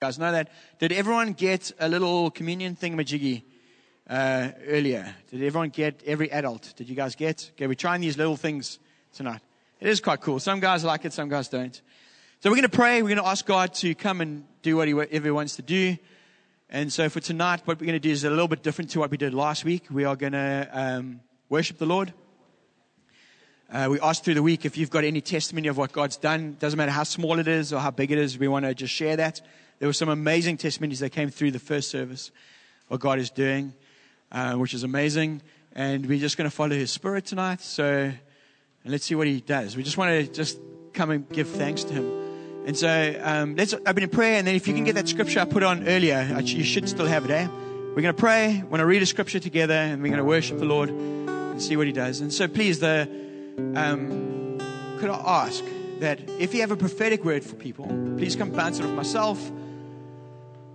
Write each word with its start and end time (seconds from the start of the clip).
guys 0.00 0.16
know 0.16 0.30
that. 0.30 0.48
Did 0.78 0.92
everyone 0.92 1.32
get 1.32 1.72
a 1.80 1.88
little 1.88 2.30
communion 2.30 2.76
thingamajiggy 2.76 3.42
uh, 4.08 4.50
earlier? 4.68 5.12
Did 5.28 5.42
everyone 5.42 5.70
get, 5.70 6.04
every 6.06 6.30
adult, 6.30 6.72
did 6.76 6.88
you 6.88 6.94
guys 6.94 7.16
get? 7.16 7.50
Okay, 7.54 7.66
we're 7.66 7.74
trying 7.74 8.00
these 8.00 8.16
little 8.16 8.36
things 8.36 8.78
tonight. 9.12 9.40
It 9.80 9.88
is 9.88 9.98
quite 10.00 10.20
cool. 10.20 10.38
Some 10.38 10.60
guys 10.60 10.84
like 10.84 11.04
it, 11.04 11.12
some 11.12 11.28
guys 11.28 11.48
don't. 11.48 11.74
So 12.38 12.48
we're 12.48 12.54
going 12.54 12.62
to 12.62 12.76
pray. 12.76 13.02
We're 13.02 13.08
going 13.08 13.24
to 13.24 13.26
ask 13.26 13.44
God 13.44 13.74
to 13.74 13.92
come 13.96 14.20
and 14.20 14.44
do 14.62 14.76
whatever 14.76 15.24
He 15.24 15.30
wants 15.32 15.56
to 15.56 15.62
do. 15.62 15.96
And 16.70 16.92
so 16.92 17.08
for 17.08 17.18
tonight, 17.18 17.62
what 17.64 17.80
we're 17.80 17.86
going 17.86 18.00
to 18.00 18.08
do 18.08 18.12
is 18.12 18.22
a 18.22 18.30
little 18.30 18.46
bit 18.46 18.62
different 18.62 18.92
to 18.92 19.00
what 19.00 19.10
we 19.10 19.16
did 19.16 19.34
last 19.34 19.64
week. 19.64 19.86
We 19.90 20.04
are 20.04 20.14
going 20.14 20.34
to 20.34 20.68
um, 20.72 21.20
worship 21.48 21.78
the 21.78 21.86
Lord. 21.86 22.14
Uh, 23.68 23.88
we 23.90 23.98
asked 23.98 24.22
through 24.22 24.34
the 24.34 24.44
week 24.44 24.64
if 24.64 24.78
you've 24.78 24.90
got 24.90 25.02
any 25.02 25.20
testimony 25.20 25.66
of 25.66 25.76
what 25.76 25.90
God's 25.90 26.18
done. 26.18 26.56
Doesn't 26.60 26.76
matter 26.78 26.92
how 26.92 27.02
small 27.02 27.40
it 27.40 27.48
is 27.48 27.72
or 27.72 27.80
how 27.80 27.90
big 27.90 28.12
it 28.12 28.18
is. 28.18 28.38
We 28.38 28.46
want 28.46 28.64
to 28.64 28.76
just 28.76 28.94
share 28.94 29.16
that. 29.16 29.40
There 29.78 29.88
were 29.88 29.92
some 29.92 30.08
amazing 30.08 30.56
testimonies 30.56 30.98
that 31.00 31.10
came 31.10 31.30
through 31.30 31.52
the 31.52 31.60
first 31.60 31.90
service, 31.90 32.32
what 32.88 32.98
God 32.98 33.20
is 33.20 33.30
doing, 33.30 33.74
uh, 34.32 34.54
which 34.54 34.74
is 34.74 34.82
amazing. 34.82 35.40
And 35.72 36.06
we're 36.06 36.18
just 36.18 36.36
going 36.36 36.50
to 36.50 36.54
follow 36.54 36.74
His 36.74 36.90
Spirit 36.90 37.26
tonight. 37.26 37.60
So, 37.60 37.84
and 37.84 38.16
let's 38.84 39.04
see 39.04 39.14
what 39.14 39.28
He 39.28 39.40
does. 39.40 39.76
We 39.76 39.84
just 39.84 39.96
want 39.96 40.10
to 40.10 40.32
just 40.32 40.58
come 40.94 41.10
and 41.10 41.28
give 41.28 41.48
thanks 41.48 41.84
to 41.84 41.94
Him. 41.94 42.64
And 42.66 42.76
so, 42.76 43.20
um, 43.22 43.54
let's 43.54 43.72
open 43.72 44.02
in 44.02 44.08
prayer. 44.08 44.38
And 44.38 44.46
then, 44.46 44.56
if 44.56 44.66
you 44.66 44.74
can 44.74 44.82
get 44.82 44.96
that 44.96 45.08
scripture 45.08 45.38
I 45.38 45.44
put 45.44 45.62
on 45.62 45.86
earlier, 45.86 46.40
you 46.42 46.64
should 46.64 46.88
still 46.88 47.06
have 47.06 47.24
it, 47.24 47.30
eh? 47.30 47.46
We're 47.46 48.02
going 48.02 48.14
to 48.14 48.20
pray. 48.20 48.60
We're 48.64 48.68
going 48.70 48.80
to 48.80 48.86
read 48.86 49.02
a 49.02 49.06
scripture 49.06 49.38
together, 49.38 49.74
and 49.74 50.02
we're 50.02 50.08
going 50.08 50.18
to 50.18 50.24
worship 50.24 50.58
the 50.58 50.64
Lord 50.64 50.90
and 50.90 51.62
see 51.62 51.76
what 51.76 51.86
He 51.86 51.92
does. 51.92 52.20
And 52.20 52.32
so, 52.32 52.48
please, 52.48 52.80
the 52.80 53.08
um, 53.76 54.58
could 54.98 55.10
I 55.10 55.22
ask 55.46 55.62
that 56.00 56.18
if 56.40 56.52
you 56.52 56.60
have 56.62 56.72
a 56.72 56.76
prophetic 56.76 57.24
word 57.24 57.44
for 57.44 57.54
people, 57.54 57.86
please 58.16 58.34
come 58.34 58.50
bounce 58.50 58.80
it 58.80 58.84
off 58.84 58.90
myself 58.90 59.52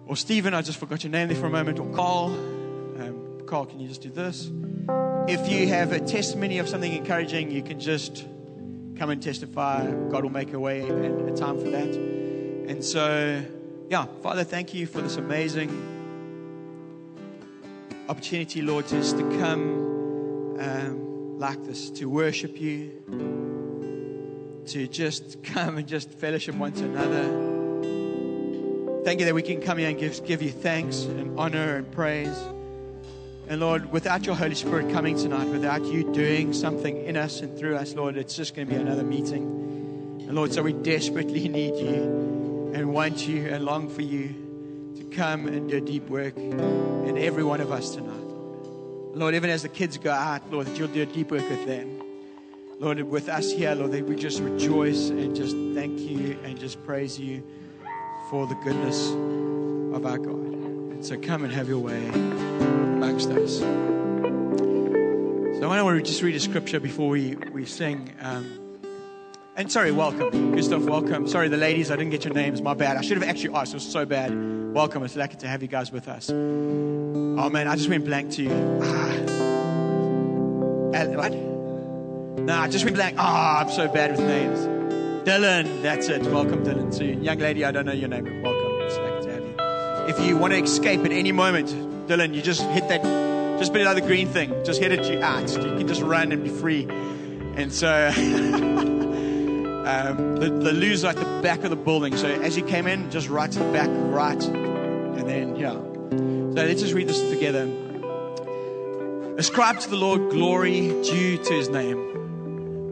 or 0.05 0.15
Stephen, 0.15 0.53
I 0.53 0.61
just 0.61 0.79
forgot 0.79 1.03
your 1.03 1.11
name 1.11 1.29
there 1.29 1.37
for 1.37 1.47
a 1.47 1.49
moment, 1.49 1.79
or 1.79 1.87
Carl. 1.93 2.27
Um, 2.27 3.41
Carl, 3.45 3.65
can 3.65 3.79
you 3.79 3.87
just 3.87 4.01
do 4.01 4.09
this? 4.09 4.51
If 5.27 5.49
you 5.49 5.67
have 5.69 5.93
a 5.93 5.99
testimony 5.99 6.57
of 6.59 6.67
something 6.67 6.91
encouraging, 6.91 7.51
you 7.51 7.63
can 7.63 7.79
just 7.79 8.25
come 8.97 9.09
and 9.09 9.23
testify. 9.23 9.89
God 10.09 10.23
will 10.23 10.31
make 10.31 10.53
a 10.53 10.59
way 10.59 10.81
and 10.81 11.29
a 11.29 11.35
time 11.35 11.57
for 11.57 11.69
that. 11.69 11.95
And 12.67 12.83
so, 12.83 13.41
yeah, 13.89 14.05
Father, 14.21 14.43
thank 14.43 14.73
you 14.73 14.85
for 14.85 15.01
this 15.01 15.15
amazing 15.15 15.69
opportunity, 18.09 18.61
Lord, 18.61 18.87
just 18.87 19.17
to 19.17 19.23
come 19.39 20.59
um, 20.59 21.39
like 21.39 21.63
this, 21.63 21.89
to 21.91 22.09
worship 22.09 22.59
you, 22.59 22.91
to 24.67 24.87
just 24.87 25.43
come 25.43 25.77
and 25.77 25.87
just 25.87 26.11
fellowship 26.11 26.55
one 26.55 26.73
to 26.73 26.85
another. 26.85 27.52
Thank 29.03 29.19
you 29.19 29.25
that 29.25 29.35
we 29.35 29.41
can 29.41 29.59
come 29.59 29.79
here 29.79 29.89
and 29.89 29.99
give, 29.99 30.25
give 30.25 30.41
you 30.41 30.49
thanks 30.49 31.03
and 31.03 31.37
honor 31.37 31.75
and 31.75 31.91
praise. 31.91 32.37
And 33.49 33.59
Lord, 33.59 33.91
without 33.91 34.25
your 34.25 34.33
Holy 34.33 34.55
Spirit 34.55 34.93
coming 34.93 35.17
tonight, 35.17 35.49
without 35.49 35.83
you 35.83 36.13
doing 36.13 36.53
something 36.53 37.03
in 37.03 37.17
us 37.17 37.41
and 37.41 37.59
through 37.59 37.75
us, 37.75 37.95
Lord, 37.95 38.15
it's 38.15 38.33
just 38.33 38.55
going 38.55 38.65
to 38.65 38.73
be 38.73 38.79
another 38.79 39.03
meeting. 39.03 40.23
And 40.25 40.35
Lord, 40.35 40.53
so 40.53 40.63
we 40.63 40.71
desperately 40.71 41.47
need 41.49 41.75
you 41.75 42.71
and 42.73 42.93
want 42.93 43.27
you 43.27 43.45
and 43.47 43.65
long 43.65 43.89
for 43.89 44.03
you 44.03 44.29
to 44.95 45.03
come 45.13 45.47
and 45.47 45.69
do 45.69 45.77
a 45.77 45.81
deep 45.81 46.07
work 46.07 46.37
in 46.37 47.17
every 47.17 47.43
one 47.43 47.59
of 47.59 47.73
us 47.73 47.95
tonight. 47.95 48.23
Lord, 49.17 49.35
even 49.35 49.49
as 49.49 49.63
the 49.63 49.69
kids 49.69 49.97
go 49.97 50.11
out, 50.11 50.49
Lord, 50.49 50.67
that 50.67 50.79
you'll 50.79 50.87
do 50.87 51.01
a 51.01 51.05
deep 51.05 51.29
work 51.29 51.49
with 51.49 51.67
them. 51.67 52.01
Lord, 52.79 53.01
with 53.01 53.27
us 53.27 53.51
here, 53.51 53.75
Lord, 53.75 53.91
that 53.91 54.05
we 54.05 54.15
just 54.15 54.39
rejoice 54.39 55.09
and 55.09 55.35
just 55.35 55.57
thank 55.75 55.99
you 55.99 56.39
and 56.45 56.57
just 56.57 56.81
praise 56.85 57.19
you 57.19 57.43
for 58.33 58.47
the 58.47 58.55
goodness 58.55 59.11
of 59.95 60.07
our 60.07 60.17
God. 60.17 61.05
So 61.05 61.19
come 61.19 61.43
and 61.43 61.53
have 61.53 61.67
your 61.67 61.77
way 61.77 62.07
amongst 62.07 63.29
us. 63.29 63.59
So 65.59 65.69
I 65.69 65.79
want 65.83 66.03
to 66.03 66.03
just 66.03 66.23
read 66.23 66.33
a 66.33 66.39
scripture 66.39 66.79
before 66.79 67.09
we, 67.09 67.35
we 67.35 67.67
sing. 67.67 68.11
Um, 68.19 68.79
and 69.55 69.71
sorry, 69.71 69.91
welcome. 69.91 70.55
Gustav, 70.55 70.83
welcome. 70.83 71.27
Sorry, 71.27 71.47
the 71.47 71.57
ladies, 71.57 71.91
I 71.91 71.95
didn't 71.95 72.09
get 72.09 72.25
your 72.25 72.33
names. 72.33 72.59
My 72.59 72.73
bad. 72.73 72.97
I 72.97 73.01
should 73.01 73.21
have 73.21 73.29
actually 73.29 73.53
asked. 73.53 73.73
It 73.73 73.75
was 73.75 73.91
so 73.91 74.03
bad. 74.03 74.31
Welcome. 74.73 75.03
It's 75.03 75.15
lucky 75.15 75.37
to 75.37 75.47
have 75.47 75.61
you 75.61 75.67
guys 75.67 75.91
with 75.91 76.07
us. 76.07 76.31
Oh, 76.31 77.49
man, 77.51 77.67
I 77.67 77.75
just 77.75 77.87
went 77.87 78.03
blank 78.03 78.31
to 78.31 78.41
you. 78.41 78.79
Ah. 78.81 79.11
What? 81.17 81.33
No, 81.33 82.57
I 82.57 82.67
just 82.67 82.83
went 82.83 82.95
blank. 82.95 83.15
Ah, 83.19 83.57
oh, 83.59 83.61
I'm 83.61 83.69
so 83.69 83.87
bad 83.87 84.17
with 84.17 84.21
names. 84.21 84.72
Dylan, 85.23 85.81
that's 85.81 86.07
it. 86.09 86.21
Welcome, 86.23 86.65
Dylan. 86.65 86.93
So, 86.93 87.05
young 87.05 87.37
lady, 87.37 87.63
I 87.63 87.71
don't 87.71 87.85
know 87.85 87.93
your 87.93 88.09
name, 88.09 88.25
but 88.25 88.41
welcome. 88.41 88.73
It's 88.81 88.97
lucky 88.97 89.23
to 89.25 89.31
have 89.31 89.41
you. 89.41 89.55
If 90.13 90.19
you 90.27 90.35
want 90.37 90.51
to 90.51 90.59
escape 90.59 90.99
at 91.05 91.13
any 91.13 91.31
moment, 91.31 91.69
Dylan, 92.09 92.33
you 92.33 92.41
just 92.41 92.61
hit 92.71 92.89
that, 92.89 93.01
just 93.57 93.71
below 93.71 93.93
the 93.93 94.01
green 94.01 94.27
thing. 94.27 94.49
Just 94.65 94.81
hit 94.81 94.91
it 94.91 95.09
you 95.09 95.21
out. 95.21 95.49
You 95.49 95.77
can 95.77 95.87
just 95.87 96.01
run 96.01 96.33
and 96.33 96.43
be 96.43 96.49
free. 96.49 96.89
And 97.55 97.71
so, 97.71 98.07
um, 98.17 98.23
the, 100.41 100.49
the 100.49 100.73
loos 100.73 101.05
at 101.05 101.15
the 101.15 101.39
back 101.41 101.63
of 101.63 101.69
the 101.69 101.77
building. 101.77 102.17
So, 102.17 102.27
as 102.27 102.57
you 102.57 102.65
came 102.65 102.85
in, 102.85 103.09
just 103.09 103.29
right 103.29 103.49
to 103.49 103.59
the 103.59 103.71
back, 103.71 103.87
right. 103.89 104.43
And 104.43 105.29
then, 105.29 105.55
yeah. 105.55 105.71
So, 105.71 106.65
let's 106.65 106.81
just 106.81 106.93
read 106.93 107.07
this 107.07 107.21
together. 107.29 107.69
Ascribe 109.37 109.79
to 109.79 109.89
the 109.89 109.95
Lord 109.95 110.31
glory 110.31 110.89
due 111.03 111.37
to 111.37 111.53
his 111.53 111.69
name 111.69 112.13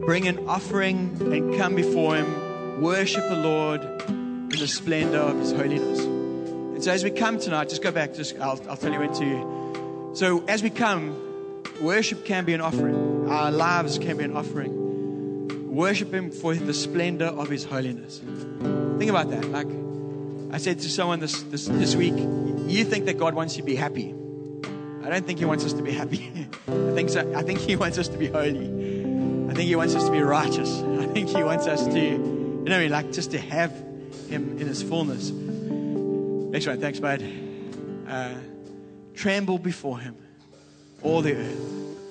bring 0.04 0.26
an 0.26 0.48
offering 0.48 1.16
and 1.20 1.56
come 1.56 1.74
before 1.74 2.16
Him, 2.16 2.82
worship 2.82 3.22
the 3.28 3.36
Lord 3.36 3.82
in 4.08 4.48
the 4.48 4.66
splendor 4.66 5.18
of 5.18 5.38
His 5.38 5.52
holiness. 5.52 6.00
And 6.00 6.82
so, 6.82 6.90
as 6.90 7.04
we 7.04 7.10
come 7.10 7.38
tonight, 7.38 7.68
just 7.68 7.82
go 7.82 7.92
back, 7.92 8.14
just 8.14 8.36
I'll, 8.38 8.60
I'll 8.68 8.76
tell 8.76 8.92
you 8.92 8.98
when 8.98 9.12
to. 9.14 10.10
So, 10.14 10.44
as 10.46 10.62
we 10.62 10.70
come, 10.70 11.62
worship 11.80 12.24
can 12.24 12.44
be 12.44 12.52
an 12.52 12.60
offering, 12.60 13.28
our 13.28 13.52
lives 13.52 13.98
can 13.98 14.16
be 14.16 14.24
an 14.24 14.36
offering. 14.36 15.72
Worship 15.72 16.12
Him 16.12 16.30
for 16.30 16.54
the 16.54 16.74
splendor 16.74 17.26
of 17.26 17.48
His 17.48 17.64
holiness. 17.64 18.18
Think 18.18 19.10
about 19.10 19.30
that. 19.30 19.44
Like 19.46 19.68
I 20.52 20.58
said 20.58 20.80
to 20.80 20.90
someone 20.90 21.20
this, 21.20 21.42
this, 21.44 21.66
this 21.66 21.94
week, 21.94 22.14
you 22.66 22.84
think 22.84 23.06
that 23.06 23.18
God 23.18 23.34
wants 23.34 23.56
you 23.56 23.62
to 23.62 23.66
be 23.66 23.76
happy. 23.76 24.14
I 25.02 25.08
don't 25.08 25.26
think 25.26 25.38
He 25.38 25.44
wants 25.44 25.64
us 25.64 25.72
to 25.74 25.82
be 25.82 25.92
happy. 25.92 26.28
I 26.68 26.92
think 26.92 27.08
so. 27.08 27.32
I 27.34 27.42
think 27.42 27.60
He 27.60 27.76
wants 27.76 27.98
us 27.98 28.08
to 28.08 28.18
be 28.18 28.26
holy. 28.26 28.81
I 29.52 29.54
think 29.54 29.68
He 29.68 29.76
wants 29.76 29.94
us 29.94 30.06
to 30.06 30.10
be 30.10 30.22
righteous. 30.22 30.80
I 30.80 31.04
think 31.08 31.28
He 31.28 31.42
wants 31.42 31.66
us 31.66 31.84
to, 31.84 32.00
you 32.00 32.64
know, 32.64 32.86
like 32.86 33.12
just 33.12 33.32
to 33.32 33.38
have 33.38 33.70
Him 34.30 34.56
in 34.58 34.66
His 34.66 34.82
fullness. 34.82 35.28
Next 35.30 36.66
one, 36.66 36.80
thanks, 36.80 36.98
bud. 37.00 37.22
Uh, 38.08 38.32
tremble 39.14 39.58
before 39.58 39.98
Him, 39.98 40.16
all 41.02 41.20
the 41.20 41.34
earth. 41.34 41.60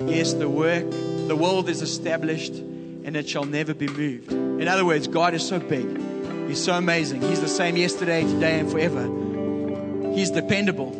Yes, 0.01 0.33
the 0.33 0.47
work, 0.47 0.87
the 0.91 1.35
world 1.35 1.67
is 1.67 1.81
established 1.81 2.53
and 2.53 3.17
it 3.17 3.27
shall 3.27 3.45
never 3.45 3.73
be 3.73 3.87
moved. 3.87 4.31
In 4.31 4.67
other 4.67 4.85
words, 4.85 5.07
God 5.07 5.33
is 5.33 5.41
so 5.43 5.59
big. 5.59 6.47
He's 6.47 6.63
so 6.63 6.73
amazing. 6.73 7.23
He's 7.23 7.41
the 7.41 7.47
same 7.47 7.75
yesterday, 7.75 8.21
today, 8.21 8.59
and 8.59 8.69
forever. 8.69 10.13
He's 10.13 10.29
dependable. 10.29 10.91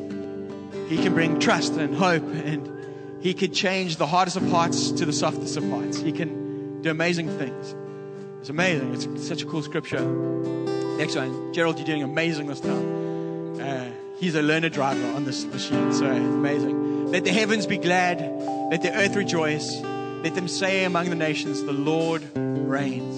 He 0.88 0.98
can 0.98 1.14
bring 1.14 1.40
trust 1.40 1.74
and 1.74 1.94
hope 1.94 2.24
and 2.24 2.81
he 3.22 3.34
can 3.36 3.54
change 3.54 3.98
the 3.98 4.08
hardest 4.08 4.36
of 4.36 4.50
hearts 4.50 4.92
to 4.92 5.06
the 5.06 5.14
softest 5.14 5.56
of 5.56 5.70
hearts. 5.70 6.00
He 6.00 6.12
can 6.12 6.82
do 6.82 6.90
amazing 6.90 7.30
things. 7.38 7.76
It's 8.40 8.50
amazing. 8.50 8.94
It's 8.96 9.28
such 9.28 9.44
a 9.44 9.46
cool 9.46 9.62
scripture. 9.62 10.04
Next 10.98 11.16
one. 11.16 11.54
Gerald, 11.54 11.78
you're 11.78 11.86
doing 11.86 12.02
amazing 12.02 12.48
this 12.48 12.60
time. 12.60 13.62
Uh, 13.62 13.86
he's 14.18 14.34
a 14.34 14.42
learner 14.42 14.70
driver 14.70 15.06
on 15.16 15.26
this 15.26 15.46
machine, 15.46 15.94
so 15.94 16.08
amazing. 16.08 17.12
Let 17.12 17.24
the 17.24 17.32
heavens 17.32 17.68
be 17.68 17.78
glad. 17.78 18.20
Let 18.72 18.82
the 18.82 18.92
earth 18.92 19.16
rejoice. 19.16 19.80
Let 19.82 20.34
them 20.34 20.48
say 20.48 20.84
among 20.84 21.10
the 21.10 21.16
nations, 21.16 21.62
the 21.64 21.74
Lord 21.74 22.24
reigns. 22.36 23.18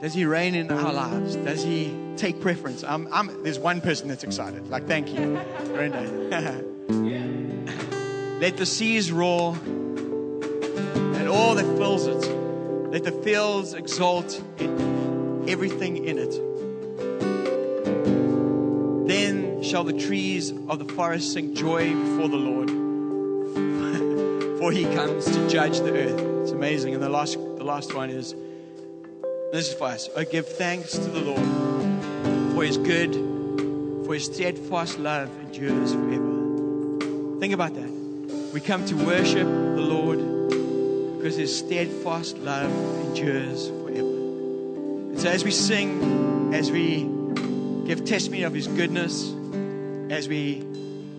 Does 0.00 0.14
he 0.14 0.24
reign 0.24 0.54
in 0.54 0.70
our 0.70 0.92
lives? 0.92 1.34
Does 1.34 1.64
he 1.64 1.92
take 2.16 2.40
preference? 2.40 2.84
I'm, 2.84 3.08
I'm, 3.12 3.42
there's 3.42 3.58
one 3.58 3.80
person 3.80 4.06
that's 4.06 4.22
excited. 4.22 4.68
Like, 4.68 4.86
thank 4.86 5.12
you, 5.12 5.40
Brenda. 5.72 6.64
Let 8.44 8.58
the 8.58 8.66
seas 8.66 9.10
roar 9.10 9.56
and 9.64 11.28
all 11.28 11.54
that 11.54 11.64
fills 11.78 12.06
it. 12.06 12.30
Let 12.90 13.02
the 13.02 13.10
fields 13.10 13.72
exult 13.72 14.38
in 14.58 15.48
everything 15.48 16.04
in 16.04 16.18
it. 16.18 16.32
Then 19.08 19.62
shall 19.62 19.82
the 19.82 19.94
trees 19.94 20.50
of 20.50 20.78
the 20.78 20.84
forest 20.92 21.32
sing 21.32 21.54
joy 21.54 21.94
before 21.94 22.28
the 22.28 22.36
Lord, 22.36 22.68
for 24.58 24.70
he 24.70 24.84
comes 24.94 25.24
to 25.24 25.48
judge 25.48 25.78
the 25.78 25.94
earth. 25.94 26.20
It's 26.42 26.50
amazing. 26.50 26.92
And 26.92 27.02
the 27.02 27.08
last, 27.08 27.38
the 27.38 27.64
last 27.64 27.94
one 27.94 28.10
is 28.10 28.34
this 29.52 29.68
is 29.68 29.72
for 29.72 29.84
us. 29.84 30.10
Oh, 30.14 30.22
give 30.22 30.46
thanks 30.46 30.92
to 30.92 31.00
the 31.06 31.20
Lord 31.20 32.52
for 32.54 32.62
his 32.62 32.76
good, 32.76 33.14
for 34.04 34.12
his 34.12 34.26
steadfast 34.26 34.98
love 34.98 35.30
endures 35.40 35.94
forever. 35.94 37.40
Think 37.40 37.54
about 37.54 37.72
that. 37.76 38.03
We 38.54 38.60
come 38.60 38.86
to 38.86 38.94
worship 38.94 39.46
the 39.46 39.82
Lord 39.82 40.18
because 41.18 41.36
his 41.36 41.58
steadfast 41.58 42.38
love 42.38 42.70
endures 43.06 43.68
forever. 43.68 43.98
And 45.10 45.20
so 45.20 45.28
as 45.28 45.44
we 45.44 45.50
sing, 45.50 46.54
as 46.54 46.70
we 46.70 47.02
give 47.84 48.04
testimony 48.04 48.44
of 48.44 48.54
His 48.54 48.66
goodness 48.66 49.32
as 50.10 50.28
we 50.28 50.62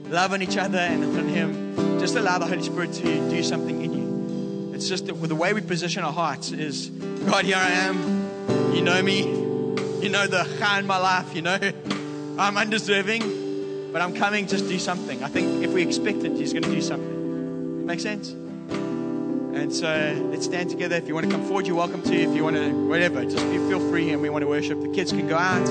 love 0.09 0.33
on 0.33 0.41
each 0.41 0.57
other 0.57 0.77
and 0.77 1.03
on 1.03 1.27
Him. 1.27 1.99
Just 1.99 2.15
allow 2.15 2.37
the 2.37 2.45
Holy 2.45 2.63
Spirit 2.63 2.93
to 2.93 3.29
do 3.29 3.43
something 3.43 3.83
in 3.83 3.93
you. 3.93 4.73
It's 4.73 4.89
just 4.89 5.05
that 5.07 5.13
the 5.13 5.35
way 5.35 5.53
we 5.53 5.61
position 5.61 6.03
our 6.03 6.13
hearts 6.13 6.51
is 6.51 6.89
God, 6.89 7.45
here 7.45 7.57
I 7.57 7.69
am. 7.69 8.73
You 8.73 8.81
know 8.81 9.01
me. 9.01 9.23
You 10.01 10.09
know 10.09 10.27
the 10.27 10.43
cha 10.59 10.77
in 10.79 10.87
my 10.87 10.97
life. 10.97 11.35
You 11.35 11.41
know 11.41 11.57
I'm 12.37 12.57
undeserving, 12.57 13.91
but 13.91 14.01
I'm 14.01 14.13
coming 14.13 14.47
just 14.47 14.67
do 14.67 14.77
something. 14.77 15.23
I 15.23 15.27
think 15.27 15.63
if 15.63 15.71
we 15.71 15.81
expect 15.81 16.23
it, 16.23 16.33
He's 16.33 16.53
going 16.53 16.63
to 16.63 16.71
do 16.71 16.81
something. 16.81 17.14
Make 17.85 17.99
sense? 17.99 18.31
And 18.31 19.71
so 19.71 20.27
let's 20.31 20.45
stand 20.45 20.71
together. 20.71 20.95
If 20.95 21.07
you 21.07 21.13
want 21.13 21.27
to 21.27 21.31
come 21.31 21.45
forward, 21.45 21.67
you're 21.67 21.75
welcome 21.75 22.01
to. 22.01 22.13
If 22.15 22.35
you 22.35 22.43
want 22.43 22.55
to, 22.55 22.87
whatever, 22.87 23.23
just 23.23 23.37
feel 23.37 23.79
free 23.91 24.09
and 24.09 24.23
we 24.23 24.29
want 24.29 24.41
to 24.41 24.47
worship. 24.47 24.81
The 24.81 24.89
kids 24.89 25.11
can 25.11 25.27
go 25.27 25.37
out 25.37 25.69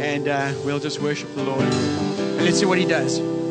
and 0.00 0.28
uh, 0.28 0.54
we'll 0.64 0.78
just 0.78 1.00
worship 1.00 1.34
the 1.34 1.42
Lord. 1.42 1.62
And 1.62 2.44
let's 2.44 2.60
see 2.60 2.64
what 2.64 2.78
He 2.78 2.84
does. 2.84 3.41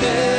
there. 0.00 0.29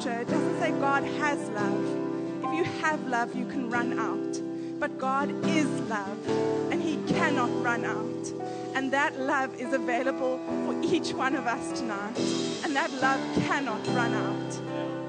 scripture, 0.00 0.20
it 0.20 0.28
doesn't 0.28 0.60
say 0.60 0.70
God 0.72 1.02
has 1.02 1.38
love. 1.50 2.44
If 2.44 2.54
you 2.54 2.64
have 2.80 3.06
love, 3.06 3.34
you 3.34 3.44
can 3.46 3.68
run 3.68 3.98
out. 3.98 4.40
But 4.78 4.98
God 4.98 5.30
is 5.46 5.66
love, 5.90 6.28
and 6.72 6.82
He 6.82 6.96
cannot 7.12 7.50
run 7.62 7.84
out. 7.84 8.32
And 8.74 8.90
that 8.92 9.18
love 9.20 9.54
is 9.60 9.74
available 9.74 10.40
for 10.64 10.80
each 10.82 11.12
one 11.12 11.34
of 11.34 11.46
us 11.46 11.78
tonight. 11.78 12.18
And 12.64 12.74
that 12.76 12.90
love 13.02 13.20
cannot 13.46 13.86
run 13.88 14.14
out. 14.14 14.99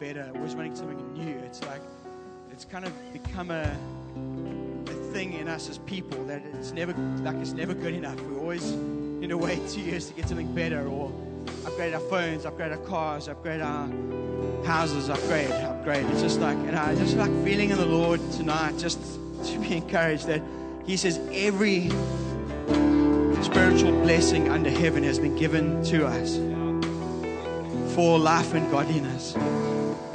Better, 0.00 0.30
always 0.34 0.54
wanting 0.54 0.76
something 0.76 1.14
new. 1.14 1.38
It's 1.44 1.62
like 1.64 1.80
it's 2.52 2.64
kind 2.64 2.84
of 2.84 2.92
become 3.12 3.50
a, 3.50 3.76
a 4.86 5.12
thing 5.12 5.34
in 5.34 5.48
us 5.48 5.68
as 5.68 5.78
people 5.78 6.22
that 6.24 6.42
it's 6.54 6.72
never 6.72 6.92
like 7.22 7.36
it's 7.36 7.52
never 7.52 7.74
good 7.74 7.94
enough. 7.94 8.20
We 8.22 8.36
always 8.36 8.72
need 8.72 9.28
to 9.28 9.38
wait 9.38 9.68
two 9.68 9.80
years 9.80 10.08
to 10.08 10.14
get 10.14 10.28
something 10.28 10.52
better 10.54 10.86
or 10.86 11.12
upgrade 11.66 11.94
our 11.94 12.00
phones, 12.00 12.46
upgrade 12.46 12.72
our 12.72 12.78
cars, 12.78 13.28
upgrade 13.28 13.60
our 13.60 13.88
houses, 14.64 15.08
upgrade, 15.08 15.50
upgrade. 15.50 16.04
It's 16.06 16.22
just 16.22 16.40
like, 16.40 16.56
and 16.58 16.76
I 16.76 16.94
just 16.94 17.16
like 17.16 17.30
feeling 17.44 17.70
in 17.70 17.78
the 17.78 17.86
Lord 17.86 18.20
tonight, 18.32 18.78
just 18.78 19.00
to 19.44 19.58
be 19.58 19.76
encouraged 19.76 20.26
that 20.26 20.42
He 20.86 20.96
says 20.96 21.18
every 21.32 21.88
spiritual 23.42 23.92
blessing 24.02 24.48
under 24.48 24.70
heaven 24.70 25.02
has 25.04 25.18
been 25.18 25.36
given 25.36 25.82
to 25.84 26.06
us 26.06 26.36
for 27.94 28.18
life 28.18 28.54
and 28.54 28.70
godliness. 28.70 29.34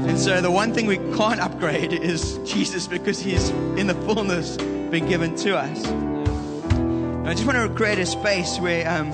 And 0.08 0.20
so 0.20 0.42
the 0.42 0.52
one 0.52 0.74
thing 0.74 0.88
we 0.88 0.98
can't 1.16 1.40
upgrade 1.40 1.94
is 1.94 2.40
Jesus 2.46 2.88
because 2.88 3.20
He's 3.20 3.50
in 3.78 3.88
the 3.88 3.96
fullness 4.06 4.58
been 4.58 5.08
given 5.08 5.36
to 5.38 5.58
us. 5.58 5.86
And 5.88 7.28
I 7.28 7.34
just 7.34 7.46
want 7.46 7.58
to 7.58 7.74
create 7.76 8.00
a 8.00 8.06
space 8.06 8.60
where. 8.60 8.90
Um, 8.90 9.12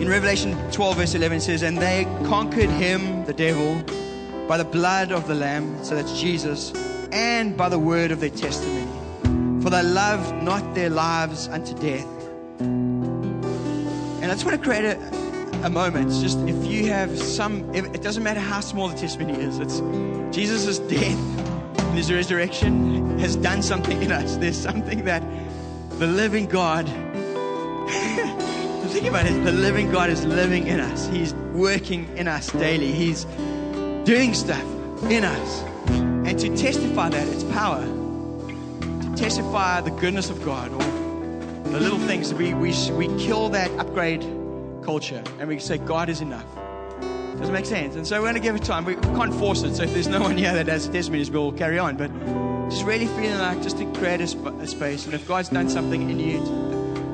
in 0.00 0.08
Revelation 0.08 0.56
12, 0.70 0.96
verse 0.96 1.14
11, 1.16 1.38
it 1.38 1.40
says, 1.40 1.62
And 1.62 1.76
they 1.76 2.04
conquered 2.24 2.70
him, 2.70 3.24
the 3.24 3.32
devil, 3.32 3.82
by 4.46 4.56
the 4.56 4.64
blood 4.64 5.10
of 5.10 5.26
the 5.26 5.34
Lamb, 5.34 5.84
so 5.84 5.96
that's 5.96 6.20
Jesus, 6.20 6.72
and 7.10 7.56
by 7.56 7.68
the 7.68 7.80
word 7.80 8.12
of 8.12 8.20
their 8.20 8.30
testimony. 8.30 8.86
For 9.60 9.70
they 9.70 9.82
loved 9.82 10.40
not 10.42 10.76
their 10.76 10.88
lives 10.88 11.48
unto 11.48 11.74
death. 11.74 12.06
And 12.60 14.24
I 14.24 14.28
just 14.28 14.44
want 14.44 14.56
to 14.56 14.64
create 14.64 14.84
a, 14.84 14.96
a 15.64 15.70
moment. 15.70 16.08
It's 16.08 16.20
just 16.20 16.38
if 16.40 16.66
you 16.66 16.86
have 16.86 17.18
some, 17.18 17.74
it 17.74 18.02
doesn't 18.02 18.22
matter 18.22 18.40
how 18.40 18.60
small 18.60 18.88
the 18.88 18.96
testimony 18.96 19.38
is, 19.40 19.58
it's 19.58 19.80
Jesus' 20.34 20.78
death 20.78 21.38
and 21.78 21.96
his 21.96 22.12
resurrection 22.12 23.18
has 23.18 23.36
done 23.36 23.62
something 23.62 24.02
in 24.02 24.12
us. 24.12 24.36
There's 24.36 24.58
something 24.58 25.04
that 25.04 25.22
the 25.98 26.06
living 26.06 26.46
God 26.46 26.86
Think 28.88 29.06
about 29.06 29.26
it. 29.26 29.44
The 29.44 29.52
living 29.52 29.92
God 29.92 30.10
is 30.10 30.24
living 30.24 30.66
in 30.66 30.80
us. 30.80 31.06
He's 31.08 31.34
working 31.52 32.08
in 32.16 32.26
us 32.26 32.50
daily. 32.50 32.90
He's 32.90 33.24
doing 34.04 34.34
stuff 34.34 34.64
in 35.10 35.24
us. 35.24 35.62
And 35.88 36.38
to 36.38 36.56
testify 36.56 37.10
that, 37.10 37.28
it's 37.28 37.44
power. 37.44 37.84
To 37.84 39.14
testify 39.14 39.82
the 39.82 39.90
goodness 39.90 40.30
of 40.30 40.42
God 40.42 40.72
or 40.72 41.70
the 41.70 41.78
little 41.78 41.98
things. 41.98 42.32
We, 42.32 42.54
we, 42.54 42.74
we 42.92 43.06
kill 43.18 43.50
that 43.50 43.70
upgrade 43.78 44.22
culture 44.88 45.22
and 45.38 45.46
we 45.50 45.58
say, 45.58 45.76
God 45.76 46.08
is 46.08 46.22
enough. 46.22 46.46
Does 47.38 47.50
it 47.50 47.52
make 47.52 47.66
sense? 47.66 47.94
And 47.94 48.06
so 48.06 48.16
we're 48.16 48.32
going 48.32 48.36
to 48.36 48.40
give 48.40 48.56
it 48.56 48.64
time. 48.64 48.86
We 48.86 48.94
can't 48.94 49.34
force 49.34 49.62
it. 49.62 49.74
So 49.74 49.82
if 49.82 49.92
there's 49.92 50.08
no 50.08 50.22
one 50.22 50.38
here 50.38 50.54
that 50.54 50.66
has 50.68 50.88
testimonies, 50.88 51.30
we'll 51.30 51.52
carry 51.52 51.78
on. 51.78 51.98
But 51.98 52.10
just 52.70 52.86
really 52.86 53.04
feeling 53.04 53.36
like 53.36 53.62
just 53.62 53.76
to 53.76 53.84
create 53.92 54.22
a, 54.22 54.26
sp- 54.32 54.56
a 54.64 54.66
space. 54.66 55.04
And 55.04 55.12
if 55.12 55.28
God's 55.28 55.50
done 55.50 55.68
something 55.68 56.08
in 56.08 56.18
you, 56.18 56.40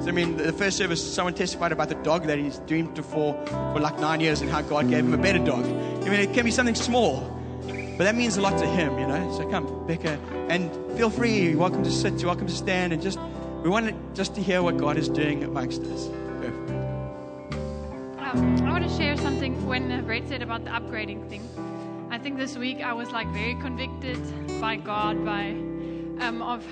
I 0.07 0.13
mean, 0.13 0.37
the 0.37 0.53
first 0.53 0.77
service, 0.77 1.03
someone 1.03 1.35
testified 1.35 1.73
about 1.73 1.89
the 1.89 1.97
dog 1.97 2.29
that 2.29 2.39
he's 2.39 2.59
dreamed 2.61 2.97
for 3.05 3.35
for 3.47 3.81
like 3.81 3.99
nine 3.99 4.21
years 4.21 4.41
and 4.41 4.49
how 4.49 4.63
God 4.63 4.89
gave 4.89 5.05
him 5.05 5.13
a 5.13 5.19
better 5.19 5.41
dog. 5.41 5.65
I 5.65 6.09
mean, 6.11 6.21
it 6.21 6.33
can 6.33 6.45
be 6.45 6.53
something 6.53 6.77
small, 6.77 7.23
but 7.67 8.05
that 8.05 8.15
means 8.15 8.37
a 8.37 8.41
lot 8.41 8.57
to 8.59 8.67
him, 8.67 8.97
you 9.01 9.07
know. 9.09 9.37
So 9.37 9.51
come, 9.51 9.85
Becca, 9.89 10.17
and 10.49 10.71
feel 10.97 11.11
free. 11.11 11.51
You're 11.51 11.59
welcome 11.59 11.83
to 11.83 11.91
sit. 11.91 12.21
You're 12.21 12.29
welcome 12.29 12.47
to 12.47 12.55
stand, 12.55 12.93
and 12.93 13.03
just 13.03 13.19
we 13.65 13.69
want 13.69 13.89
to, 13.89 13.95
just 14.15 14.37
to 14.37 14.43
hear 14.43 14.63
what 14.63 14.77
God 14.77 14.97
is 14.97 15.09
doing 15.09 15.43
amongst 15.43 15.83
us. 15.83 16.09
Um, 18.35 18.67
I 18.67 18.73
want 18.73 18.83
to 18.83 18.97
share 18.97 19.17
something 19.17 19.65
when 19.65 20.05
Bret 20.05 20.27
said 20.27 20.43
about 20.43 20.65
the 20.65 20.71
upgrading 20.71 21.29
thing. 21.29 21.49
I 22.11 22.19
think 22.19 22.37
this 22.37 22.57
week 22.57 22.81
I 22.81 22.93
was 22.93 23.13
like 23.13 23.29
very 23.29 23.55
convicted 23.55 24.19
by 24.61 24.75
God 24.75 25.25
by 25.25 25.51
um, 26.21 26.43
of 26.43 26.67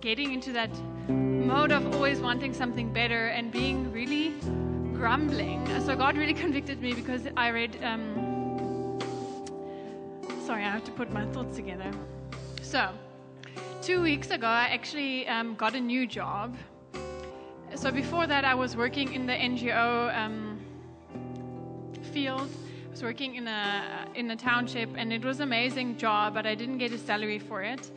getting 0.00 0.32
into 0.32 0.52
that 0.52 0.70
mode 1.08 1.70
of 1.70 1.94
always 1.94 2.20
wanting 2.20 2.54
something 2.54 2.90
better 2.94 3.26
and 3.26 3.52
being 3.52 3.92
really 3.92 4.30
grumbling. 4.94 5.66
So 5.84 5.94
God 5.94 6.16
really 6.16 6.32
convicted 6.44 6.80
me 6.80 6.94
because 6.94 7.28
I 7.36 7.50
read. 7.50 7.76
Um, 7.82 8.98
sorry, 10.46 10.64
I 10.64 10.70
have 10.70 10.84
to 10.84 10.92
put 10.92 11.12
my 11.12 11.26
thoughts 11.26 11.56
together. 11.56 11.90
So, 12.62 12.88
two 13.82 14.00
weeks 14.00 14.30
ago, 14.30 14.46
I 14.46 14.68
actually 14.72 15.28
um, 15.28 15.56
got 15.56 15.74
a 15.74 15.80
new 15.80 16.06
job. 16.06 16.56
So 17.74 17.90
before 17.90 18.26
that, 18.26 18.46
I 18.46 18.54
was 18.54 18.76
working 18.76 19.12
in 19.12 19.26
the 19.26 19.34
NGO 19.34 20.16
um, 20.16 20.52
field. 22.12 22.48
I 22.86 22.90
was 22.90 23.02
working 23.02 23.36
in 23.36 23.48
a 23.48 24.06
in 24.14 24.30
a 24.30 24.36
township, 24.36 24.90
and 24.96 25.12
it 25.12 25.24
was 25.24 25.38
an 25.38 25.44
amazing 25.44 25.96
job, 25.96 26.34
but 26.34 26.46
I 26.46 26.54
didn't 26.54 26.78
get 26.78 26.92
a 26.92 26.98
salary 26.98 27.38
for 27.38 27.62
it. 27.62 27.90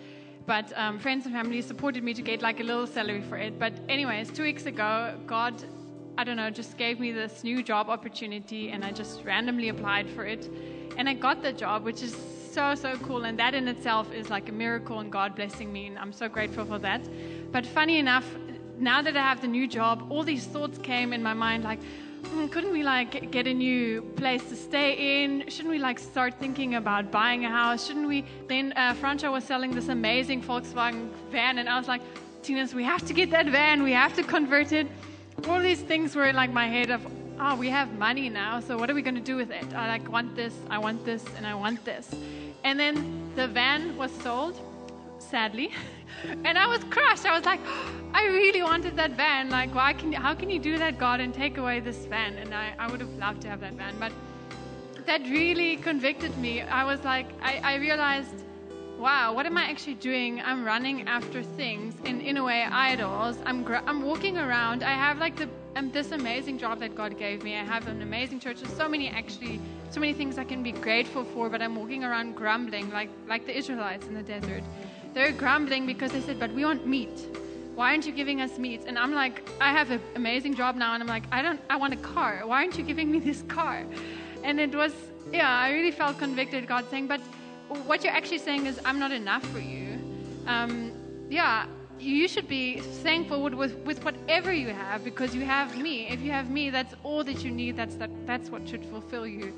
But 0.45 0.71
um, 0.77 0.99
friends 0.99 1.25
and 1.25 1.33
family 1.33 1.61
supported 1.61 2.03
me 2.03 2.13
to 2.13 2.21
get 2.21 2.41
like 2.41 2.59
a 2.59 2.63
little 2.63 2.87
salary 2.87 3.21
for 3.21 3.37
it. 3.37 3.59
But 3.59 3.73
anyways, 3.89 4.31
two 4.31 4.43
weeks 4.43 4.65
ago, 4.65 5.17
God 5.27 5.53
I 6.17 6.23
don't 6.23 6.37
know, 6.37 6.49
just 6.49 6.77
gave 6.77 6.97
me 6.97 7.11
this 7.11 7.43
new 7.43 7.61
job 7.61 7.89
opportunity, 7.89 8.69
and 8.69 8.85
I 8.85 8.91
just 8.91 9.25
randomly 9.25 9.67
applied 9.67 10.09
for 10.09 10.23
it, 10.23 10.49
and 10.97 11.09
I 11.09 11.13
got 11.13 11.41
the 11.41 11.51
job, 11.51 11.83
which 11.83 12.01
is 12.01 12.15
so 12.53 12.73
so 12.73 12.95
cool, 13.03 13.25
and 13.25 13.37
that 13.37 13.53
in 13.53 13.67
itself 13.67 14.13
is 14.13 14.29
like 14.29 14.47
a 14.47 14.53
miracle 14.53 14.99
and 15.01 15.11
God 15.11 15.35
blessing 15.35 15.73
me, 15.73 15.87
and 15.87 15.99
I'm 15.99 16.13
so 16.13 16.29
grateful 16.29 16.63
for 16.63 16.79
that. 16.79 17.01
But 17.51 17.65
funny 17.65 17.99
enough, 17.99 18.25
now 18.77 19.01
that 19.01 19.17
I 19.17 19.21
have 19.21 19.41
the 19.41 19.47
new 19.47 19.67
job, 19.67 20.07
all 20.09 20.23
these 20.23 20.45
thoughts 20.45 20.77
came 20.77 21.11
in 21.11 21.21
my 21.21 21.33
mind 21.33 21.65
like. 21.65 21.79
"Hmm, 22.31 22.47
Couldn't 22.47 22.71
we 22.71 22.83
like 22.83 23.31
get 23.31 23.47
a 23.47 23.53
new 23.53 24.01
place 24.17 24.43
to 24.49 24.55
stay 24.55 25.23
in? 25.23 25.47
Shouldn't 25.47 25.69
we 25.69 25.79
like 25.79 25.99
start 25.99 26.33
thinking 26.39 26.75
about 26.75 27.11
buying 27.11 27.45
a 27.45 27.49
house? 27.49 27.87
Shouldn't 27.87 28.07
we? 28.07 28.25
Then 28.47 28.73
uh, 28.75 28.93
Franco 28.95 29.31
was 29.31 29.43
selling 29.43 29.71
this 29.73 29.87
amazing 29.89 30.41
Volkswagen 30.41 31.09
van, 31.31 31.57
and 31.59 31.69
I 31.69 31.77
was 31.77 31.87
like, 31.87 32.01
Tinas, 32.43 32.73
we 32.73 32.83
have 32.83 33.03
to 33.07 33.13
get 33.13 33.31
that 33.31 33.47
van. 33.47 33.83
We 33.83 33.93
have 33.93 34.13
to 34.15 34.23
convert 34.23 34.71
it. 34.71 34.87
All 35.47 35.59
these 35.59 35.81
things 35.81 36.15
were 36.15 36.25
in 36.25 36.35
like 36.35 36.51
my 36.51 36.67
head 36.67 36.89
of, 36.91 37.01
oh, 37.39 37.55
we 37.55 37.69
have 37.69 37.91
money 37.97 38.29
now, 38.29 38.59
so 38.59 38.77
what 38.77 38.89
are 38.89 38.93
we 38.95 39.01
going 39.01 39.15
to 39.15 39.21
do 39.33 39.35
with 39.35 39.51
it? 39.51 39.73
I 39.73 39.87
like 39.87 40.09
want 40.11 40.35
this, 40.35 40.53
I 40.69 40.77
want 40.77 41.05
this, 41.05 41.23
and 41.37 41.45
I 41.45 41.53
want 41.53 41.83
this. 41.85 42.09
And 42.63 42.79
then 42.79 42.95
the 43.35 43.47
van 43.47 43.95
was 43.97 44.11
sold, 44.23 44.59
sadly, 45.19 45.71
and 46.23 46.57
I 46.57 46.67
was 46.67 46.83
crushed. 46.85 47.25
I 47.25 47.35
was 47.35 47.45
like, 47.45 47.59
I 48.13 48.25
really 48.27 48.63
wanted 48.63 48.95
that 48.95 49.11
van. 49.11 49.49
Like, 49.49 49.73
why 49.75 49.93
can? 49.93 50.13
How 50.13 50.33
can 50.33 50.49
you 50.49 50.59
do 50.59 50.77
that, 50.77 50.97
God, 50.97 51.19
and 51.19 51.33
take 51.33 51.57
away 51.57 51.79
this 51.79 52.05
van? 52.05 52.35
And 52.37 52.53
I, 52.53 52.73
I 52.79 52.87
would 52.89 53.01
have 53.01 53.13
loved 53.15 53.41
to 53.41 53.49
have 53.49 53.59
that 53.59 53.73
van, 53.73 53.95
but 53.99 54.11
that 55.05 55.21
really 55.23 55.77
convicted 55.77 56.35
me. 56.37 56.61
I 56.61 56.83
was 56.83 57.03
like, 57.03 57.27
I, 57.41 57.59
I 57.63 57.75
realized, 57.75 58.43
wow, 58.97 59.33
what 59.33 59.45
am 59.45 59.57
I 59.57 59.65
actually 59.65 59.95
doing? 59.95 60.41
I'm 60.41 60.63
running 60.63 61.07
after 61.07 61.43
things 61.43 61.93
in, 62.05 62.21
in 62.21 62.37
a 62.37 62.43
way, 62.43 62.63
idols. 62.63 63.37
I'm, 63.45 63.65
I'm 63.85 64.01
walking 64.01 64.37
around. 64.37 64.83
I 64.83 64.91
have 64.91 65.19
like 65.19 65.35
the, 65.35 65.49
um, 65.75 65.91
this 65.91 66.11
amazing 66.11 66.57
job 66.57 66.79
that 66.79 66.95
God 66.95 67.17
gave 67.17 67.43
me. 67.43 67.55
I 67.55 67.63
have 67.63 67.87
an 67.87 68.01
amazing 68.01 68.39
church. 68.39 68.61
There's 68.61 68.75
so 68.75 68.87
many 68.87 69.09
actually, 69.09 69.59
so 69.89 69.99
many 69.99 70.13
things 70.13 70.37
I 70.37 70.43
can 70.43 70.63
be 70.63 70.71
grateful 70.71 71.23
for, 71.23 71.49
but 71.49 71.61
I'm 71.61 71.75
walking 71.75 72.03
around 72.03 72.35
grumbling 72.35 72.89
like, 72.91 73.09
like 73.27 73.45
the 73.45 73.55
Israelites 73.55 74.07
in 74.07 74.13
the 74.13 74.23
desert. 74.23 74.63
They're 75.15 75.31
grumbling 75.31 75.85
because 75.85 76.11
they 76.11 76.19
said, 76.19 76.41
but 76.41 76.51
we 76.51 76.65
want 76.65 76.85
meat. 76.85 77.17
Why 77.73 77.91
aren't 77.91 78.05
you 78.05 78.11
giving 78.11 78.41
us 78.41 78.57
meat? 78.59 78.81
And 78.85 78.99
I'm 78.99 79.13
like, 79.13 79.49
I 79.61 79.71
have 79.71 79.89
an 79.89 80.01
amazing 80.15 80.55
job 80.55 80.75
now, 80.75 80.93
and 80.93 81.01
I'm 81.01 81.07
like, 81.07 81.23
I 81.31 81.41
don't, 81.41 81.61
I 81.69 81.77
want 81.77 81.93
a 81.93 81.97
car. 81.97 82.41
Why 82.45 82.57
aren't 82.57 82.77
you 82.77 82.83
giving 82.83 83.09
me 83.09 83.19
this 83.29 83.41
car? 83.43 83.85
And 84.43 84.59
it 84.59 84.75
was, 84.75 84.93
yeah, 85.31 85.49
I 85.49 85.71
really 85.71 85.91
felt 85.91 86.19
convicted. 86.19 86.67
God 86.67 86.89
saying, 86.89 87.07
but 87.07 87.21
what 87.87 88.03
you're 88.03 88.13
actually 88.13 88.39
saying 88.39 88.65
is, 88.65 88.77
I'm 88.83 88.99
not 88.99 89.13
enough 89.13 89.45
for 89.53 89.59
you. 89.59 89.97
Um, 90.47 90.91
yeah, 91.29 91.65
you 91.97 92.27
should 92.27 92.49
be 92.49 92.81
thankful 92.81 93.41
with, 93.41 93.53
with, 93.53 93.77
with 93.85 94.03
whatever 94.03 94.51
you 94.51 94.67
have 94.67 95.05
because 95.05 95.33
you 95.33 95.45
have 95.45 95.77
me. 95.77 96.09
If 96.09 96.19
you 96.19 96.33
have 96.33 96.49
me, 96.49 96.69
that's 96.71 96.93
all 97.03 97.23
that 97.23 97.41
you 97.41 97.51
need. 97.51 97.77
That's 97.77 97.95
that, 97.95 98.09
that's 98.27 98.49
what 98.49 98.67
should 98.67 98.85
fulfill 98.85 99.25
you. 99.25 99.53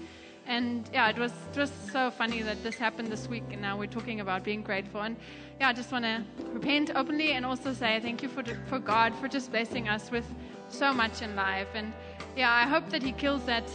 And 0.47 0.89
yeah, 0.93 1.09
it 1.09 1.17
was 1.17 1.33
just 1.53 1.91
so 1.91 2.09
funny 2.09 2.41
that 2.41 2.63
this 2.63 2.77
happened 2.77 3.09
this 3.09 3.27
week, 3.27 3.43
and 3.51 3.61
now 3.61 3.77
we're 3.77 3.87
talking 3.87 4.21
about 4.21 4.43
being 4.45 4.61
grateful. 4.61 5.01
And 5.01 5.17
yeah, 5.59 5.69
I 5.69 5.73
just 5.73 5.91
want 5.91 6.05
to 6.05 6.23
repent 6.53 6.91
openly 6.95 7.33
and 7.33 7.45
also 7.45 7.73
say 7.73 7.99
thank 7.99 8.23
you 8.23 8.29
for 8.29 8.43
for 8.67 8.79
God 8.79 9.13
for 9.15 9.27
just 9.27 9.51
blessing 9.51 9.89
us 9.89 10.09
with 10.09 10.25
so 10.69 10.93
much 10.93 11.21
in 11.21 11.35
life. 11.35 11.67
And 11.75 11.91
yeah, 12.37 12.51
I 12.53 12.63
hope 12.63 12.89
that 12.91 13.03
He 13.03 13.11
kills 13.11 13.43
that 13.45 13.67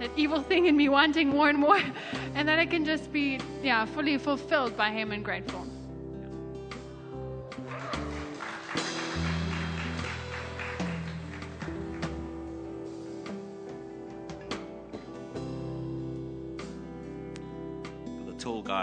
that 0.00 0.10
evil 0.16 0.40
thing 0.50 0.66
in 0.66 0.76
me 0.76 0.88
wanting 0.88 1.28
more 1.28 1.50
and 1.50 1.58
more, 1.58 1.80
and 2.34 2.48
that 2.48 2.58
I 2.58 2.66
can 2.66 2.86
just 2.86 3.12
be 3.12 3.38
yeah 3.62 3.84
fully 3.84 4.16
fulfilled 4.16 4.76
by 4.78 4.90
Him 4.90 5.12
and 5.12 5.22
grateful. 5.22 5.73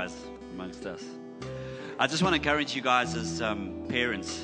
Guys 0.01 0.15
amongst 0.53 0.87
us. 0.87 1.03
I 1.99 2.07
just 2.07 2.23
want 2.23 2.33
to 2.33 2.41
encourage 2.41 2.75
you 2.75 2.81
guys 2.81 3.15
as 3.15 3.39
um, 3.39 3.85
parents, 3.87 4.43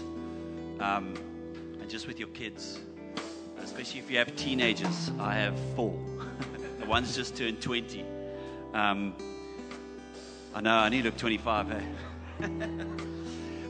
um, 0.79 1.15
and 1.81 1.89
just 1.89 2.05
with 2.05 2.19
your 2.19 2.27
kids, 2.27 2.79
especially 3.63 3.99
if 3.99 4.11
you 4.11 4.19
have 4.19 4.35
teenagers. 4.35 5.09
I 5.19 5.33
have 5.33 5.57
four. 5.75 5.97
the 6.79 6.85
one's 6.85 7.15
just 7.15 7.35
turned 7.35 7.59
20. 7.59 8.05
Um, 8.75 9.15
I 10.53 10.61
know, 10.61 10.75
I 10.75 10.89
need 10.89 11.03
to 11.03 11.09
look 11.09 11.17
25, 11.17 11.71
eh? 11.71 11.81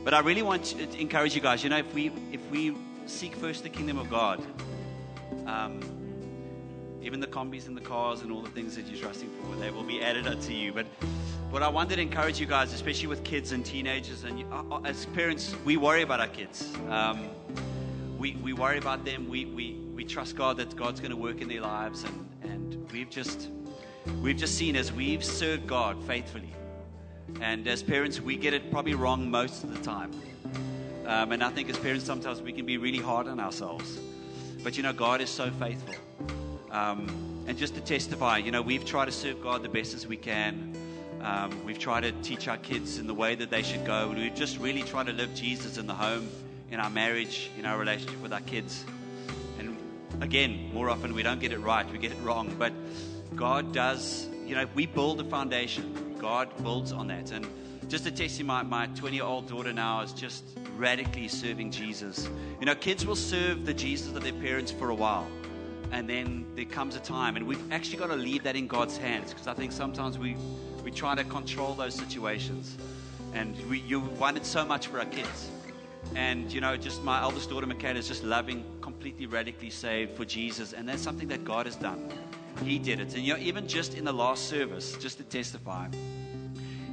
but 0.04 0.12
I 0.12 0.20
really 0.20 0.42
want 0.42 0.64
to 0.64 1.00
encourage 1.00 1.34
you 1.34 1.40
guys. 1.40 1.64
You 1.64 1.70
know, 1.70 1.78
if 1.78 1.94
we 1.94 2.12
if 2.32 2.50
we 2.50 2.76
seek 3.06 3.34
first 3.34 3.62
the 3.62 3.70
kingdom 3.70 3.98
of 3.98 4.10
God, 4.10 4.44
um, 5.46 5.80
even 7.00 7.18
the 7.18 7.26
combis 7.26 7.66
and 7.66 7.74
the 7.74 7.80
cars 7.80 8.20
and 8.20 8.30
all 8.30 8.42
the 8.42 8.50
things 8.50 8.76
that 8.76 8.86
you're 8.88 9.00
trusting 9.00 9.30
for, 9.40 9.56
they 9.56 9.70
will 9.70 9.84
be 9.84 10.02
added 10.02 10.26
unto 10.26 10.52
you. 10.52 10.74
But 10.74 10.84
what 11.50 11.62
I 11.62 11.68
wanted 11.68 11.96
to 11.96 12.02
encourage 12.02 12.38
you 12.38 12.44
guys, 12.44 12.74
especially 12.74 13.06
with 13.06 13.24
kids 13.24 13.52
and 13.52 13.64
teenagers, 13.64 14.24
and 14.24 14.44
uh, 14.52 14.62
uh, 14.70 14.80
as 14.84 15.06
parents, 15.06 15.54
we 15.64 15.78
worry 15.78 16.02
about 16.02 16.20
our 16.20 16.28
kids. 16.28 16.70
Um, 16.90 17.30
we, 18.18 18.34
we 18.42 18.52
worry 18.52 18.76
about 18.76 19.06
them. 19.06 19.28
We, 19.30 19.46
we, 19.46 19.78
we 19.94 20.04
trust 20.04 20.36
God 20.36 20.58
that 20.58 20.76
God's 20.76 21.00
going 21.00 21.10
to 21.10 21.16
work 21.16 21.40
in 21.40 21.48
their 21.48 21.62
lives, 21.62 22.04
and, 22.04 22.28
and 22.42 22.90
we've 22.92 23.08
just 23.08 23.48
we've 24.22 24.36
just 24.36 24.58
seen 24.58 24.76
as 24.76 24.92
we've 24.92 25.24
served 25.24 25.66
God 25.66 26.02
faithfully, 26.04 26.52
and 27.40 27.66
as 27.66 27.82
parents, 27.82 28.20
we 28.20 28.36
get 28.36 28.52
it 28.52 28.70
probably 28.70 28.94
wrong 28.94 29.30
most 29.30 29.64
of 29.64 29.72
the 29.72 29.82
time. 29.82 30.12
Um, 31.06 31.32
and 31.32 31.42
I 31.42 31.48
think 31.48 31.70
as 31.70 31.78
parents, 31.78 32.04
sometimes 32.04 32.42
we 32.42 32.52
can 32.52 32.66
be 32.66 32.76
really 32.76 32.98
hard 32.98 33.26
on 33.26 33.40
ourselves. 33.40 33.98
But 34.62 34.76
you 34.76 34.82
know, 34.82 34.92
God 34.92 35.22
is 35.22 35.30
so 35.30 35.50
faithful. 35.52 35.94
Um, 36.70 37.44
and 37.46 37.56
just 37.56 37.74
to 37.76 37.80
testify, 37.80 38.36
you 38.36 38.50
know, 38.50 38.60
we've 38.60 38.84
tried 38.84 39.06
to 39.06 39.12
serve 39.12 39.42
God 39.42 39.62
the 39.62 39.70
best 39.70 39.94
as 39.94 40.06
we 40.06 40.18
can. 40.18 40.74
Um, 41.22 41.64
we've 41.64 41.78
tried 41.78 42.02
to 42.02 42.12
teach 42.22 42.48
our 42.48 42.56
kids 42.56 42.98
in 42.98 43.06
the 43.06 43.14
way 43.14 43.34
that 43.34 43.50
they 43.50 43.62
should 43.62 43.84
go. 43.84 44.10
And 44.10 44.18
we've 44.18 44.34
just 44.34 44.58
really 44.58 44.82
tried 44.82 45.06
to 45.06 45.12
live 45.12 45.34
Jesus 45.34 45.78
in 45.78 45.86
the 45.86 45.94
home, 45.94 46.28
in 46.70 46.80
our 46.80 46.90
marriage, 46.90 47.50
in 47.58 47.66
our 47.66 47.78
relationship 47.78 48.20
with 48.22 48.32
our 48.32 48.40
kids. 48.40 48.84
And 49.58 49.76
again, 50.20 50.70
more 50.72 50.88
often 50.88 51.14
we 51.14 51.22
don't 51.22 51.40
get 51.40 51.52
it 51.52 51.58
right, 51.58 51.90
we 51.90 51.98
get 51.98 52.12
it 52.12 52.20
wrong. 52.22 52.54
But 52.58 52.72
God 53.34 53.72
does, 53.72 54.28
you 54.46 54.54
know, 54.54 54.66
we 54.74 54.86
build 54.86 55.20
a 55.20 55.24
foundation. 55.24 56.16
God 56.18 56.48
builds 56.62 56.92
on 56.92 57.08
that. 57.08 57.32
And 57.32 57.46
just 57.88 58.04
to 58.04 58.10
test 58.10 58.38
you, 58.38 58.44
my, 58.44 58.62
my 58.62 58.86
20 58.86 59.16
year 59.16 59.24
old 59.24 59.48
daughter 59.48 59.72
now 59.72 60.02
is 60.02 60.12
just 60.12 60.44
radically 60.76 61.28
serving 61.28 61.70
Jesus. 61.70 62.28
You 62.60 62.66
know, 62.66 62.74
kids 62.74 63.04
will 63.06 63.16
serve 63.16 63.66
the 63.66 63.74
Jesus 63.74 64.14
of 64.14 64.22
their 64.22 64.32
parents 64.32 64.70
for 64.70 64.90
a 64.90 64.94
while 64.94 65.26
and 65.90 66.08
then 66.08 66.46
there 66.54 66.64
comes 66.64 66.96
a 66.96 67.00
time, 67.00 67.36
and 67.36 67.46
we've 67.46 67.72
actually 67.72 67.98
got 67.98 68.08
to 68.08 68.16
leave 68.16 68.42
that 68.42 68.56
in 68.56 68.66
God's 68.66 68.96
hands 68.96 69.32
because 69.32 69.46
I 69.46 69.54
think 69.54 69.72
sometimes 69.72 70.18
we 70.18 70.36
we 70.88 70.94
try 70.94 71.14
to 71.14 71.24
control 71.24 71.74
those 71.74 71.94
situations, 71.94 72.78
and 73.34 73.54
we 73.68 73.80
you 73.80 74.00
wanted 74.00 74.46
so 74.46 74.64
much 74.64 74.86
for 74.86 74.98
our 74.98 75.04
kids, 75.04 75.50
and 76.14 76.50
you 76.50 76.62
know, 76.62 76.78
just 76.78 77.02
my 77.02 77.20
eldest 77.20 77.50
daughter 77.50 77.66
Michaela 77.66 77.98
is 77.98 78.08
just 78.08 78.24
loving, 78.24 78.64
completely 78.80 79.26
radically 79.26 79.68
saved 79.68 80.16
for 80.16 80.24
Jesus, 80.24 80.72
and 80.72 80.88
that's 80.88 81.02
something 81.02 81.28
that 81.28 81.44
God 81.44 81.66
has 81.66 81.76
done. 81.76 82.10
He 82.64 82.78
did 82.78 83.00
it, 83.00 83.14
and 83.14 83.22
you 83.22 83.34
know, 83.34 83.38
even 83.38 83.68
just 83.68 83.98
in 83.98 84.04
the 84.06 84.14
last 84.14 84.48
service, 84.48 84.96
just 84.96 85.18
to 85.18 85.24
testify, 85.24 85.88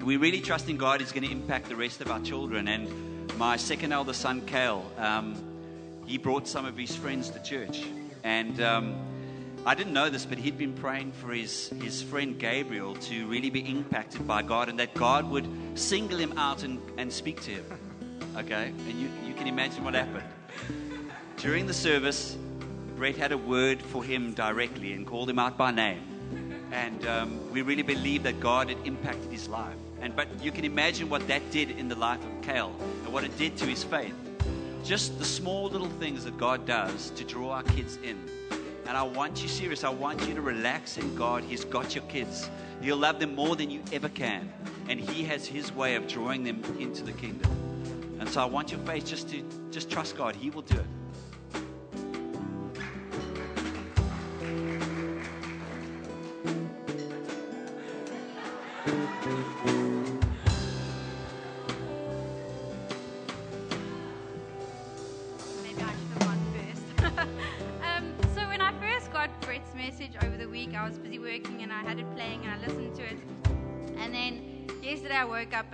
we 0.03 0.17
really 0.17 0.41
trust 0.41 0.67
in 0.67 0.75
God 0.75 1.01
is 1.01 1.13
going 1.13 1.23
to 1.23 1.31
impact 1.31 1.69
the 1.69 1.77
rest 1.77 2.01
of 2.01 2.11
our 2.11 2.19
children. 2.19 2.67
And 2.67 2.89
my 3.37 3.55
second 3.55 3.93
eldest 3.93 4.19
son, 4.19 4.41
Kale, 4.45 4.85
um, 4.97 5.41
he 6.05 6.17
brought 6.17 6.49
some 6.49 6.65
of 6.65 6.75
his 6.75 6.93
friends 6.93 7.29
to 7.29 7.41
church. 7.41 7.85
And 8.25 8.59
um, 8.59 8.97
I 9.67 9.73
didn't 9.73 9.93
know 9.93 10.11
this, 10.11 10.25
but 10.25 10.37
he'd 10.37 10.59
been 10.59 10.73
praying 10.73 11.13
for 11.13 11.33
his, 11.33 11.69
his 11.81 11.99
friend 11.99 12.37
Gabriel 12.37 12.93
to 12.95 13.25
really 13.27 13.49
be 13.49 13.61
impacted 13.61 14.27
by 14.27 14.43
God 14.43 14.69
and 14.69 14.77
that 14.79 14.93
God 14.93 15.27
would 15.31 15.49
single 15.73 16.19
him 16.19 16.37
out 16.37 16.61
and, 16.61 16.79
and 16.99 17.11
speak 17.11 17.41
to 17.41 17.51
him. 17.51 17.65
Okay? 18.37 18.67
And 18.67 19.01
you, 19.01 19.09
you 19.25 19.33
can 19.33 19.47
imagine 19.47 19.83
what 19.83 19.95
happened. 19.95 20.23
During 21.37 21.65
the 21.65 21.73
service, 21.73 22.37
Bret 22.95 23.15
had 23.15 23.31
a 23.31 23.37
word 23.39 23.81
for 23.81 24.03
him 24.03 24.35
directly 24.35 24.93
and 24.93 25.05
called 25.05 25.31
him 25.31 25.39
out 25.39 25.57
by 25.57 25.71
name. 25.71 26.69
And 26.71 27.03
um, 27.07 27.51
we 27.51 27.63
really 27.63 27.81
believe 27.81 28.21
that 28.21 28.39
God 28.39 28.69
had 28.69 28.77
impacted 28.85 29.31
his 29.31 29.47
life. 29.49 29.75
And 29.99 30.15
but 30.15 30.27
you 30.43 30.51
can 30.51 30.65
imagine 30.65 31.09
what 31.09 31.27
that 31.27 31.49
did 31.49 31.71
in 31.71 31.87
the 31.87 31.95
life 31.95 32.23
of 32.23 32.41
Kale 32.43 32.75
and 33.03 33.11
what 33.11 33.23
it 33.23 33.35
did 33.39 33.57
to 33.57 33.65
his 33.65 33.83
faith. 33.83 34.13
Just 34.83 35.17
the 35.17 35.25
small 35.25 35.69
little 35.69 35.89
things 35.89 36.23
that 36.25 36.37
God 36.37 36.67
does 36.67 37.09
to 37.11 37.23
draw 37.23 37.49
our 37.49 37.63
kids 37.63 37.97
in. 38.03 38.19
And 38.87 38.95
I 38.95 39.03
want 39.03 39.41
you 39.41 39.47
serious. 39.47 39.83
I 39.83 39.89
want 39.89 40.27
you 40.27 40.35
to 40.35 40.41
relax 40.41 40.97
in 40.97 41.15
God. 41.15 41.43
He's 41.43 41.65
got 41.65 41.95
your 41.95 42.03
kids. 42.05 42.49
He'll 42.81 42.97
love 42.97 43.19
them 43.19 43.33
more 43.33 43.55
than 43.55 43.71
you 43.71 43.81
ever 43.91 44.09
can. 44.09 44.51
And 44.87 44.99
He 44.99 45.23
has 45.23 45.47
His 45.47 45.71
way 45.71 45.95
of 45.95 46.07
drawing 46.07 46.43
them 46.43 46.61
into 46.79 47.03
the 47.03 47.13
kingdom. 47.13 47.51
And 48.19 48.29
so 48.29 48.41
I 48.41 48.45
want 48.45 48.71
your 48.71 48.79
faith 48.81 49.05
just 49.05 49.29
to 49.29 49.43
just 49.71 49.89
trust 49.89 50.15
God. 50.15 50.35
He 50.35 50.49
will 50.49 50.61
do 50.61 50.77
it. 50.77 50.85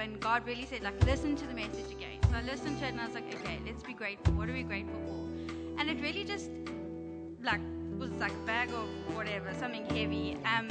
And 0.02 0.20
God 0.20 0.46
really 0.46 0.66
said, 0.66 0.82
like, 0.84 1.04
listen 1.06 1.36
to 1.36 1.48
the 1.48 1.54
message 1.54 1.92
again. 1.92 2.20
So 2.30 2.38
I 2.38 2.42
listened 2.42 2.80
to 2.80 2.86
it 2.86 2.90
and 2.90 3.02
I 3.02 3.06
was 3.06 3.16
like, 3.16 3.34
okay, 3.36 3.60
let's 3.66 3.84
be 3.84 3.94
grateful. 3.94 4.34
What 4.34 4.50
are 4.50 4.54
we 4.54 4.64
grateful 4.64 5.00
for? 5.06 5.80
And 5.80 5.90
it 5.90 6.02
really 6.02 6.24
just 6.24 6.50
like 7.44 7.62
was 7.98 8.12
like 8.14 8.32
a 8.32 8.46
bag 8.46 8.70
of 8.70 9.16
whatever, 9.16 9.54
something 9.60 9.86
heavy. 9.86 10.38
Um, 10.46 10.68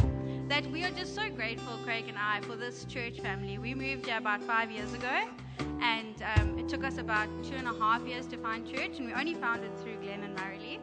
that 0.49 0.67
we 0.73 0.83
are 0.83 0.91
just 0.91 1.15
so 1.15 1.31
grateful, 1.31 1.79
Craig 1.85 2.07
and 2.09 2.19
I, 2.19 2.41
for 2.41 2.57
this 2.57 2.85
church 2.85 3.21
family. 3.21 3.59
We 3.59 3.73
moved 3.73 4.07
here 4.07 4.19
about 4.19 4.43
five 4.43 4.69
years 4.69 4.93
ago, 4.93 5.29
and 5.81 6.23
um, 6.37 6.59
it 6.59 6.69
took 6.69 6.83
us 6.83 6.99
about 6.99 7.29
two 7.45 7.55
and 7.55 7.69
a 7.69 7.75
half 7.75 8.03
years 8.03 8.27
to 8.27 8.37
find 8.37 8.67
church, 8.67 8.99
and 8.99 9.07
we 9.07 9.13
only 9.13 9.35
found 9.35 9.63
it 9.63 9.71
through 9.81 9.97
Glenn 10.03 10.25
and 10.25 10.37
Marilee. 10.37 10.79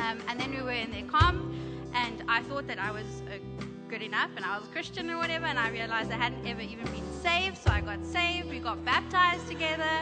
Um, 0.00 0.18
and 0.28 0.38
then 0.38 0.52
we 0.52 0.62
were 0.62 0.70
in 0.70 0.92
their 0.92 1.06
com, 1.06 1.90
and 1.92 2.22
I 2.28 2.42
thought 2.44 2.68
that 2.68 2.78
I 2.78 2.92
was 2.92 3.22
uh, 3.26 3.64
good 3.94 4.02
enough, 4.02 4.30
and 4.34 4.44
I 4.44 4.58
was 4.58 4.66
a 4.66 4.72
Christian 4.72 5.08
or 5.08 5.18
whatever, 5.18 5.46
and 5.46 5.56
I 5.56 5.70
realized 5.70 6.10
I 6.10 6.16
hadn't 6.16 6.44
ever 6.48 6.62
even 6.62 6.84
been 6.86 7.12
saved, 7.22 7.56
so 7.56 7.70
I 7.70 7.80
got 7.80 8.04
saved. 8.04 8.50
We 8.50 8.58
got 8.58 8.84
baptized 8.84 9.46
together. 9.46 9.94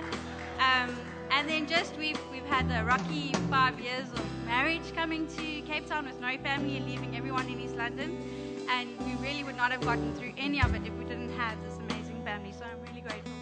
Um, 0.59 0.97
and 1.30 1.47
then 1.47 1.66
just 1.66 1.95
we've 1.99 2.18
we've 2.32 2.47
had 2.47 2.64
a 2.70 2.86
rocky 2.86 3.34
five 3.51 3.78
years 3.78 4.11
of 4.11 4.24
marriage 4.47 4.95
coming 4.95 5.26
to 5.36 5.61
Cape 5.70 5.86
Town 5.86 6.07
with 6.07 6.18
no 6.20 6.38
family 6.38 6.78
and 6.78 6.86
leaving 6.86 7.14
everyone 7.14 7.47
in 7.49 7.61
East 7.61 7.76
London. 7.76 8.64
And 8.70 8.88
we 9.05 9.12
really 9.16 9.45
would 9.45 9.59
not 9.59 9.70
have 9.72 9.82
gotten 9.82 10.14
through 10.14 10.32
any 10.38 10.62
of 10.62 10.74
it 10.74 10.86
if 10.86 10.95
we 10.95 11.05
didn't 11.05 11.34
have 11.34 11.62
this 11.62 11.76
amazing 11.76 12.24
family. 12.24 12.53
So 12.53 12.64
I'm 12.64 12.80
really 12.88 13.03
grateful 13.03 13.41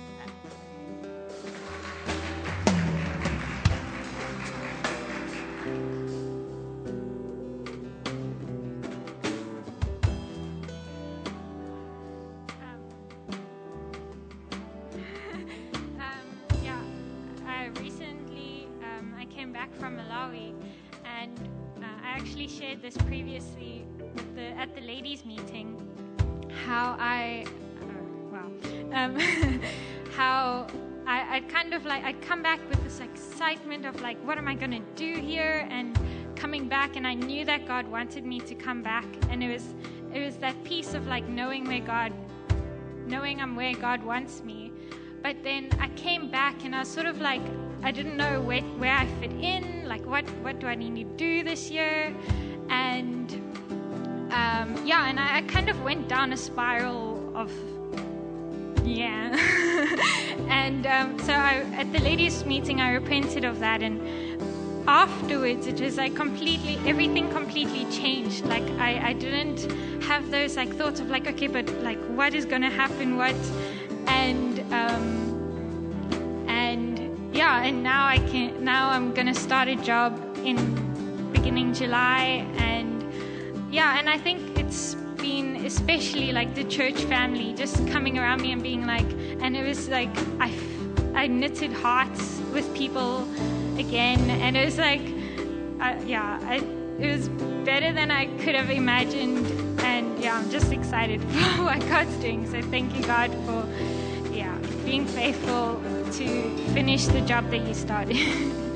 um, 29.05 29.19
how 30.17 30.67
I, 31.07 31.37
I'd 31.37 31.49
kind 31.49 31.75
of 31.75 31.85
like 31.87 32.05
I'd 32.05 32.21
come 32.23 32.43
back 32.43 32.61
with 32.69 32.83
this 32.85 33.01
excitement 33.01 33.87
of 33.87 34.01
like, 34.01 34.19
what 34.27 34.39
am 34.39 34.49
I 34.49 34.55
gonna 34.55 34.81
do 34.97 35.15
here? 35.15 35.67
And 35.71 35.99
coming 36.37 36.69
back, 36.69 36.97
and 36.97 37.07
I 37.07 37.15
knew 37.15 37.45
that 37.45 37.67
God 37.67 37.87
wanted 37.89 38.25
me 38.25 38.41
to 38.41 38.55
come 38.55 38.83
back, 38.83 39.07
and 39.29 39.43
it 39.43 39.53
was 39.53 39.75
it 40.13 40.25
was 40.25 40.37
that 40.37 40.63
piece 40.65 40.95
of 40.95 41.07
like 41.07 41.27
knowing 41.29 41.65
where 41.67 41.81
God 41.81 42.13
knowing 43.07 43.41
I'm 43.41 43.57
where 43.57 43.75
God 43.75 44.03
wants 44.03 44.43
me. 44.43 44.73
But 45.23 45.43
then 45.43 45.69
I 45.81 45.89
came 45.89 46.31
back 46.31 46.65
and 46.65 46.75
I 46.75 46.81
was 46.81 46.89
sort 46.89 47.07
of 47.07 47.21
like, 47.21 47.43
I 47.83 47.91
didn't 47.91 48.17
know 48.17 48.41
where, 48.41 48.63
where 48.63 48.95
I 48.95 49.07
fit 49.21 49.33
in, 49.33 49.87
like 49.87 50.07
what, 50.07 50.25
what 50.43 50.61
do 50.61 50.67
I 50.67 50.75
need 50.75 50.95
to 50.97 51.05
do 51.17 51.45
this 51.45 51.71
year? 51.71 52.15
And 52.71 53.31
um, 54.33 54.87
yeah, 54.87 55.09
and 55.09 55.21
I, 55.21 55.39
I 55.39 55.43
kind 55.43 55.69
of 55.69 55.83
went 55.83 56.09
down 56.09 56.33
a 56.33 56.37
spiral 56.37 57.37
of, 57.37 57.53
yeah. 58.85 59.37
and 60.49 60.87
um, 60.87 61.19
so 61.21 61.33
I, 61.33 61.65
at 61.77 61.93
the 61.93 62.01
ladies' 62.01 62.45
meeting, 62.45 62.81
I 62.81 62.93
repented 62.93 63.45
of 63.45 63.61
that. 63.61 63.83
And 63.83 64.01
afterwards 64.87 65.67
it 65.67 65.81
was 65.81 65.97
like 65.97 66.15
completely 66.17 66.79
everything 66.89 67.29
completely 67.31 67.85
changed 67.93 68.45
like 68.47 68.69
I, 68.79 69.11
I 69.11 69.13
didn't 69.13 69.71
have 70.03 70.31
those 70.31 70.57
like 70.57 70.75
thoughts 70.75 71.01
of 71.01 71.11
like 71.11 71.27
okay 71.29 71.47
but 71.47 71.69
like 71.83 71.99
what 72.17 72.35
is 72.35 72.45
gonna 72.45 72.71
happen 72.71 73.17
what 73.17 73.37
and 74.07 74.59
um 74.73 76.45
and 76.49 77.37
yeah 77.37 77.63
and 77.63 77.83
now 77.83 78.07
I 78.07 78.19
can 78.19 78.65
now 78.65 78.91
I'm 78.91 79.13
gonna 79.13 79.35
start 79.35 79.69
a 79.69 79.77
job 79.77 80.19
in 80.45 80.57
beginning 81.33 81.75
July 81.75 82.45
and 82.57 83.05
yeah 83.71 83.99
and 83.99 84.09
I 84.09 84.19
think 84.19 84.59
it's 84.59 84.97
been 85.21 85.65
especially 85.67 86.33
like 86.33 86.55
the 86.55 86.65
church 86.65 87.01
family 87.05 87.53
just 87.55 87.87
coming 87.89 88.19
around 88.19 88.43
me 88.43 88.53
and 88.53 88.63
being 88.63 88.87
like 88.87 89.11
and 89.41 89.57
it 89.57 89.67
was 89.67 89.89
like 89.89 90.11
I 90.41 90.53
I 91.15 91.27
knitted 91.27 91.73
hearts 91.73 92.41
with 92.53 92.73
people 92.75 93.29
again, 93.79 94.31
and 94.31 94.57
it 94.57 94.65
was 94.65 94.79
like, 94.79 95.03
yeah, 96.07 96.39
I, 96.45 96.57
it 96.99 97.17
was 97.17 97.29
better 97.65 97.93
than 97.93 98.11
I 98.11 98.27
could 98.39 98.55
have 98.55 98.71
imagined, 98.71 99.47
and 99.81 100.19
yeah, 100.19 100.39
I'm 100.39 100.51
just 100.51 100.73
excited 100.73 101.21
for 101.33 101.65
what 101.65 101.81
God's 101.89 102.15
doing. 102.17 102.51
So 102.51 102.63
thank 102.63 102.95
you, 102.97 103.03
God, 103.03 103.31
for 103.45 103.67
yeah 104.33 104.57
being 104.85 105.07
faithful 105.07 105.81
to 106.13 106.57
finish 106.73 107.07
the 107.07 107.21
job 107.23 107.51
that 107.51 107.67
you 107.67 107.75
started. 107.75 108.17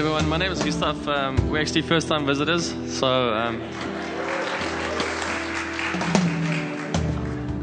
everyone, 0.00 0.26
my 0.30 0.38
name 0.38 0.50
is 0.50 0.62
Gustav. 0.62 1.06
Um, 1.06 1.50
we're 1.50 1.60
actually 1.60 1.82
first 1.82 2.08
time 2.08 2.24
visitors, 2.24 2.74
so 2.88 3.34
um, 3.34 3.60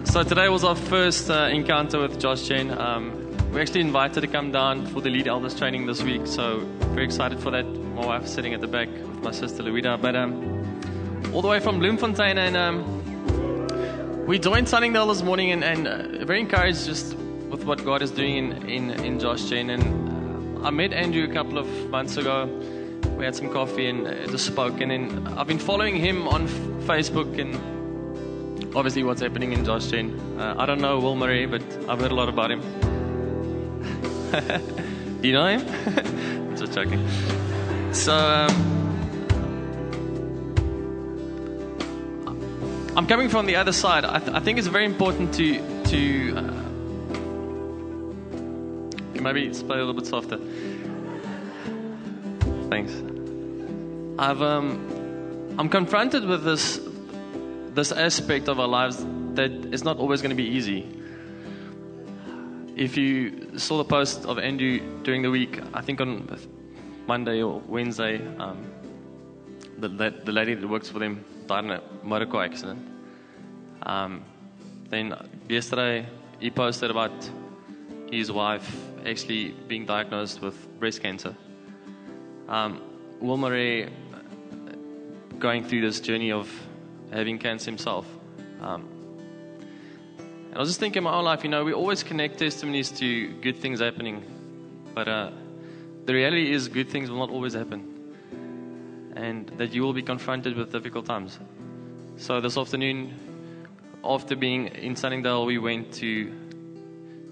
so 0.05 0.21
today 0.21 0.47
was 0.47 0.63
our 0.63 0.75
first 0.75 1.31
uh, 1.31 1.49
encounter 1.51 1.99
with 1.99 2.19
Josh 2.19 2.43
Gen. 2.43 2.77
Um, 2.77 3.11
we're 3.51 3.61
actually 3.61 3.81
invited 3.81 4.21
to 4.21 4.27
come 4.27 4.51
down 4.51 4.85
for 4.85 5.01
the 5.01 5.09
lead 5.09 5.27
elders 5.27 5.55
training 5.55 5.87
this 5.87 6.03
week, 6.03 6.27
so 6.27 6.59
very 6.93 7.05
excited 7.05 7.39
for 7.39 7.49
that. 7.49 7.65
My 7.65 8.05
wife's 8.05 8.33
sitting 8.33 8.53
at 8.53 8.61
the 8.61 8.67
back 8.67 8.87
with 8.87 9.23
my 9.23 9.31
sister 9.31 9.63
Louida, 9.63 9.97
but 9.99 10.15
um, 10.15 11.33
all 11.33 11.41
the 11.41 11.47
way 11.47 11.59
from 11.59 11.79
Bloemfontein, 11.79 12.37
and 12.37 12.55
um, 12.55 14.27
we 14.27 14.37
joined 14.37 14.69
Sunningdale 14.69 15.07
this 15.07 15.23
morning, 15.23 15.53
and, 15.53 15.63
and 15.63 15.87
uh, 15.87 16.23
very 16.23 16.41
encouraged 16.41 16.85
just 16.85 17.15
with 17.49 17.63
what 17.63 17.83
God 17.83 18.03
is 18.03 18.11
doing 18.11 18.37
in 18.37 18.69
in, 18.69 18.91
in 18.91 19.19
Josh 19.19 19.45
Gen 19.45 19.71
and. 19.71 20.06
I 20.63 20.69
met 20.69 20.93
Andrew 20.93 21.23
a 21.23 21.33
couple 21.33 21.57
of 21.57 21.67
months 21.89 22.17
ago. 22.17 22.45
We 23.17 23.25
had 23.25 23.35
some 23.35 23.51
coffee 23.51 23.87
and 23.87 24.07
uh, 24.07 24.27
just 24.27 24.45
spoke. 24.45 24.81
And 24.81 24.91
then 24.91 25.27
I've 25.37 25.47
been 25.47 25.59
following 25.59 25.95
him 25.95 26.27
on 26.27 26.47
Facebook 26.87 27.39
and 27.39 27.55
obviously 28.75 29.03
what's 29.03 29.21
happening 29.21 29.53
in 29.53 29.65
Josh 29.65 29.87
Gen. 29.87 30.19
Uh, 30.39 30.55
I 30.57 30.65
don't 30.65 30.81
know 30.81 30.99
Will 30.99 31.15
Murray, 31.15 31.45
but 31.45 31.61
I've 31.89 31.99
heard 31.99 32.11
a 32.11 32.15
lot 32.15 32.29
about 32.29 32.51
him. 32.51 32.61
Do 35.21 35.27
you 35.27 35.33
know 35.33 35.47
him? 35.47 36.55
just 36.57 36.73
joking. 36.73 37.07
So 37.93 38.15
um, 38.15 38.77
I'm 42.95 43.07
coming 43.07 43.29
from 43.29 43.45
the 43.45 43.55
other 43.55 43.71
side. 43.71 44.05
I, 44.05 44.19
th- 44.19 44.31
I 44.31 44.39
think 44.39 44.59
it's 44.59 44.67
very 44.67 44.85
important 44.85 45.33
to 45.35 45.83
to. 45.85 46.37
Uh, 46.37 46.66
maybe 49.33 49.49
play 49.49 49.77
a 49.77 49.83
little 49.83 49.93
bit 49.93 50.05
softer. 50.05 50.37
Thanks. 52.69 52.93
I've 54.17 54.41
um, 54.41 55.55
I'm 55.59 55.69
confronted 55.69 56.25
with 56.25 56.43
this 56.43 56.79
this 57.73 57.91
aspect 57.91 58.47
of 58.47 58.59
our 58.59 58.67
lives 58.67 59.05
that 59.35 59.51
it's 59.73 59.83
not 59.83 59.97
always 59.97 60.21
going 60.21 60.35
to 60.35 60.41
be 60.43 60.49
easy. 60.49 60.87
If 62.75 62.95
you 62.95 63.57
saw 63.57 63.77
the 63.77 63.85
post 63.85 64.25
of 64.25 64.39
Andrew 64.39 64.79
during 65.03 65.21
the 65.23 65.31
week, 65.31 65.59
I 65.73 65.81
think 65.81 65.99
on 65.99 66.27
Monday 67.07 67.41
or 67.41 67.59
Wednesday, 67.67 68.21
um, 68.37 68.65
the, 69.77 69.89
the 69.89 70.31
lady 70.31 70.53
that 70.53 70.67
works 70.67 70.89
for 70.89 70.99
them 70.99 71.23
died 71.47 71.65
in 71.65 71.71
a 71.71 71.81
motor 72.03 72.25
car 72.25 72.43
accident. 72.43 72.79
Um, 73.83 74.23
then 74.89 75.15
yesterday, 75.49 76.05
he 76.39 76.49
posted 76.51 76.91
about 76.91 77.29
his 78.11 78.31
wife 78.31 78.86
actually 79.05 79.51
being 79.67 79.85
diagnosed 79.85 80.41
with 80.41 80.55
breast 80.79 81.01
cancer. 81.01 81.35
Um, 82.47 82.81
Murray 83.21 83.89
going 85.39 85.63
through 85.63 85.81
this 85.81 85.99
journey 85.99 86.31
of 86.31 86.49
having 87.11 87.39
cancer 87.39 87.69
himself. 87.69 88.05
Um, 88.61 88.87
and 90.49 90.55
I 90.55 90.59
was 90.59 90.69
just 90.69 90.79
thinking 90.79 91.03
my 91.03 91.11
whole 91.11 91.23
life, 91.23 91.43
you 91.43 91.49
know, 91.49 91.63
we 91.63 91.73
always 91.73 92.03
connect 92.03 92.39
testimonies 92.39 92.91
to 92.91 93.27
good 93.41 93.57
things 93.57 93.79
happening, 93.79 94.23
but 94.93 95.07
uh, 95.07 95.31
the 96.05 96.13
reality 96.13 96.51
is 96.51 96.67
good 96.67 96.89
things 96.89 97.09
will 97.09 97.19
not 97.19 97.29
always 97.29 97.53
happen, 97.53 98.15
and 99.15 99.49
that 99.57 99.73
you 99.73 99.83
will 99.83 99.93
be 99.93 100.01
confronted 100.01 100.55
with 100.55 100.71
difficult 100.71 101.05
times. 101.05 101.37
So 102.15 102.41
this 102.41 102.57
afternoon, 102.57 103.13
after 104.03 104.35
being 104.35 104.67
in 104.67 104.95
Sunningdale, 104.95 105.45
we 105.45 105.57
went 105.57 105.93
to 105.95 106.33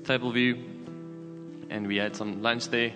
Tableview 0.03 0.75
and 1.76 1.88
we 1.88 1.98
had 1.98 2.16
some 2.16 2.42
lunch 2.42 2.70
there. 2.70 2.94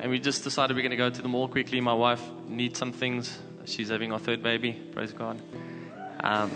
And 0.00 0.10
we 0.10 0.18
just 0.18 0.44
decided 0.44 0.76
we're 0.76 0.82
going 0.82 0.90
to 0.90 0.96
go 0.96 1.10
to 1.10 1.22
the 1.22 1.28
mall 1.28 1.48
quickly. 1.48 1.80
My 1.80 1.94
wife 1.94 2.22
needs 2.46 2.78
some 2.78 2.92
things. 2.92 3.38
She's 3.64 3.88
having 3.88 4.12
our 4.12 4.18
third 4.18 4.42
baby. 4.42 4.72
Praise 4.72 5.12
God. 5.12 5.40
Um, 6.20 6.50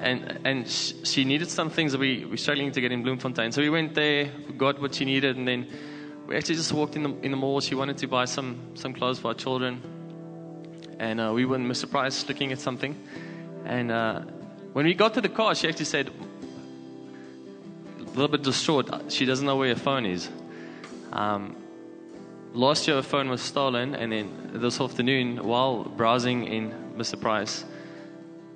and 0.00 0.40
and 0.44 0.68
sh- 0.68 0.92
she 1.04 1.24
needed 1.24 1.48
some 1.48 1.70
things 1.70 1.92
that 1.92 1.98
we 1.98 2.24
we're 2.24 2.36
struggling 2.36 2.72
to 2.72 2.80
get 2.80 2.92
in 2.92 3.02
Bloemfontein. 3.02 3.52
So 3.52 3.62
we 3.62 3.70
went 3.70 3.94
there, 3.94 4.30
got 4.56 4.80
what 4.80 4.94
she 4.94 5.04
needed, 5.04 5.36
and 5.36 5.48
then 5.48 5.66
we 6.26 6.36
actually 6.36 6.56
just 6.56 6.72
walked 6.72 6.96
in 6.96 7.02
the 7.02 7.14
in 7.22 7.30
the 7.30 7.36
mall. 7.36 7.60
She 7.60 7.74
wanted 7.74 7.98
to 7.98 8.06
buy 8.06 8.26
some 8.26 8.58
some 8.74 8.92
clothes 8.92 9.18
for 9.18 9.28
our 9.28 9.34
children, 9.34 9.80
and 10.98 11.20
uh, 11.20 11.32
we 11.34 11.46
were 11.46 11.56
in 11.56 11.66
Mr. 11.66 11.90
Price 11.90 12.28
looking 12.28 12.52
at 12.52 12.58
something. 12.58 12.94
And 13.64 13.90
uh, 13.90 14.20
when 14.74 14.84
we 14.84 14.94
got 14.94 15.14
to 15.14 15.20
the 15.20 15.28
car, 15.30 15.54
she 15.54 15.68
actually 15.68 15.86
said, 15.86 16.10
a 17.98 18.02
little 18.02 18.28
bit 18.28 18.42
distraught, 18.42 19.10
she 19.10 19.24
doesn't 19.24 19.44
know 19.44 19.56
where 19.56 19.70
her 19.70 19.80
phone 19.80 20.06
is. 20.06 20.28
Um, 21.16 21.56
last 22.52 22.86
year, 22.86 22.96
her 22.96 23.02
phone 23.02 23.30
was 23.30 23.40
stolen, 23.40 23.94
and 23.94 24.12
then 24.12 24.50
this 24.52 24.80
afternoon, 24.80 25.42
while 25.46 25.84
browsing 25.84 26.46
in 26.46 26.74
Mr. 26.98 27.18
Price, 27.18 27.64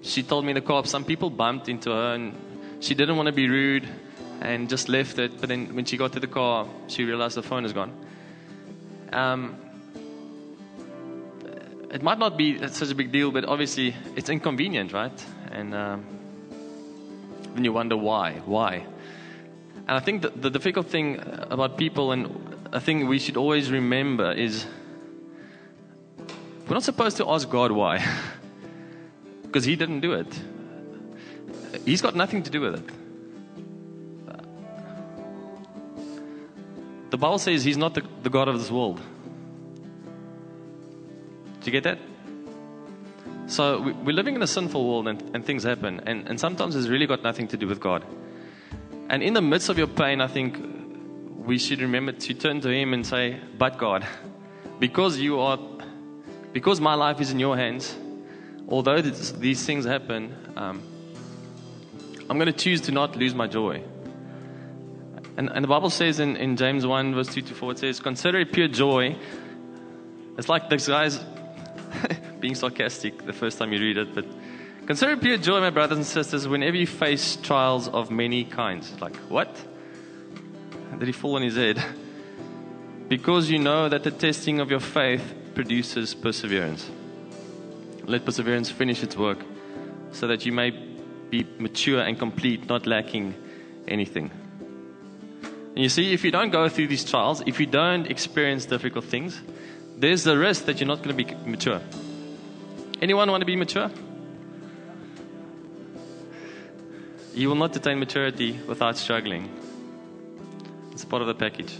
she 0.02 0.22
told 0.22 0.44
me 0.44 0.52
the 0.52 0.60
car 0.60 0.84
some 0.84 1.04
people 1.04 1.30
bumped 1.30 1.70
into 1.70 1.90
her, 1.90 2.14
and 2.14 2.34
she 2.80 2.94
didn't 2.94 3.16
want 3.16 3.28
to 3.28 3.32
be 3.32 3.48
rude 3.48 3.88
and 4.42 4.68
just 4.68 4.90
left 4.90 5.18
it. 5.18 5.40
But 5.40 5.48
then 5.48 5.74
when 5.74 5.86
she 5.86 5.96
got 5.96 6.12
to 6.12 6.20
the 6.20 6.26
car, 6.26 6.66
she 6.88 7.04
realized 7.04 7.36
the 7.36 7.42
phone 7.42 7.64
is 7.64 7.72
gone. 7.72 7.92
Um, 9.10 9.56
it 11.90 12.02
might 12.02 12.18
not 12.18 12.36
be 12.36 12.58
such 12.68 12.90
a 12.90 12.94
big 12.94 13.10
deal, 13.10 13.30
but 13.30 13.46
obviously 13.46 13.96
it's 14.16 14.28
inconvenient, 14.28 14.92
right? 14.92 15.24
And 15.50 15.74
um, 15.74 16.04
then 17.54 17.64
you 17.64 17.72
wonder 17.72 17.96
why. 17.96 18.34
Why? 18.44 18.86
And 19.90 19.96
I 19.96 20.00
think 20.00 20.22
the, 20.22 20.28
the 20.28 20.50
difficult 20.50 20.86
thing 20.86 21.20
about 21.50 21.76
people, 21.76 22.12
and 22.12 22.49
a 22.72 22.80
thing 22.80 23.06
we 23.06 23.18
should 23.18 23.36
always 23.36 23.70
remember, 23.70 24.32
is 24.32 24.66
we're 26.68 26.74
not 26.74 26.84
supposed 26.84 27.16
to 27.18 27.28
ask 27.28 27.48
God 27.48 27.72
why, 27.72 28.04
because 29.42 29.64
He 29.64 29.76
didn't 29.76 30.00
do 30.00 30.12
it. 30.12 30.40
He's 31.84 32.02
got 32.02 32.14
nothing 32.14 32.42
to 32.42 32.50
do 32.50 32.60
with 32.60 32.74
it. 32.76 32.84
The 37.10 37.18
Bible 37.18 37.38
says 37.38 37.64
He's 37.64 37.76
not 37.76 37.94
the, 37.94 38.02
the 38.22 38.30
God 38.30 38.48
of 38.48 38.58
this 38.58 38.70
world. 38.70 39.00
Do 41.60 41.66
you 41.66 41.72
get 41.72 41.82
that? 41.82 41.98
So 43.48 43.80
we- 43.80 43.92
we're 43.92 44.14
living 44.14 44.36
in 44.36 44.42
a 44.42 44.46
sinful 44.46 44.88
world 44.88 45.08
and, 45.08 45.22
and 45.34 45.44
things 45.44 45.64
happen. 45.64 46.00
And, 46.06 46.28
and 46.28 46.38
sometimes 46.38 46.76
it's 46.76 46.86
really 46.86 47.06
got 47.06 47.22
nothing 47.22 47.48
to 47.48 47.56
do 47.56 47.66
with 47.66 47.80
God. 47.80 48.04
And 49.08 49.24
in 49.24 49.34
the 49.34 49.42
midst 49.42 49.68
of 49.68 49.76
your 49.76 49.88
pain, 49.88 50.20
I 50.20 50.28
think 50.28 50.56
we 51.44 51.58
should 51.58 51.80
remember 51.80 52.12
to 52.12 52.34
turn 52.34 52.60
to 52.60 52.68
Him 52.68 52.92
and 52.92 53.06
say, 53.06 53.40
But 53.58 53.78
God, 53.78 54.06
because 54.78 55.18
you 55.18 55.40
are, 55.40 55.58
because 56.52 56.80
my 56.80 56.94
life 56.94 57.20
is 57.20 57.30
in 57.30 57.38
your 57.38 57.56
hands, 57.56 57.96
although 58.68 59.00
this, 59.00 59.32
these 59.32 59.64
things 59.64 59.84
happen, 59.84 60.36
um, 60.56 60.82
I'm 62.28 62.38
going 62.38 62.46
to 62.46 62.52
choose 62.52 62.80
to 62.82 62.92
not 62.92 63.16
lose 63.16 63.34
my 63.34 63.46
joy. 63.46 63.82
And, 65.36 65.48
and 65.48 65.64
the 65.64 65.68
Bible 65.68 65.90
says 65.90 66.20
in, 66.20 66.36
in 66.36 66.56
James 66.56 66.86
1, 66.86 67.14
verse 67.14 67.32
2 67.32 67.42
to 67.42 67.54
4, 67.54 67.72
it 67.72 67.78
says, 67.78 68.00
Consider 68.00 68.40
it 68.40 68.52
pure 68.52 68.68
joy. 68.68 69.16
It's 70.36 70.48
like 70.48 70.68
this 70.68 70.86
guy's 70.86 71.18
being 72.40 72.54
sarcastic 72.54 73.24
the 73.24 73.32
first 73.32 73.58
time 73.58 73.72
you 73.72 73.80
read 73.80 73.96
it, 73.96 74.14
but 74.14 74.26
consider 74.86 75.12
it 75.12 75.20
pure 75.20 75.38
joy, 75.38 75.60
my 75.60 75.70
brothers 75.70 75.98
and 75.98 76.06
sisters, 76.06 76.46
whenever 76.46 76.76
you 76.76 76.86
face 76.86 77.36
trials 77.36 77.88
of 77.88 78.10
many 78.10 78.44
kinds. 78.44 79.00
Like, 79.00 79.16
what? 79.30 79.56
Did 80.98 81.06
he 81.06 81.12
fall 81.12 81.36
on 81.36 81.42
his 81.42 81.56
head? 81.56 81.82
Because 83.08 83.50
you 83.50 83.58
know 83.58 83.88
that 83.88 84.02
the 84.02 84.10
testing 84.10 84.60
of 84.60 84.70
your 84.70 84.80
faith 84.80 85.34
produces 85.54 86.14
perseverance. 86.14 86.90
Let 88.04 88.24
perseverance 88.24 88.70
finish 88.70 89.02
its 89.02 89.16
work, 89.16 89.38
so 90.12 90.26
that 90.26 90.44
you 90.44 90.52
may 90.52 90.70
be 91.30 91.46
mature 91.58 92.00
and 92.00 92.18
complete, 92.18 92.68
not 92.68 92.86
lacking 92.86 93.34
anything. 93.88 94.30
And 95.42 95.78
you 95.78 95.88
see, 95.88 96.12
if 96.12 96.24
you 96.24 96.30
don't 96.30 96.50
go 96.50 96.68
through 96.68 96.88
these 96.88 97.04
trials, 97.04 97.42
if 97.46 97.60
you 97.60 97.66
don't 97.66 98.06
experience 98.06 98.66
difficult 98.66 99.04
things, 99.04 99.40
there's 99.96 100.24
the 100.24 100.36
risk 100.36 100.64
that 100.64 100.80
you're 100.80 100.88
not 100.88 101.02
going 101.02 101.16
to 101.16 101.24
be 101.24 101.34
mature. 101.48 101.80
Anyone 103.00 103.30
want 103.30 103.40
to 103.40 103.46
be 103.46 103.56
mature? 103.56 103.90
You 107.34 107.48
will 107.48 107.56
not 107.56 107.74
attain 107.76 107.98
maturity 107.98 108.58
without 108.66 108.96
struggling. 108.96 109.48
It's 111.00 111.06
part 111.06 111.22
of 111.22 111.28
the 111.28 111.34
package. 111.34 111.74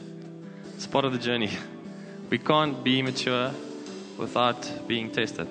It's 0.77 0.87
part 0.87 1.05
of 1.05 1.13
the 1.13 1.19
journey. 1.19 1.51
We 2.31 2.39
can't 2.39 2.83
be 2.83 3.03
mature 3.03 3.53
without 4.17 4.89
being 4.89 5.11
tested. 5.11 5.47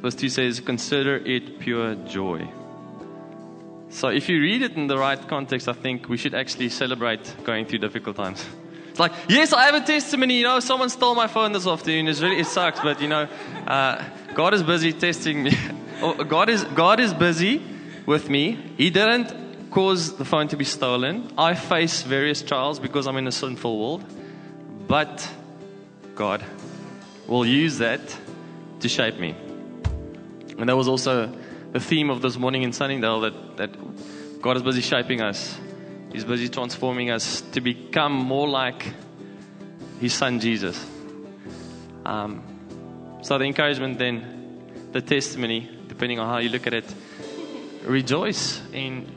Verse 0.00 0.14
2 0.14 0.30
says, 0.30 0.60
Consider 0.60 1.16
it 1.16 1.58
pure 1.58 1.94
joy. 2.06 2.48
So, 3.90 4.08
if 4.08 4.30
you 4.30 4.40
read 4.40 4.62
it 4.62 4.72
in 4.76 4.86
the 4.86 4.96
right 4.96 5.20
context, 5.28 5.68
I 5.68 5.74
think 5.74 6.08
we 6.08 6.16
should 6.16 6.34
actually 6.34 6.70
celebrate 6.70 7.34
going 7.44 7.66
through 7.66 7.80
difficult 7.80 8.16
times. 8.16 8.42
It's 8.88 9.00
like, 9.00 9.12
yes, 9.28 9.52
I 9.52 9.64
have 9.64 9.74
a 9.74 9.84
testimony. 9.84 10.38
You 10.38 10.44
know, 10.44 10.60
someone 10.60 10.88
stole 10.88 11.14
my 11.14 11.26
phone 11.26 11.52
this 11.52 11.66
afternoon. 11.66 12.08
It's 12.08 12.22
really, 12.22 12.38
it 12.38 12.46
sucks, 12.46 12.80
but 12.80 12.98
you 13.02 13.08
know, 13.08 13.28
uh, 13.66 14.02
God 14.34 14.54
is 14.54 14.62
busy 14.62 14.94
testing 14.94 15.42
me. 15.42 15.52
Oh, 16.00 16.24
God 16.24 16.48
is 16.48 16.64
God 16.64 16.98
is 16.98 17.14
busy 17.14 17.62
with 18.04 18.28
me. 18.28 18.58
He 18.76 18.90
didn't 18.90 19.43
cause 19.74 20.16
the 20.16 20.24
phone 20.24 20.46
to 20.46 20.56
be 20.56 20.64
stolen. 20.64 21.32
I 21.36 21.54
face 21.54 22.02
various 22.02 22.42
trials 22.42 22.78
because 22.78 23.08
I'm 23.08 23.16
in 23.16 23.26
a 23.26 23.32
sinful 23.32 23.76
world, 23.76 24.04
but 24.86 25.28
God 26.14 26.44
will 27.26 27.44
use 27.44 27.78
that 27.78 28.00
to 28.78 28.88
shape 28.88 29.18
me. 29.18 29.34
And 30.56 30.68
that 30.68 30.76
was 30.76 30.86
also 30.86 31.26
the 31.72 31.80
theme 31.80 32.08
of 32.08 32.22
this 32.22 32.36
morning 32.36 32.62
in 32.62 32.72
Sunningdale 32.72 33.22
that, 33.22 33.56
that 33.56 34.40
God 34.40 34.56
is 34.56 34.62
busy 34.62 34.80
shaping 34.80 35.20
us. 35.20 35.58
He's 36.12 36.24
busy 36.24 36.48
transforming 36.48 37.10
us 37.10 37.40
to 37.40 37.60
become 37.60 38.12
more 38.12 38.48
like 38.48 38.94
His 40.00 40.14
Son 40.14 40.38
Jesus. 40.38 40.78
Um, 42.06 42.44
so, 43.22 43.38
the 43.38 43.44
encouragement 43.44 43.98
then, 43.98 44.90
the 44.92 45.02
testimony, 45.02 45.68
depending 45.88 46.20
on 46.20 46.28
how 46.28 46.38
you 46.38 46.50
look 46.50 46.68
at 46.68 46.74
it, 46.74 46.94
rejoice 47.84 48.62
in 48.72 49.13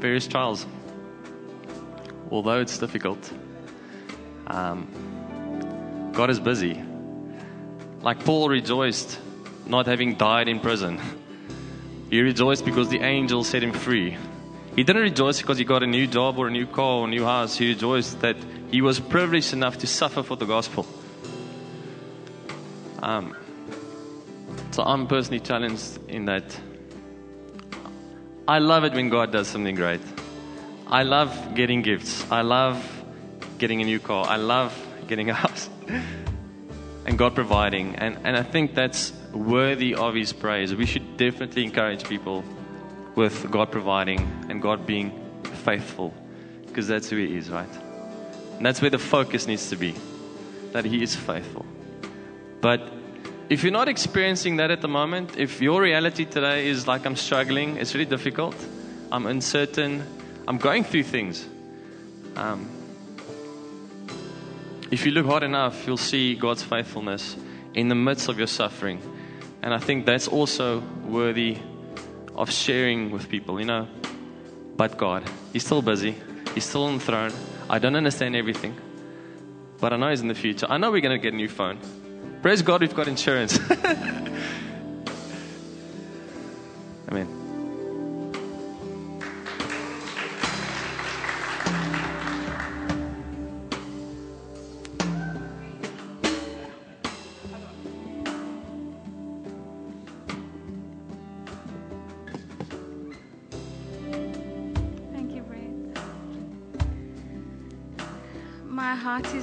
various 0.00 0.26
trials. 0.26 0.66
Although 2.30 2.60
it's 2.60 2.78
difficult, 2.78 3.32
um, 4.46 4.88
God 6.12 6.30
is 6.30 6.40
busy. 6.40 6.82
Like 8.02 8.24
Paul 8.24 8.48
rejoiced 8.48 9.18
not 9.66 9.86
having 9.86 10.14
died 10.14 10.48
in 10.48 10.60
prison. 10.60 11.00
He 12.08 12.20
rejoiced 12.20 12.64
because 12.64 12.88
the 12.88 13.00
angel 13.00 13.42
set 13.42 13.64
him 13.64 13.72
free. 13.72 14.16
He 14.76 14.84
didn't 14.84 15.02
rejoice 15.02 15.40
because 15.40 15.58
he 15.58 15.64
got 15.64 15.82
a 15.82 15.86
new 15.86 16.06
job 16.06 16.38
or 16.38 16.46
a 16.46 16.50
new 16.52 16.66
car 16.66 17.00
or 17.00 17.06
a 17.06 17.10
new 17.10 17.24
house. 17.24 17.56
He 17.56 17.66
rejoiced 17.68 18.20
that 18.20 18.36
he 18.70 18.80
was 18.80 19.00
privileged 19.00 19.52
enough 19.52 19.78
to 19.78 19.88
suffer 19.88 20.22
for 20.22 20.36
the 20.36 20.44
gospel. 20.44 20.86
Um, 23.02 23.34
so 24.70 24.82
I'm 24.84 25.06
personally 25.06 25.40
challenged 25.40 25.98
in 26.08 26.26
that. 26.26 26.44
I 28.48 28.60
love 28.60 28.84
it 28.84 28.92
when 28.92 29.08
God 29.08 29.32
does 29.32 29.48
something 29.48 29.74
great. 29.74 30.00
I 30.86 31.02
love 31.02 31.54
getting 31.56 31.82
gifts. 31.82 32.24
I 32.30 32.42
love 32.42 32.78
getting 33.58 33.82
a 33.82 33.84
new 33.84 33.98
car. 33.98 34.24
I 34.28 34.36
love 34.36 34.72
getting 35.08 35.30
a 35.30 35.34
house. 35.44 35.68
and 37.06 37.18
God 37.18 37.34
providing. 37.34 37.96
And, 37.96 38.18
and 38.22 38.36
I 38.36 38.44
think 38.44 38.74
that's 38.74 39.12
worthy 39.32 39.96
of 39.96 40.14
His 40.14 40.32
praise. 40.32 40.72
We 40.74 40.86
should 40.86 41.16
definitely 41.16 41.64
encourage 41.64 42.08
people 42.08 42.44
with 43.16 43.50
God 43.50 43.72
providing 43.72 44.20
and 44.48 44.62
God 44.62 44.86
being 44.86 45.10
faithful 45.64 46.14
because 46.66 46.86
that's 46.86 47.10
who 47.10 47.16
He 47.16 47.36
is, 47.36 47.50
right? 47.50 47.74
And 48.58 48.64
that's 48.64 48.80
where 48.80 48.90
the 48.90 48.98
focus 48.98 49.48
needs 49.48 49.70
to 49.70 49.76
be 49.76 49.94
that 50.70 50.84
He 50.84 51.02
is 51.02 51.16
faithful. 51.16 51.66
But 52.60 52.80
if 53.48 53.62
you're 53.62 53.72
not 53.72 53.88
experiencing 53.88 54.56
that 54.56 54.70
at 54.70 54.80
the 54.80 54.88
moment, 54.88 55.36
if 55.38 55.60
your 55.60 55.80
reality 55.80 56.24
today 56.24 56.68
is 56.68 56.88
like 56.88 57.06
I'm 57.06 57.14
struggling, 57.14 57.76
it's 57.76 57.94
really 57.94 58.06
difficult, 58.06 58.56
I'm 59.12 59.26
uncertain, 59.26 60.04
I'm 60.48 60.58
going 60.58 60.82
through 60.82 61.04
things. 61.04 61.46
Um, 62.34 62.68
if 64.90 65.06
you 65.06 65.12
look 65.12 65.26
hard 65.26 65.44
enough, 65.44 65.86
you'll 65.86 65.96
see 65.96 66.34
God's 66.34 66.62
faithfulness 66.62 67.36
in 67.74 67.88
the 67.88 67.94
midst 67.94 68.28
of 68.28 68.38
your 68.38 68.48
suffering. 68.48 69.00
And 69.62 69.72
I 69.72 69.78
think 69.78 70.06
that's 70.06 70.26
also 70.26 70.80
worthy 71.04 71.58
of 72.34 72.50
sharing 72.50 73.10
with 73.10 73.28
people, 73.28 73.60
you 73.60 73.66
know. 73.66 73.86
But 74.76 74.96
God, 74.96 75.24
He's 75.52 75.64
still 75.64 75.82
busy, 75.82 76.16
He's 76.54 76.64
still 76.64 76.84
on 76.84 76.98
the 76.98 77.04
throne. 77.04 77.32
I 77.70 77.78
don't 77.78 77.96
understand 77.96 78.34
everything, 78.34 78.76
but 79.80 79.92
I 79.92 79.96
know 79.96 80.10
He's 80.10 80.20
in 80.20 80.28
the 80.28 80.34
future. 80.34 80.66
I 80.68 80.78
know 80.78 80.90
we're 80.90 81.00
going 81.00 81.16
to 81.16 81.22
get 81.22 81.32
a 81.32 81.36
new 81.36 81.48
phone. 81.48 81.78
Praise 82.46 82.62
God, 82.62 82.80
we've 82.80 82.94
got 82.94 83.08
insurance. 83.08 83.58
Amen. 87.10 87.26
heart 87.26 87.35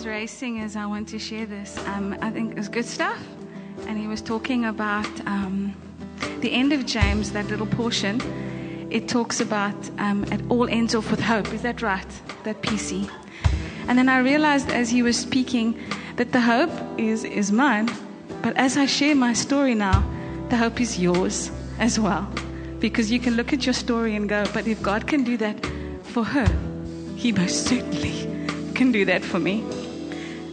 is 0.04 0.08
racing 0.08 0.60
as 0.60 0.76
I 0.76 0.86
want 0.86 1.08
to 1.10 1.20
share 1.20 1.46
this. 1.46 1.78
Um, 1.88 2.18
I 2.22 2.30
think 2.30 2.58
it's 2.58 2.68
good 2.68 2.86
stuff. 2.86 3.20
And 3.88 3.98
he 3.98 4.08
was 4.08 4.22
talking 4.22 4.66
about 4.66 5.08
um, 5.26 5.74
the 6.42 6.52
end 6.52 6.74
of 6.74 6.86
James, 6.86 7.32
that 7.32 7.46
little 7.48 7.66
portion. 7.66 8.20
It 8.90 9.08
talks 9.08 9.40
about 9.40 9.76
um, 10.00 10.26
it 10.26 10.42
all 10.50 10.68
ends 10.68 10.94
off 10.94 11.10
with 11.10 11.22
hope. 11.22 11.54
Is 11.54 11.62
that 11.62 11.82
right? 11.82 12.08
That 12.44 12.62
PC. 12.62 13.10
And 13.88 13.98
then 13.98 14.10
I 14.10 14.20
realized 14.20 14.70
as 14.70 14.90
he 14.90 15.04
was 15.04 15.18
speaking 15.18 15.80
that 16.18 16.34
the 16.34 16.42
hope 16.42 16.72
is, 16.98 17.24
is 17.24 17.52
mine. 17.52 17.90
But 18.42 18.58
as 18.58 18.76
I 18.76 18.86
share 18.86 19.16
my 19.16 19.34
story 19.34 19.76
now, 19.76 20.04
the 20.50 20.58
hope 20.58 20.82
is 20.82 21.00
yours 21.00 21.50
as 21.80 21.98
well. 21.98 22.24
Because 22.80 23.10
you 23.10 23.20
can 23.20 23.36
look 23.36 23.54
at 23.54 23.66
your 23.66 23.74
story 23.74 24.16
and 24.16 24.28
go, 24.28 24.44
but 24.54 24.68
if 24.68 24.82
God 24.82 25.08
can 25.08 25.24
do 25.24 25.38
that 25.38 25.66
for 26.04 26.26
her, 26.26 26.48
He 27.16 27.32
most 27.32 27.68
certainly 27.68 28.12
can 28.74 28.92
do 28.92 29.06
that 29.06 29.24
for 29.24 29.40
me. 29.40 29.64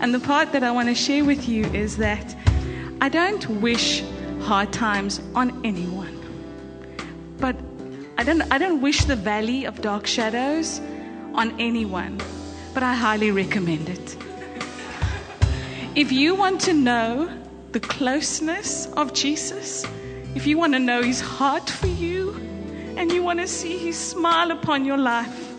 And 0.00 0.14
the 0.14 0.20
part 0.20 0.52
that 0.52 0.62
I 0.62 0.70
want 0.70 0.88
to 0.88 0.94
share 0.94 1.24
with 1.24 1.48
you 1.48 1.64
is 1.66 1.98
that 1.98 2.36
I 3.00 3.08
don't 3.08 3.46
wish 3.60 4.02
hard 4.40 4.72
times 4.72 5.20
on 5.34 5.64
anyone. 5.64 6.16
But 7.38 7.56
I 8.18 8.24
don't, 8.24 8.42
I 8.52 8.58
don't 8.58 8.80
wish 8.80 9.04
the 9.04 9.16
valley 9.16 9.64
of 9.64 9.80
dark 9.82 10.06
shadows 10.06 10.80
on 11.34 11.58
anyone. 11.60 12.20
But 12.74 12.82
I 12.82 12.94
highly 12.94 13.30
recommend 13.30 13.88
it. 13.88 14.16
If 15.94 16.12
you 16.12 16.34
want 16.34 16.60
to 16.62 16.72
know 16.72 17.30
the 17.72 17.80
closeness 17.80 18.86
of 18.96 19.12
Jesus, 19.12 19.84
if 20.34 20.46
you 20.46 20.56
want 20.56 20.72
to 20.72 20.78
know 20.78 21.02
his 21.02 21.20
heart 21.20 21.68
for 21.68 21.88
you, 21.88 22.34
and 22.96 23.12
you 23.12 23.22
want 23.22 23.40
to 23.40 23.46
see 23.46 23.78
his 23.78 23.96
smile 23.98 24.50
upon 24.50 24.84
your 24.84 24.98
life, 24.98 25.54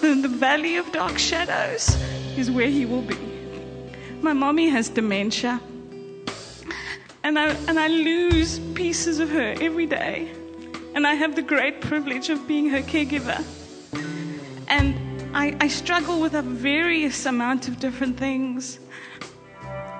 then 0.00 0.22
the 0.22 0.28
valley 0.28 0.76
of 0.76 0.90
dark 0.92 1.18
shadows 1.18 1.96
is 2.36 2.50
where 2.50 2.68
he 2.68 2.86
will 2.86 3.02
be. 3.02 3.33
My 4.24 4.32
mommy 4.32 4.70
has 4.70 4.88
dementia, 4.88 5.60
and 7.22 7.38
I, 7.38 7.48
and 7.68 7.78
I 7.78 7.88
lose 7.88 8.58
pieces 8.72 9.18
of 9.18 9.28
her 9.28 9.54
every 9.60 9.84
day. 9.84 10.32
And 10.94 11.06
I 11.06 11.12
have 11.12 11.36
the 11.36 11.42
great 11.42 11.82
privilege 11.82 12.30
of 12.30 12.48
being 12.48 12.70
her 12.70 12.80
caregiver. 12.80 13.44
And 14.66 14.94
I, 15.36 15.54
I 15.60 15.68
struggle 15.68 16.22
with 16.22 16.32
a 16.32 16.40
various 16.40 17.26
amount 17.26 17.68
of 17.68 17.78
different 17.78 18.16
things, 18.16 18.78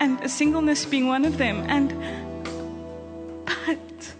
and 0.00 0.30
singleness 0.30 0.86
being 0.86 1.06
one 1.06 1.26
of 1.26 1.36
them. 1.36 1.62
And 1.68 1.90
but 3.44 4.14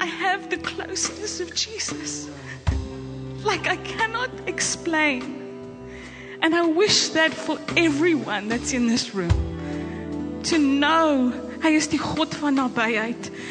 I 0.00 0.06
have 0.06 0.48
the 0.48 0.58
closeness 0.58 1.40
of 1.40 1.52
Jesus, 1.56 2.30
like 3.42 3.66
I 3.66 3.78
cannot 3.78 4.30
explain. 4.46 5.47
And 6.42 6.54
I 6.54 6.66
wish 6.66 7.08
that 7.10 7.34
for 7.34 7.58
everyone 7.76 8.48
that's 8.48 8.72
in 8.72 8.86
this 8.86 9.14
room 9.14 10.40
to 10.44 10.58
know. 10.58 11.32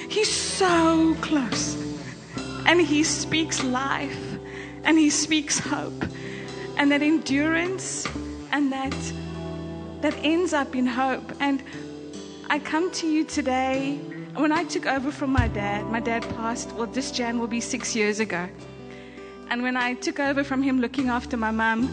He's 0.09 0.31
so 0.31 1.15
close. 1.21 1.75
And 2.65 2.81
he 2.81 3.03
speaks 3.03 3.63
life 3.63 4.37
and 4.83 4.97
he 4.97 5.09
speaks 5.09 5.59
hope 5.59 6.05
and 6.77 6.91
that 6.91 7.01
endurance 7.01 8.07
and 8.51 8.71
that 8.71 8.95
that 10.01 10.15
ends 10.23 10.53
up 10.53 10.75
in 10.75 10.85
hope. 10.85 11.33
And 11.39 11.63
I 12.49 12.59
come 12.59 12.91
to 12.91 13.07
you 13.07 13.23
today. 13.23 13.99
When 14.35 14.51
I 14.51 14.63
took 14.63 14.85
over 14.85 15.11
from 15.11 15.31
my 15.31 15.47
dad, 15.47 15.85
my 15.87 15.99
dad 15.99 16.21
passed, 16.35 16.71
well, 16.73 16.85
this 16.85 17.11
Jan 17.11 17.39
will 17.39 17.47
be 17.47 17.59
six 17.59 17.95
years 17.95 18.19
ago. 18.19 18.47
And 19.49 19.63
when 19.63 19.75
I 19.75 19.95
took 19.95 20.19
over 20.19 20.43
from 20.43 20.61
him 20.61 20.79
looking 20.79 21.09
after 21.09 21.35
my 21.37 21.51
mum, 21.51 21.89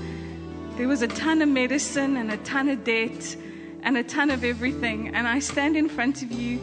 there 0.76 0.88
was 0.88 1.02
a 1.02 1.08
ton 1.08 1.40
of 1.40 1.48
medicine 1.48 2.16
and 2.16 2.32
a 2.32 2.36
ton 2.38 2.68
of 2.68 2.82
debt 2.82 3.36
and 3.84 3.96
a 3.96 4.02
ton 4.02 4.30
of 4.30 4.42
everything. 4.42 5.14
And 5.14 5.28
I 5.28 5.38
stand 5.38 5.76
in 5.76 5.88
front 5.88 6.22
of 6.22 6.32
you 6.32 6.58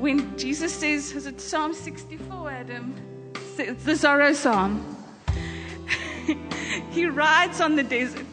when 0.00 0.36
Jesus 0.36 0.74
says, 0.74 1.12
is 1.12 1.26
it 1.26 1.40
Psalm 1.40 1.72
64, 1.72 2.50
Adam? 2.50 2.94
It's 3.56 3.84
the 3.84 3.92
Zorro 3.92 4.34
Psalm. 4.34 4.96
he 6.90 7.06
rides 7.06 7.60
on 7.60 7.76
the 7.76 7.84
desert 7.84 8.26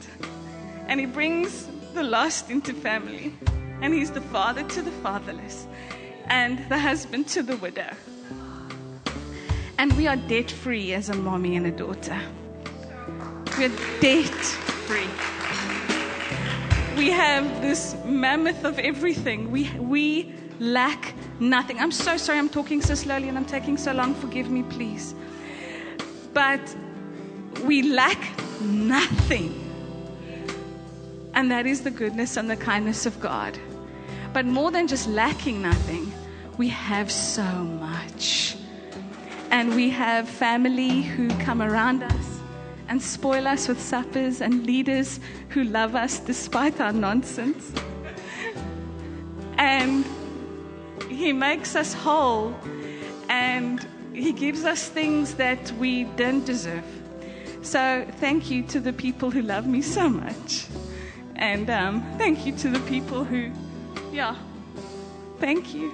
and 0.87 0.99
he 0.99 1.05
brings 1.05 1.67
the 1.93 2.03
lost 2.03 2.49
into 2.49 2.73
family. 2.73 3.35
And 3.81 3.93
he's 3.93 4.09
the 4.09 4.21
father 4.21 4.63
to 4.63 4.81
the 4.81 4.91
fatherless 4.91 5.67
and 6.27 6.57
the 6.69 6.79
husband 6.79 7.27
to 7.27 7.43
the 7.43 7.57
widow. 7.57 7.91
And 9.77 9.93
we 9.93 10.07
are 10.07 10.15
debt 10.15 10.49
free 10.49 10.93
as 10.93 11.09
a 11.09 11.15
mommy 11.15 11.55
and 11.55 11.67
a 11.67 11.71
daughter. 11.71 12.19
We're 13.57 13.69
debt 13.99 14.74
free. 14.85 15.07
We 16.95 17.09
have 17.09 17.61
this 17.61 17.95
mammoth 18.05 18.63
of 18.63 18.77
everything. 18.77 19.51
We, 19.51 19.69
we 19.79 20.33
lack 20.59 21.15
nothing. 21.39 21.79
I'm 21.79 21.91
so 21.91 22.17
sorry 22.17 22.37
I'm 22.37 22.49
talking 22.49 22.81
so 22.81 22.93
slowly 22.93 23.27
and 23.27 23.37
I'm 23.37 23.45
taking 23.45 23.77
so 23.77 23.93
long. 23.93 24.13
Forgive 24.13 24.49
me, 24.49 24.61
please. 24.63 25.15
But 26.33 26.61
we 27.63 27.81
lack 27.81 28.19
nothing. 28.61 29.61
And 31.33 31.49
that 31.49 31.65
is 31.65 31.81
the 31.81 31.91
goodness 31.91 32.37
and 32.37 32.49
the 32.49 32.55
kindness 32.55 33.05
of 33.05 33.19
God. 33.19 33.57
But 34.33 34.45
more 34.45 34.69
than 34.69 34.87
just 34.87 35.09
lacking 35.09 35.61
nothing, 35.61 36.13
we 36.57 36.69
have 36.69 37.11
so 37.11 37.43
much. 37.43 38.55
And 39.49 39.75
we 39.75 39.89
have 39.89 40.29
family 40.29 41.01
who 41.01 41.27
come 41.39 41.61
around 41.61 42.03
us 42.03 42.34
and 42.87 43.01
spoil 43.01 43.47
us 43.47 43.67
with 43.67 43.81
suppers 43.81 44.41
and 44.41 44.65
leaders 44.65 45.19
who 45.49 45.63
love 45.63 45.95
us 45.95 46.19
despite 46.19 46.79
our 46.79 46.93
nonsense. 46.93 47.71
And 49.57 50.05
He 51.09 51.33
makes 51.33 51.75
us 51.75 51.93
whole 51.93 52.53
and 53.29 53.85
He 54.13 54.31
gives 54.31 54.63
us 54.63 54.87
things 54.87 55.35
that 55.35 55.71
we 55.73 56.03
don't 56.03 56.45
deserve. 56.45 56.85
So 57.61 58.05
thank 58.19 58.51
you 58.51 58.61
to 58.63 58.79
the 58.79 58.93
people 58.93 59.31
who 59.31 59.41
love 59.41 59.65
me 59.65 59.81
so 59.81 60.07
much. 60.07 60.67
And 61.35 61.69
um, 61.69 62.05
thank 62.17 62.45
you 62.45 62.55
to 62.57 62.69
the 62.69 62.79
people 62.81 63.23
who, 63.23 63.51
yeah, 64.11 64.35
thank 65.39 65.73
you. 65.73 65.93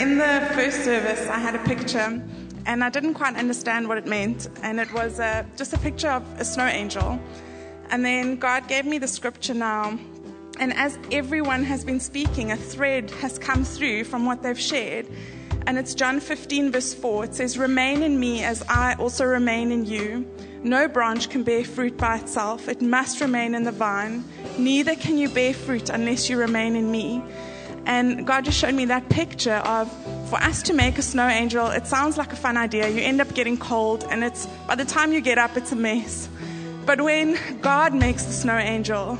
In 0.00 0.18
the 0.18 0.50
first 0.54 0.84
service, 0.84 1.26
I 1.28 1.38
had 1.38 1.54
a 1.54 1.62
picture 1.64 2.22
and 2.66 2.82
I 2.82 2.90
didn't 2.90 3.14
quite 3.14 3.36
understand 3.36 3.88
what 3.88 3.98
it 3.98 4.06
meant. 4.06 4.48
And 4.62 4.80
it 4.80 4.92
was 4.92 5.20
uh, 5.20 5.44
just 5.56 5.72
a 5.72 5.78
picture 5.78 6.08
of 6.08 6.22
a 6.40 6.44
snow 6.44 6.66
angel. 6.66 7.20
And 7.90 8.04
then 8.04 8.36
God 8.36 8.66
gave 8.68 8.86
me 8.86 8.98
the 8.98 9.08
scripture 9.08 9.54
now. 9.54 9.98
And 10.58 10.72
as 10.74 10.98
everyone 11.10 11.64
has 11.64 11.84
been 11.84 12.00
speaking, 12.00 12.52
a 12.52 12.56
thread 12.56 13.10
has 13.22 13.38
come 13.38 13.64
through 13.64 14.04
from 14.04 14.24
what 14.24 14.42
they've 14.42 14.58
shared. 14.58 15.06
And 15.66 15.78
it's 15.78 15.94
John 15.94 16.20
15, 16.20 16.72
verse 16.72 16.94
4. 16.94 17.24
It 17.24 17.34
says, 17.34 17.58
Remain 17.58 18.02
in 18.02 18.18
me 18.18 18.44
as 18.44 18.62
I 18.68 18.94
also 18.94 19.24
remain 19.24 19.72
in 19.72 19.84
you. 19.84 20.26
No 20.62 20.88
branch 20.88 21.28
can 21.28 21.42
bear 21.42 21.64
fruit 21.64 21.96
by 21.96 22.18
itself, 22.18 22.68
it 22.68 22.80
must 22.80 23.20
remain 23.20 23.54
in 23.54 23.64
the 23.64 23.72
vine. 23.72 24.24
Neither 24.56 24.94
can 24.96 25.18
you 25.18 25.28
bear 25.28 25.52
fruit 25.52 25.90
unless 25.90 26.30
you 26.30 26.38
remain 26.38 26.74
in 26.74 26.90
me. 26.90 27.22
And 27.86 28.26
God 28.26 28.44
just 28.44 28.58
showed 28.58 28.74
me 28.74 28.86
that 28.86 29.08
picture 29.08 29.56
of 29.56 29.90
for 30.28 30.36
us 30.36 30.62
to 30.62 30.72
make 30.72 30.98
a 30.98 31.02
snow 31.02 31.28
angel, 31.28 31.66
it 31.68 31.86
sounds 31.86 32.16
like 32.16 32.32
a 32.32 32.36
fun 32.36 32.56
idea. 32.56 32.88
You 32.88 33.00
end 33.00 33.20
up 33.20 33.34
getting 33.34 33.58
cold, 33.58 34.04
and 34.08 34.24
it's 34.24 34.46
by 34.66 34.74
the 34.74 34.84
time 34.84 35.12
you 35.12 35.20
get 35.20 35.38
up, 35.38 35.56
it's 35.56 35.72
a 35.72 35.76
mess. 35.76 36.28
But 36.86 37.00
when 37.00 37.38
God 37.60 37.94
makes 37.94 38.24
the 38.24 38.32
snow 38.32 38.58
angel 38.58 39.18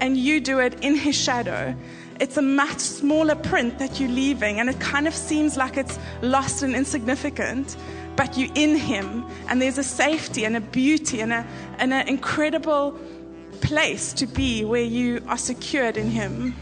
and 0.00 0.16
you 0.16 0.40
do 0.40 0.60
it 0.60 0.82
in 0.82 0.94
his 0.94 1.14
shadow, 1.14 1.74
it's 2.20 2.36
a 2.36 2.42
much 2.42 2.80
smaller 2.80 3.34
print 3.34 3.78
that 3.78 4.00
you're 4.00 4.10
leaving, 4.10 4.60
and 4.60 4.70
it 4.70 4.80
kind 4.80 5.06
of 5.06 5.14
seems 5.14 5.56
like 5.56 5.76
it's 5.76 5.98
lost 6.22 6.62
and 6.62 6.74
insignificant. 6.74 7.76
But 8.16 8.38
you're 8.38 8.52
in 8.54 8.76
him, 8.76 9.26
and 9.48 9.60
there's 9.60 9.76
a 9.76 9.84
safety 9.84 10.46
and 10.46 10.56
a 10.56 10.60
beauty 10.60 11.20
and, 11.20 11.34
a, 11.34 11.46
and 11.78 11.92
an 11.92 12.08
incredible 12.08 12.98
place 13.60 14.14
to 14.14 14.26
be 14.26 14.64
where 14.64 14.82
you 14.82 15.22
are 15.28 15.36
secured 15.36 15.98
in 15.98 16.10
him. 16.10 16.54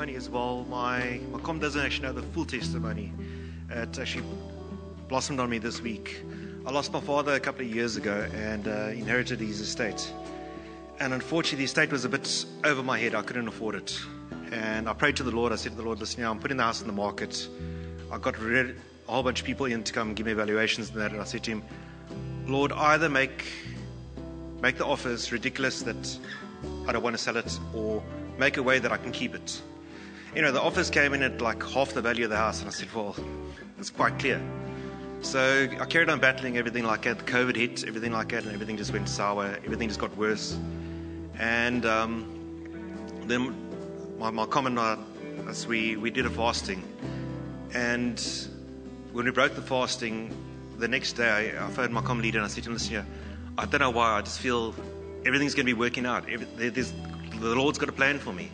Testimony 0.00 0.16
as 0.16 0.30
well. 0.30 0.64
My 0.70 1.20
my 1.30 1.38
com 1.40 1.58
doesn't 1.58 1.80
actually 1.80 2.08
know 2.08 2.14
the 2.14 2.22
full 2.32 2.46
testimony. 2.46 3.12
It 3.68 3.98
actually 3.98 4.24
blossomed 5.08 5.40
on 5.40 5.50
me 5.50 5.58
this 5.58 5.82
week. 5.82 6.22
I 6.64 6.70
lost 6.70 6.92
my 6.92 7.00
father 7.00 7.34
a 7.34 7.40
couple 7.40 7.66
of 7.66 7.74
years 7.74 7.96
ago 7.96 8.26
and 8.34 8.66
uh, 8.66 8.92
inherited 8.94 9.40
his 9.40 9.60
estate. 9.60 10.12
And 11.00 11.12
unfortunately, 11.12 11.58
the 11.58 11.64
estate 11.64 11.92
was 11.92 12.06
a 12.06 12.08
bit 12.08 12.46
over 12.64 12.82
my 12.82 12.98
head. 12.98 13.14
I 13.14 13.22
couldn't 13.22 13.48
afford 13.48 13.74
it. 13.74 14.00
And 14.52 14.88
I 14.88 14.94
prayed 14.94 15.16
to 15.16 15.22
the 15.22 15.30
Lord. 15.30 15.52
I 15.52 15.56
said 15.56 15.72
to 15.72 15.78
the 15.78 15.84
Lord, 15.84 16.00
listen, 16.00 16.24
I'm 16.24 16.38
putting 16.38 16.56
the 16.56 16.64
house 16.64 16.80
in 16.80 16.86
the 16.86 16.94
market. 16.94 17.48
I 18.10 18.16
got 18.16 18.38
rid, 18.38 18.76
a 19.06 19.12
whole 19.12 19.22
bunch 19.22 19.40
of 19.40 19.46
people 19.46 19.66
in 19.66 19.82
to 19.84 19.92
come 19.92 20.14
give 20.14 20.26
me 20.26 20.32
evaluations 20.32 20.90
and 20.90 20.98
that. 21.00 21.12
And 21.12 21.20
I 21.20 21.24
said 21.24 21.44
to 21.44 21.50
him, 21.50 21.62
Lord, 22.46 22.72
either 22.72 23.10
make 23.10 23.44
make 24.62 24.76
the 24.78 24.86
offers 24.86 25.30
ridiculous 25.30 25.82
that 25.82 26.18
I 26.86 26.92
don't 26.92 27.02
want 27.02 27.16
to 27.16 27.22
sell 27.22 27.36
it, 27.36 27.58
or 27.74 28.02
make 28.38 28.56
a 28.56 28.62
way 28.62 28.78
that 28.78 28.92
I 28.92 28.96
can 28.96 29.12
keep 29.12 29.34
it. 29.34 29.62
You 30.34 30.42
know, 30.42 30.52
the 30.52 30.62
offers 30.62 30.90
came 30.90 31.12
in 31.12 31.22
at 31.22 31.40
like 31.40 31.62
half 31.62 31.92
the 31.92 32.02
value 32.02 32.24
of 32.24 32.30
the 32.30 32.36
house, 32.36 32.60
and 32.60 32.68
I 32.68 32.72
said, 32.72 32.92
well, 32.94 33.16
it's 33.78 33.90
quite 33.90 34.18
clear. 34.18 34.40
So 35.22 35.68
I 35.78 35.84
carried 35.86 36.08
on 36.08 36.20
battling 36.20 36.56
everything 36.56 36.84
like 36.84 37.02
that. 37.02 37.18
The 37.18 37.24
COVID 37.24 37.56
hit, 37.56 37.84
everything 37.86 38.12
like 38.12 38.30
that, 38.30 38.44
and 38.44 38.52
everything 38.52 38.76
just 38.76 38.92
went 38.92 39.08
sour. 39.08 39.58
Everything 39.64 39.88
just 39.88 40.00
got 40.00 40.16
worse. 40.16 40.56
And 41.38 41.84
um, 41.84 43.22
then 43.26 43.54
my, 44.18 44.30
my 44.30 44.46
common 44.46 44.78
as 45.48 45.66
we, 45.66 45.96
we 45.96 46.10
did 46.10 46.26
a 46.26 46.30
fasting. 46.30 46.82
And 47.74 48.20
when 49.12 49.24
we 49.24 49.30
broke 49.30 49.54
the 49.54 49.62
fasting, 49.62 50.34
the 50.78 50.88
next 50.88 51.14
day 51.14 51.52
I, 51.56 51.66
I 51.66 51.70
phoned 51.70 51.92
my 51.92 52.02
common 52.02 52.22
leader 52.22 52.38
and 52.38 52.44
I 52.44 52.48
said 52.48 52.64
to 52.64 52.70
him, 52.70 52.74
listen 52.74 53.04
I 53.58 53.66
don't 53.66 53.80
know 53.80 53.90
why, 53.90 54.18
I 54.18 54.22
just 54.22 54.40
feel 54.40 54.74
everything's 55.26 55.54
going 55.54 55.66
to 55.66 55.74
be 55.74 55.78
working 55.78 56.06
out. 56.06 56.28
Every, 56.28 56.46
the 56.68 57.54
Lord's 57.54 57.78
got 57.78 57.88
a 57.88 57.92
plan 57.92 58.18
for 58.18 58.32
me. 58.32 58.50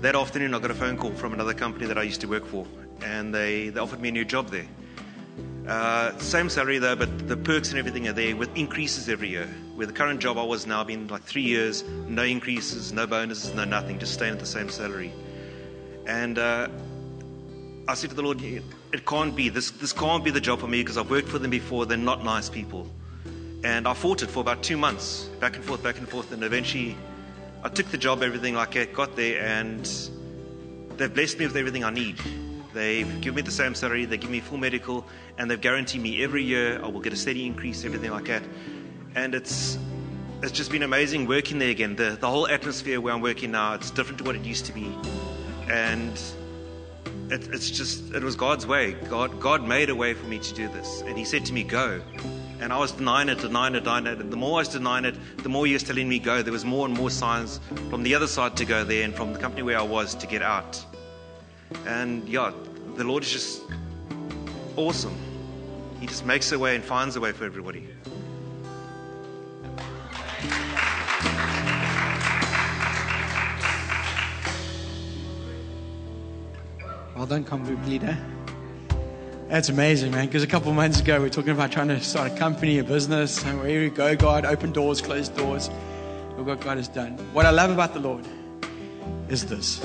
That 0.00 0.16
afternoon, 0.16 0.54
I 0.54 0.58
got 0.58 0.70
a 0.70 0.74
phone 0.74 0.96
call 0.96 1.12
from 1.12 1.32
another 1.32 1.54
company 1.54 1.86
that 1.86 1.96
I 1.96 2.02
used 2.02 2.20
to 2.22 2.26
work 2.26 2.46
for, 2.46 2.66
and 3.02 3.34
they, 3.34 3.68
they 3.68 3.80
offered 3.80 4.00
me 4.00 4.08
a 4.08 4.12
new 4.12 4.24
job 4.24 4.48
there. 4.48 4.66
Uh, 5.66 6.16
same 6.18 6.48
salary 6.48 6.78
though, 6.78 6.96
but 6.96 7.28
the 7.28 7.36
perks 7.36 7.70
and 7.70 7.78
everything 7.78 8.08
are 8.08 8.12
there 8.12 8.34
with 8.34 8.54
increases 8.56 9.08
every 9.08 9.28
year. 9.28 9.46
Where 9.76 9.86
the 9.86 9.92
current 9.92 10.20
job 10.20 10.38
I 10.38 10.42
was 10.42 10.66
now 10.66 10.82
been 10.82 11.06
like 11.06 11.22
three 11.22 11.42
years, 11.42 11.84
no 12.08 12.24
increases, 12.24 12.92
no 12.92 13.06
bonuses, 13.06 13.54
no 13.54 13.64
nothing, 13.64 13.98
just 13.98 14.14
staying 14.14 14.32
at 14.32 14.40
the 14.40 14.46
same 14.46 14.68
salary. 14.68 15.12
And 16.06 16.38
uh, 16.38 16.68
I 17.86 17.94
said 17.94 18.10
to 18.10 18.16
the 18.16 18.22
Lord, 18.22 18.42
it 18.42 19.06
can't 19.06 19.36
be. 19.36 19.48
This, 19.48 19.70
this 19.70 19.92
can't 19.92 20.24
be 20.24 20.30
the 20.30 20.40
job 20.40 20.60
for 20.60 20.66
me 20.66 20.82
because 20.82 20.98
I've 20.98 21.10
worked 21.10 21.28
for 21.28 21.38
them 21.38 21.50
before. 21.50 21.86
They're 21.86 21.96
not 21.96 22.24
nice 22.24 22.48
people. 22.48 22.90
And 23.64 23.86
I 23.86 23.94
fought 23.94 24.22
it 24.22 24.30
for 24.30 24.40
about 24.40 24.62
two 24.62 24.76
months, 24.76 25.28
back 25.38 25.54
and 25.54 25.64
forth, 25.64 25.82
back 25.82 25.98
and 25.98 26.08
forth. 26.08 26.32
And 26.32 26.42
eventually, 26.42 26.96
I 27.64 27.68
took 27.68 27.86
the 27.90 27.98
job, 27.98 28.22
everything 28.22 28.54
like 28.54 28.72
that, 28.72 28.92
got 28.92 29.14
there, 29.14 29.40
and 29.40 29.88
they've 30.96 31.12
blessed 31.12 31.38
me 31.38 31.46
with 31.46 31.56
everything 31.56 31.84
I 31.84 31.90
need. 31.90 32.18
They've 32.74 33.20
given 33.20 33.36
me 33.36 33.42
the 33.42 33.52
same 33.52 33.74
salary, 33.74 34.04
they 34.04 34.16
give 34.16 34.30
me 34.30 34.40
full 34.40 34.58
medical, 34.58 35.06
and 35.38 35.48
they've 35.48 35.60
guaranteed 35.60 36.02
me 36.02 36.24
every 36.24 36.42
year 36.42 36.82
I 36.82 36.88
will 36.88 37.00
get 37.00 37.12
a 37.12 37.16
steady 37.16 37.46
increase, 37.46 37.84
everything 37.84 38.10
like 38.10 38.24
that. 38.26 38.42
And 39.14 39.34
it's 39.34 39.78
it's 40.42 40.50
just 40.50 40.72
been 40.72 40.82
amazing 40.82 41.26
working 41.28 41.60
there 41.60 41.70
again. 41.70 41.94
The 41.94 42.16
the 42.18 42.28
whole 42.28 42.48
atmosphere 42.48 43.00
where 43.00 43.14
I'm 43.14 43.20
working 43.20 43.52
now, 43.52 43.74
it's 43.74 43.92
different 43.92 44.18
to 44.18 44.24
what 44.24 44.34
it 44.34 44.44
used 44.44 44.66
to 44.66 44.72
be. 44.72 44.92
And 45.70 46.20
it, 47.30 47.46
it's 47.52 47.70
just 47.70 48.12
it 48.12 48.24
was 48.24 48.34
God's 48.34 48.66
way. 48.66 48.92
God 49.08 49.38
God 49.38 49.62
made 49.64 49.88
a 49.88 49.94
way 49.94 50.14
for 50.14 50.26
me 50.26 50.40
to 50.40 50.54
do 50.54 50.66
this, 50.68 51.02
and 51.02 51.16
He 51.16 51.24
said 51.24 51.44
to 51.46 51.52
me, 51.52 51.62
"Go." 51.62 52.00
And 52.62 52.72
I 52.72 52.78
was 52.78 52.92
denying 52.92 53.28
it, 53.28 53.38
denying 53.38 53.74
it, 53.74 53.80
denying 53.80 54.06
it. 54.06 54.20
And 54.20 54.32
the 54.32 54.36
more 54.36 54.58
I 54.58 54.60
was 54.60 54.68
denying 54.68 55.04
it, 55.04 55.16
the 55.38 55.48
more 55.48 55.66
He 55.66 55.72
was 55.72 55.82
telling 55.82 56.08
me 56.08 56.20
go. 56.20 56.42
There 56.42 56.52
was 56.52 56.64
more 56.64 56.86
and 56.86 56.96
more 56.96 57.10
signs 57.10 57.58
from 57.90 58.04
the 58.04 58.14
other 58.14 58.28
side 58.28 58.56
to 58.58 58.64
go 58.64 58.84
there, 58.84 59.02
and 59.02 59.12
from 59.12 59.32
the 59.32 59.40
company 59.40 59.62
where 59.62 59.76
I 59.76 59.82
was 59.82 60.14
to 60.14 60.28
get 60.28 60.42
out. 60.42 60.80
And 61.86 62.28
yeah, 62.28 62.52
the 62.94 63.02
Lord 63.02 63.24
is 63.24 63.32
just 63.32 63.62
awesome. 64.76 65.16
He 65.98 66.06
just 66.06 66.24
makes 66.24 66.52
a 66.52 66.58
way 66.58 66.76
and 66.76 66.84
finds 66.84 67.16
a 67.16 67.20
way 67.20 67.32
for 67.32 67.44
everybody. 67.44 67.88
Well 77.16 77.26
done, 77.26 77.42
come 77.42 77.88
leader. 77.88 78.16
That's 79.48 79.68
amazing, 79.68 80.12
man. 80.12 80.26
Because 80.26 80.42
a 80.42 80.46
couple 80.46 80.70
of 80.70 80.76
months 80.76 81.00
ago, 81.00 81.18
we 81.18 81.24
were 81.24 81.30
talking 81.30 81.50
about 81.50 81.72
trying 81.72 81.88
to 81.88 82.00
start 82.00 82.32
a 82.32 82.34
company, 82.36 82.78
a 82.78 82.84
business, 82.84 83.44
and 83.44 83.60
where 83.60 83.80
we 83.80 83.90
go, 83.90 84.16
God, 84.16 84.44
open 84.44 84.72
doors, 84.72 85.00
close 85.00 85.28
doors. 85.28 85.68
Look 86.36 86.46
what 86.46 86.60
God 86.60 86.78
has 86.78 86.88
done. 86.88 87.18
What 87.32 87.44
I 87.44 87.50
love 87.50 87.70
about 87.70 87.92
the 87.94 88.00
Lord 88.00 88.26
is 89.28 89.46
this 89.46 89.84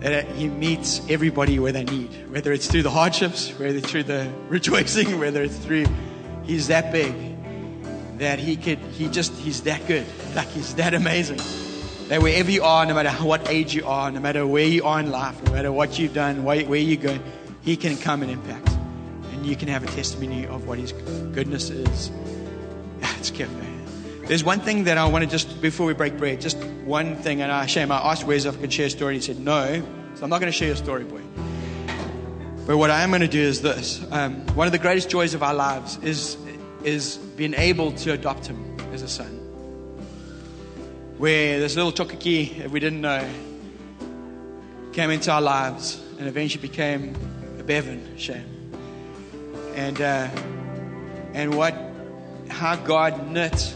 that 0.00 0.26
He 0.32 0.48
meets 0.48 1.00
everybody 1.08 1.58
where 1.58 1.72
they 1.72 1.84
need, 1.84 2.30
whether 2.30 2.52
it's 2.52 2.66
through 2.66 2.82
the 2.82 2.90
hardships, 2.90 3.50
whether 3.58 3.78
it's 3.78 3.90
through 3.90 4.02
the 4.02 4.30
rejoicing, 4.48 5.18
whether 5.18 5.42
it's 5.42 5.56
through 5.56 5.86
He's 6.44 6.66
that 6.68 6.92
big 6.92 7.14
that 8.18 8.38
He 8.38 8.56
could, 8.56 8.78
He 8.78 9.08
just, 9.08 9.32
He's 9.34 9.62
that 9.62 9.86
good. 9.86 10.06
Like 10.34 10.48
He's 10.48 10.74
that 10.74 10.94
amazing. 10.94 11.40
That 12.08 12.20
wherever 12.20 12.50
you 12.50 12.62
are, 12.62 12.84
no 12.84 12.94
matter 12.94 13.10
what 13.24 13.48
age 13.48 13.74
you 13.74 13.86
are, 13.86 14.10
no 14.10 14.20
matter 14.20 14.46
where 14.46 14.66
you 14.66 14.84
are 14.84 15.00
in 15.00 15.10
life, 15.10 15.42
no 15.44 15.52
matter 15.52 15.72
what 15.72 15.98
you've 15.98 16.12
done, 16.12 16.44
where, 16.44 16.64
where 16.66 16.78
you're 16.78 17.02
going, 17.02 17.22
He 17.64 17.76
can 17.76 17.96
come 17.96 18.22
and 18.22 18.30
impact. 18.30 18.68
And 19.32 19.46
you 19.46 19.56
can 19.56 19.68
have 19.68 19.82
a 19.82 19.86
testimony 19.86 20.46
of 20.46 20.66
what 20.66 20.78
His 20.78 20.92
goodness 20.92 21.70
is. 21.70 22.10
It's 23.18 23.30
good, 23.30 23.50
man. 23.52 23.86
There's 24.26 24.44
one 24.44 24.60
thing 24.60 24.84
that 24.84 24.98
I 24.98 25.06
want 25.06 25.24
to 25.24 25.30
just, 25.30 25.60
before 25.60 25.86
we 25.86 25.94
break 25.94 26.16
bread, 26.18 26.40
just 26.40 26.58
one 26.84 27.16
thing. 27.16 27.40
And 27.42 27.50
I, 27.50 27.66
shame, 27.66 27.90
I 27.90 27.96
asked 27.96 28.24
Wes 28.24 28.44
if 28.44 28.56
I 28.56 28.60
could 28.60 28.72
share 28.72 28.86
a 28.86 28.90
story. 28.90 29.14
And 29.14 29.22
he 29.22 29.26
said, 29.26 29.40
no. 29.40 29.82
So 30.14 30.24
I'm 30.24 30.30
not 30.30 30.40
going 30.40 30.52
to 30.52 30.56
share 30.56 30.68
your 30.68 30.76
story, 30.76 31.04
boy. 31.04 31.22
But 32.66 32.76
what 32.78 32.90
I 32.90 33.02
am 33.02 33.10
going 33.10 33.22
to 33.22 33.28
do 33.28 33.40
is 33.40 33.62
this. 33.62 34.04
Um, 34.10 34.46
one 34.54 34.66
of 34.66 34.72
the 34.72 34.78
greatest 34.78 35.10
joys 35.10 35.34
of 35.34 35.42
our 35.42 35.54
lives 35.54 35.98
is, 36.02 36.36
is 36.82 37.16
being 37.16 37.54
able 37.54 37.92
to 37.92 38.12
adopt 38.12 38.46
him 38.46 38.78
as 38.92 39.02
a 39.02 39.08
son 39.08 39.40
where 41.18 41.60
this 41.60 41.76
little 41.76 41.92
chokaki 41.92 42.58
that 42.58 42.70
we 42.70 42.80
didn't 42.80 43.00
know 43.00 43.26
came 44.92 45.10
into 45.10 45.30
our 45.30 45.40
lives 45.40 46.00
and 46.18 46.26
eventually 46.26 46.60
became 46.60 47.14
a 47.14 47.33
Bevan 47.66 48.16
Shane. 48.16 48.44
And 49.74 50.00
uh, 50.00 50.28
and 51.32 51.56
what 51.56 51.74
how 52.48 52.76
God 52.76 53.30
knit. 53.30 53.74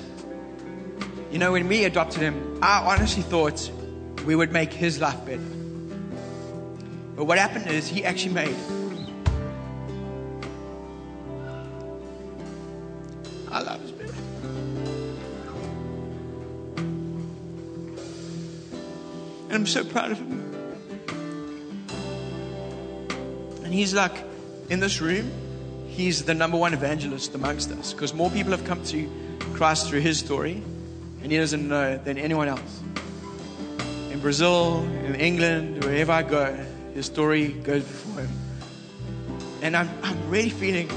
You 1.30 1.38
know, 1.38 1.52
when 1.52 1.68
we 1.68 1.84
adopted 1.84 2.22
him, 2.22 2.58
I 2.62 2.80
honestly 2.84 3.22
thought 3.22 3.70
we 4.24 4.34
would 4.34 4.52
make 4.52 4.72
his 4.72 5.00
life 5.00 5.24
better. 5.26 5.40
But 7.16 7.24
what 7.24 7.38
happened 7.38 7.66
is 7.66 7.88
he 7.88 8.04
actually 8.04 8.34
made 8.34 8.56
our 13.50 13.62
lives 13.62 13.90
better. 13.92 14.14
And 19.48 19.52
I'm 19.52 19.66
so 19.66 19.84
proud 19.84 20.12
of 20.12 20.18
him. 20.18 20.47
And 23.68 23.74
he's 23.74 23.92
like, 23.92 24.24
in 24.70 24.80
this 24.80 25.02
room, 25.02 25.30
he's 25.88 26.24
the 26.24 26.32
number 26.32 26.56
one 26.56 26.72
evangelist 26.72 27.34
amongst 27.34 27.70
us 27.70 27.92
because 27.92 28.14
more 28.14 28.30
people 28.30 28.50
have 28.52 28.64
come 28.64 28.82
to 28.84 29.06
Christ 29.52 29.90
through 29.90 30.00
his 30.00 30.18
story, 30.18 30.62
and 31.22 31.30
he 31.30 31.36
doesn't 31.36 31.68
know 31.68 31.98
than 31.98 32.16
anyone 32.16 32.48
else. 32.48 32.80
In 34.10 34.20
Brazil, 34.20 34.84
in 35.04 35.16
England, 35.16 35.84
wherever 35.84 36.12
I 36.12 36.22
go, 36.22 36.58
his 36.94 37.04
story 37.04 37.48
goes 37.48 37.82
before 37.82 38.22
him. 38.22 38.30
And 39.60 39.76
I'm, 39.76 39.90
I'm 40.02 40.30
really 40.30 40.48
feeling, 40.48 40.88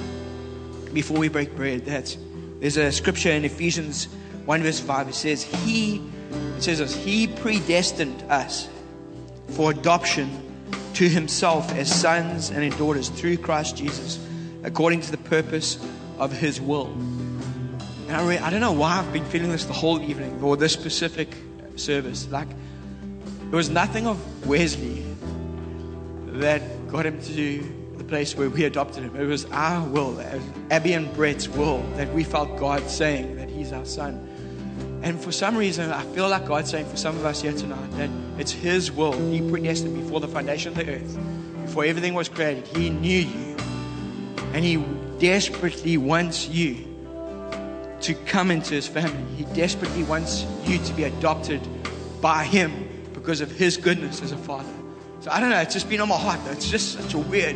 before 0.93 1.17
we 1.17 1.27
break 1.27 1.53
bread, 1.57 1.83
that 1.87 2.15
there's 2.61 2.77
a 2.77 2.89
scripture 2.89 3.31
in 3.31 3.43
Ephesians 3.43 4.05
1 4.45 4.63
verse 4.63 4.79
5. 4.79 5.09
It 5.09 5.15
says, 5.15 5.43
He, 5.43 5.97
it 6.55 6.63
says 6.63 6.77
this, 6.77 6.95
He 6.95 7.27
predestined 7.27 8.23
us 8.31 8.69
for 9.49 9.71
adoption 9.71 10.50
to 10.95 11.09
Himself 11.09 11.71
as 11.73 11.93
sons 11.93 12.49
and 12.49 12.77
daughters 12.77 13.09
through 13.09 13.37
Christ 13.37 13.77
Jesus, 13.77 14.19
according 14.63 15.01
to 15.01 15.11
the 15.11 15.17
purpose 15.17 15.83
of 16.19 16.31
His 16.31 16.59
will. 16.59 16.87
And 18.07 18.11
I, 18.11 18.27
re- 18.27 18.37
I 18.37 18.49
don't 18.49 18.61
know 18.61 18.73
why 18.73 18.99
I've 18.99 19.13
been 19.13 19.25
feeling 19.25 19.51
this 19.51 19.65
the 19.65 19.73
whole 19.73 20.01
evening 20.01 20.43
or 20.43 20.57
this 20.57 20.73
specific 20.73 21.35
service. 21.77 22.27
Like, 22.29 22.49
there 22.49 23.57
was 23.57 23.69
nothing 23.69 24.07
of 24.07 24.47
Wesley 24.47 25.05
that 26.27 26.61
got 26.89 27.05
him 27.05 27.21
to 27.21 27.59
the 27.97 28.03
place 28.03 28.35
where 28.35 28.49
we 28.49 28.65
adopted 28.65 29.03
him. 29.03 29.15
It 29.15 29.25
was 29.25 29.45
our 29.45 29.85
will, 29.87 30.19
it 30.19 30.41
Abby 30.69 30.93
and 30.93 31.13
Bret's 31.13 31.47
will, 31.47 31.81
that 31.95 32.13
we 32.13 32.23
felt 32.23 32.57
God 32.57 32.89
saying 32.89 33.35
that 33.37 33.49
He's 33.49 33.71
our 33.71 33.85
son. 33.85 34.27
And 35.03 35.19
for 35.19 35.31
some 35.31 35.57
reason, 35.57 35.91
I 35.91 36.03
feel 36.13 36.29
like 36.29 36.45
God's 36.45 36.69
saying 36.69 36.85
for 36.85 36.97
some 36.97 37.17
of 37.17 37.25
us 37.25 37.41
here 37.41 37.53
tonight 37.53 37.91
that 37.97 38.09
it's 38.37 38.51
His 38.51 38.91
will. 38.91 39.13
He 39.13 39.47
predestined 39.49 39.95
before 39.95 40.19
the 40.19 40.27
foundation 40.27 40.69
of 40.69 40.77
the 40.77 40.93
earth, 40.93 41.17
before 41.63 41.85
everything 41.85 42.13
was 42.13 42.29
created. 42.29 42.67
He 42.67 42.89
knew 42.89 43.19
you. 43.19 43.55
And 44.53 44.65
He 44.65 44.77
desperately 45.19 45.97
wants 45.97 46.47
you 46.47 46.87
to 48.01 48.13
come 48.25 48.51
into 48.51 48.73
His 48.73 48.87
family. 48.87 49.23
He 49.35 49.43
desperately 49.53 50.03
wants 50.03 50.45
you 50.63 50.79
to 50.79 50.93
be 50.93 51.03
adopted 51.03 51.61
by 52.19 52.43
Him 52.43 52.89
because 53.13 53.41
of 53.41 53.51
His 53.51 53.77
goodness 53.77 54.21
as 54.21 54.31
a 54.31 54.37
father. 54.37 54.73
So 55.19 55.29
I 55.29 55.39
don't 55.39 55.51
know, 55.51 55.59
it's 55.59 55.73
just 55.73 55.87
been 55.87 56.01
on 56.01 56.09
my 56.09 56.17
heart. 56.17 56.39
It's 56.47 56.69
just 56.69 56.93
such 56.93 57.13
a 57.13 57.19
weird 57.19 57.55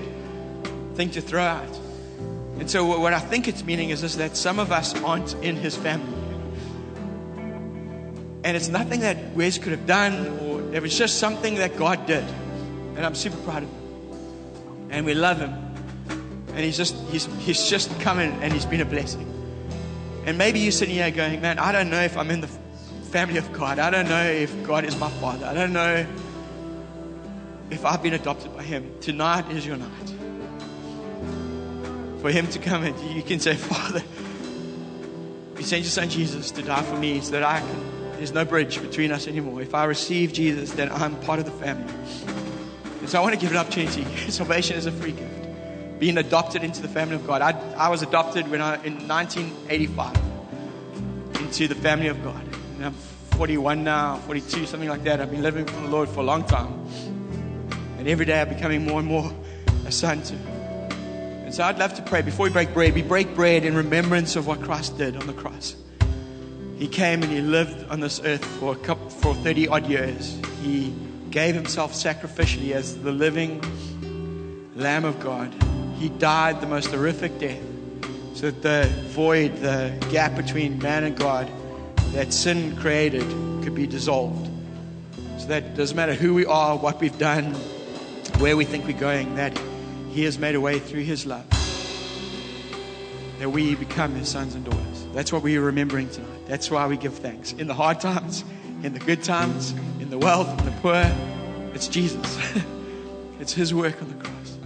thing 0.93 1.09
to 1.11 1.21
throw 1.21 1.43
out. 1.43 1.79
And 2.59 2.69
so 2.69 2.85
what 2.85 3.13
I 3.13 3.19
think 3.19 3.47
it's 3.47 3.63
meaning 3.63 3.89
is 3.89 4.01
this 4.01 4.15
that 4.15 4.37
some 4.37 4.59
of 4.59 4.71
us 4.71 4.95
aren't 5.03 5.33
in 5.43 5.55
His 5.55 5.75
family. 5.75 6.13
And 8.43 8.55
it's 8.55 8.67
nothing 8.69 8.99
that 8.99 9.33
Wes 9.33 9.57
could 9.57 9.71
have 9.71 9.87
done, 9.87 10.39
or 10.39 10.54
It 10.75 10.81
was 10.81 10.97
just 10.97 11.19
something 11.19 11.55
that 11.55 11.77
God 11.77 12.05
did. 12.05 12.25
And 12.97 13.05
I'm 13.05 13.15
super 13.15 13.37
proud 13.37 13.63
of 13.63 13.69
him. 13.69 14.87
And 14.89 15.05
we 15.05 15.13
love 15.13 15.39
him. 15.39 15.53
And 16.49 16.59
he's 16.59 16.75
just 16.75 16.95
he's 17.11 17.27
he's 17.39 17.69
just 17.69 17.97
come 18.01 18.19
in 18.19 18.33
and 18.43 18.51
he's 18.51 18.65
been 18.65 18.81
a 18.81 18.85
blessing. 18.85 19.25
And 20.25 20.37
maybe 20.37 20.59
you're 20.59 20.73
sitting 20.73 20.95
here 20.95 21.09
going, 21.11 21.39
Man, 21.39 21.59
I 21.59 21.71
don't 21.71 21.89
know 21.89 22.01
if 22.01 22.17
I'm 22.17 22.29
in 22.29 22.41
the 22.41 22.49
family 23.09 23.37
of 23.37 23.53
God. 23.53 23.79
I 23.79 23.89
don't 23.89 24.09
know 24.09 24.25
if 24.25 24.51
God 24.63 24.83
is 24.83 24.97
my 24.97 25.09
father. 25.11 25.45
I 25.45 25.53
don't 25.53 25.71
know 25.71 26.05
if 27.69 27.85
I've 27.85 28.03
been 28.03 28.13
adopted 28.13 28.53
by 28.53 28.63
him. 28.63 28.99
Tonight 28.99 29.49
is 29.51 29.65
your 29.65 29.77
night. 29.77 30.13
For 32.19 32.31
him 32.31 32.47
to 32.47 32.59
come 32.59 32.83
and 32.83 33.15
you 33.15 33.23
can 33.23 33.39
say, 33.39 33.55
Father, 33.55 34.03
you 35.57 35.63
sent 35.63 35.83
your 35.83 35.91
son 35.91 36.09
Jesus 36.09 36.51
to 36.51 36.61
die 36.63 36.81
for 36.81 36.97
me 36.97 37.21
so 37.21 37.31
that 37.31 37.43
I 37.43 37.61
can, 37.61 38.04
there's 38.17 38.33
no 38.33 38.45
bridge 38.45 38.81
between 38.81 39.11
us 39.11 39.27
anymore. 39.27 39.61
If 39.61 39.75
I 39.75 39.85
receive 39.85 40.33
Jesus, 40.33 40.71
then 40.71 40.91
I'm 40.91 41.15
part 41.21 41.39
of 41.39 41.45
the 41.45 41.51
family. 41.51 41.93
And 42.99 43.09
so 43.09 43.19
I 43.19 43.21
want 43.21 43.35
to 43.35 43.39
give 43.39 43.51
an 43.51 43.57
opportunity. 43.57 44.03
Salvation 44.31 44.77
is 44.77 44.85
a 44.85 44.91
free 44.91 45.11
gift. 45.11 45.99
Being 45.99 46.17
adopted 46.17 46.63
into 46.63 46.81
the 46.81 46.87
family 46.87 47.15
of 47.15 47.25
God. 47.27 47.41
I, 47.41 47.51
I 47.75 47.89
was 47.89 48.01
adopted 48.01 48.49
when 48.49 48.61
I, 48.61 48.75
in 48.83 49.07
1985 49.07 50.17
into 51.39 51.67
the 51.67 51.75
family 51.75 52.07
of 52.07 52.23
God. 52.23 52.41
And 52.75 52.85
I'm 52.85 52.93
41 53.37 53.83
now, 53.83 54.17
42, 54.17 54.65
something 54.65 54.89
like 54.89 55.03
that. 55.03 55.21
I've 55.21 55.31
been 55.31 55.43
living 55.43 55.65
for 55.65 55.79
the 55.81 55.87
Lord 55.87 56.09
for 56.09 56.21
a 56.21 56.23
long 56.23 56.43
time. 56.45 56.87
And 57.97 58.07
every 58.07 58.25
day 58.25 58.41
I'm 58.41 58.49
becoming 58.49 58.83
more 58.85 58.99
and 58.99 59.07
more 59.07 59.31
a 59.85 59.91
son 59.91 60.21
to. 60.23 60.33
And 60.33 61.53
so 61.53 61.63
I'd 61.63 61.77
love 61.77 61.93
to 61.93 62.01
pray 62.01 62.21
before 62.21 62.45
we 62.45 62.51
break 62.51 62.73
bread. 62.73 62.93
We 62.95 63.03
break 63.03 63.35
bread 63.35 63.65
in 63.65 63.75
remembrance 63.75 64.35
of 64.35 64.47
what 64.47 64.61
Christ 64.61 64.97
did 64.97 65.15
on 65.15 65.27
the 65.27 65.33
cross. 65.33 65.75
He 66.77 66.87
came 66.87 67.23
and 67.23 67.31
he 67.31 67.41
lived 67.41 67.89
on 67.89 68.01
this 68.01 68.19
earth 68.23 68.43
for 68.59 68.73
a 68.73 68.75
couple, 68.75 69.09
for 69.09 69.33
30 69.33 69.69
odd 69.69 69.87
years. 69.87 70.37
He 70.61 70.93
gave 71.29 71.55
himself 71.55 71.93
sacrificially 71.93 72.71
as 72.71 73.01
the 73.01 73.11
living 73.11 73.61
Lamb 74.75 75.05
of 75.05 75.19
God. 75.19 75.53
He 75.97 76.09
died 76.09 76.59
the 76.59 76.67
most 76.67 76.91
horrific 76.91 77.39
death 77.39 77.61
so 78.33 78.51
that 78.51 78.61
the 78.61 78.89
void, 79.07 79.55
the 79.57 79.93
gap 80.11 80.35
between 80.35 80.77
man 80.79 81.05
and 81.05 81.15
God 81.15 81.49
that 82.11 82.33
sin 82.33 82.75
created 82.75 83.23
could 83.63 83.75
be 83.75 83.87
dissolved. 83.87 84.49
So 85.37 85.47
that 85.47 85.63
it 85.63 85.75
doesn't 85.75 85.95
matter 85.95 86.13
who 86.13 86.33
we 86.33 86.45
are, 86.45 86.77
what 86.77 86.99
we've 86.99 87.17
done, 87.17 87.53
where 88.39 88.57
we 88.57 88.65
think 88.65 88.85
we're 88.85 88.97
going, 88.97 89.35
that 89.35 89.57
He 90.11 90.25
has 90.25 90.37
made 90.37 90.55
a 90.55 90.61
way 90.61 90.79
through 90.79 91.03
His 91.03 91.25
love. 91.25 91.45
That 93.39 93.49
we 93.49 93.75
become 93.75 94.15
His 94.15 94.29
sons 94.29 94.55
and 94.55 94.65
daughters. 94.65 95.05
That's 95.13 95.31
what 95.31 95.41
we 95.41 95.57
are 95.57 95.61
remembering 95.61 96.09
tonight. 96.09 96.34
That's 96.47 96.69
why 96.69 96.87
we 96.87 96.97
give 96.97 97.13
thanks. 97.15 97.53
In 97.53 97.67
the 97.67 97.73
hard 97.73 97.99
times, 97.99 98.43
in 98.83 98.93
the 98.93 98.99
good 98.99 99.23
times, 99.23 99.71
in 99.99 100.09
the 100.09 100.17
wealth, 100.17 100.47
in 100.59 100.65
the 100.65 100.71
poor, 100.81 101.11
it's 101.73 101.87
Jesus. 101.87 102.39
it's 103.39 103.53
His 103.53 103.73
work 103.73 104.01
on 104.01 104.09
the 104.09 104.23
cross. 104.23 104.57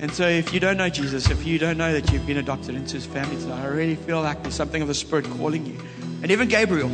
And 0.00 0.12
so, 0.12 0.26
if 0.26 0.52
you 0.52 0.60
don't 0.60 0.76
know 0.76 0.88
Jesus, 0.88 1.30
if 1.30 1.46
you 1.46 1.58
don't 1.58 1.76
know 1.76 1.92
that 1.92 2.10
you've 2.12 2.26
been 2.26 2.38
adopted 2.38 2.74
into 2.74 2.94
His 2.94 3.06
family 3.06 3.36
tonight, 3.36 3.62
I 3.62 3.66
really 3.66 3.94
feel 3.94 4.22
like 4.22 4.42
there's 4.42 4.54
something 4.54 4.82
of 4.82 4.88
the 4.88 4.94
Spirit 4.94 5.26
calling 5.26 5.66
you. 5.66 5.78
And 6.22 6.30
even 6.30 6.48
Gabriel. 6.48 6.90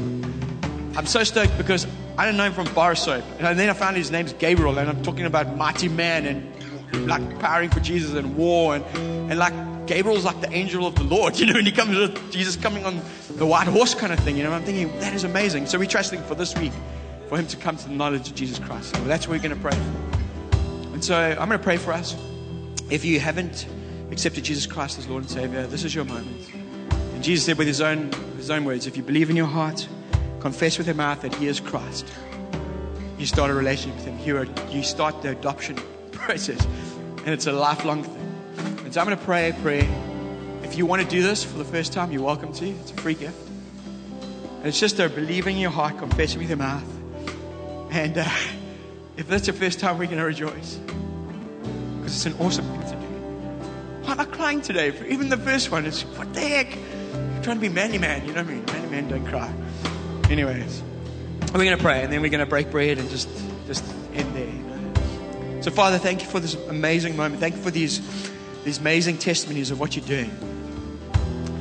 I'm 0.97 1.07
so 1.07 1.23
stoked 1.23 1.57
because 1.57 1.87
I 2.16 2.25
didn't 2.25 2.39
know 2.39 2.47
him 2.47 2.53
from 2.53 2.75
bar 2.75 2.97
soap. 2.97 3.23
And 3.39 3.57
then 3.57 3.71
I 3.71 3.73
found 3.73 3.97
his 3.97 4.11
name's 4.11 4.33
Gabriel, 4.33 4.77
and 4.77 4.91
I'm 4.91 5.01
talking 5.05 5.25
about 5.25 5.57
mighty 5.57 5.89
man 5.89 6.27
and 6.27 7.07
like 7.07 7.39
powering 7.39 7.71
for 7.71 7.79
Jesus 7.79 8.14
and 8.14 8.37
war. 8.37 8.75
And, 8.75 8.85
and 9.31 9.39
like 9.39 9.55
Gabriel's 9.89 10.24
like 10.24 10.41
the 10.41 10.53
angel 10.53 10.86
of 10.86 10.95
the 10.95 11.03
Lord, 11.03 11.36
you 11.39 11.47
know, 11.47 11.59
and 11.59 11.66
he 11.66 11.72
comes 11.72 11.97
with 11.97 12.30
Jesus 12.30 12.57
coming 12.57 12.84
on 12.84 13.01
the 13.30 13.47
white 13.47 13.66
horse 13.66 13.95
kind 13.95 14.12
of 14.12 14.20
thing, 14.20 14.36
you 14.36 14.45
know. 14.45 14.53
I'm 14.53 14.62
thinking, 14.62 14.97
that 15.01 15.14
is 15.14 15.24
amazing. 15.24 15.66
So 15.66 15.78
we're 15.78 15.86
trusting 15.86 16.22
for 16.24 16.34
this 16.34 16.57
week 16.57 16.72
for 17.28 17.39
him 17.39 17.47
to 17.49 17.57
come 17.57 17.76
to 17.76 17.89
the 17.89 17.95
knowledge 17.95 18.28
of 18.28 18.34
Jesus 18.34 18.59
Christ. 18.59 18.95
So 18.95 19.05
that's 19.05 19.26
what 19.26 19.34
we're 19.34 19.49
going 19.49 19.61
to 19.61 19.62
pray 19.62 19.76
for. 19.76 20.95
And 20.95 21.05
so 21.05 21.16
I'm 21.16 21.49
going 21.49 21.59
to 21.59 21.64
pray 21.64 21.76
for 21.76 21.93
us. 21.93 22.16
If 22.91 23.05
you 23.05 23.20
haven't 23.20 23.66
accepted 24.11 24.45
Jesus 24.45 24.66
Christ 24.66 24.99
as 24.99 25.09
Lord 25.09 25.24
and 25.24 25.30
Savior, 25.30 25.66
this 25.66 25.84
is 25.84 25.95
your 25.95 26.05
moment. 26.05 26.49
And 27.14 27.22
Jesus 27.22 27.45
said 27.45 27.59
with 27.59 27.66
his 27.66 27.80
own, 27.80 28.12
his 28.36 28.51
own 28.51 28.64
words, 28.64 28.86
if 28.86 28.97
you 28.97 29.03
believe 29.03 29.30
in 29.30 29.36
your 29.36 29.47
heart, 29.47 29.89
confess 30.41 30.78
with 30.78 30.86
your 30.86 30.97
mouth 30.97 31.20
that 31.22 31.34
he 31.34 31.47
is 31.47 31.61
Christ, 31.61 32.07
you 33.18 33.26
start 33.26 33.51
a 33.51 33.55
relationship 33.55 33.97
with 33.97 34.07
him. 34.07 34.59
You 34.70 34.82
start 34.82 35.22
the 35.22 35.30
adoption 35.30 35.76
process. 36.12 36.64
And 37.18 37.28
it's 37.28 37.47
a 37.47 37.53
lifelong 37.53 38.05
thing. 38.05 38.18
So 38.99 39.03
I'm 39.03 39.07
going 39.07 39.16
to 39.16 39.24
pray 39.24 39.51
a 39.51 39.55
prayer. 39.55 39.88
If 40.64 40.76
you 40.76 40.84
want 40.84 41.03
to 41.03 41.09
do 41.09 41.22
this 41.22 41.44
for 41.44 41.57
the 41.57 41.64
first 41.64 41.92
time, 41.92 42.11
you're 42.11 42.24
welcome 42.24 42.53
to. 42.55 42.68
It's 42.68 42.90
a 42.90 42.94
free 42.94 43.14
gift. 43.14 43.38
And 44.57 44.66
it's 44.66 44.80
just 44.80 44.99
a 44.99 45.09
believing 45.09 45.55
in 45.55 45.62
your 45.62 45.70
heart, 45.70 45.99
confessing 45.99 46.40
with 46.40 46.49
your 46.49 46.59
mouth. 46.59 46.82
And 47.92 48.18
uh, 48.18 48.28
if 49.16 49.28
that's 49.28 49.46
your 49.46 49.55
first 49.55 49.78
time, 49.78 49.99
we're 49.99 50.07
going 50.07 50.18
to 50.18 50.24
rejoice. 50.24 50.80
Because 51.99 52.16
it's 52.16 52.26
an 52.26 52.34
awesome 52.44 52.64
thing 52.64 52.80
to 52.90 52.96
do. 52.96 53.07
Why 54.03 54.12
am 54.14 54.20
I 54.20 54.24
crying 54.24 54.62
today? 54.62 54.90
For 54.90 55.05
even 55.05 55.28
the 55.28 55.36
first 55.36 55.70
one 55.70 55.86
it's 55.86 56.03
what 56.03 56.34
the 56.34 56.40
heck? 56.40 56.76
I'm 57.14 57.42
trying 57.42 57.59
to 57.59 57.61
be 57.61 57.68
manly 57.68 57.99
man, 57.99 58.26
you 58.26 58.32
know 58.32 58.42
what 58.42 58.51
I 58.51 58.55
mean? 58.55 58.64
Manly 58.64 58.90
man 58.90 59.09
don't 59.09 59.26
cry. 59.26 59.55
Anyways, 60.28 60.82
we're 61.55 61.62
going 61.62 61.76
to 61.76 61.80
pray 61.80 62.03
and 62.03 62.12
then 62.12 62.20
we're 62.20 62.30
going 62.30 62.40
to 62.40 62.46
break 62.46 62.72
bread 62.72 62.99
and 62.99 63.09
just, 63.11 63.28
just 63.68 63.84
end 64.14 64.34
there. 64.34 65.62
So, 65.62 65.70
Father, 65.70 65.99
thank 65.99 66.20
you 66.20 66.28
for 66.28 66.40
this 66.40 66.57
amazing 66.66 67.16
moment. 67.16 67.40
Thank 67.40 67.55
you 67.55 67.62
for 67.62 67.70
these, 67.70 68.01
these 68.65 68.79
amazing 68.79 69.19
testimonies 69.19 69.71
of 69.71 69.81
what 69.81 69.97
you're 69.97 70.07
doing. 70.07 70.31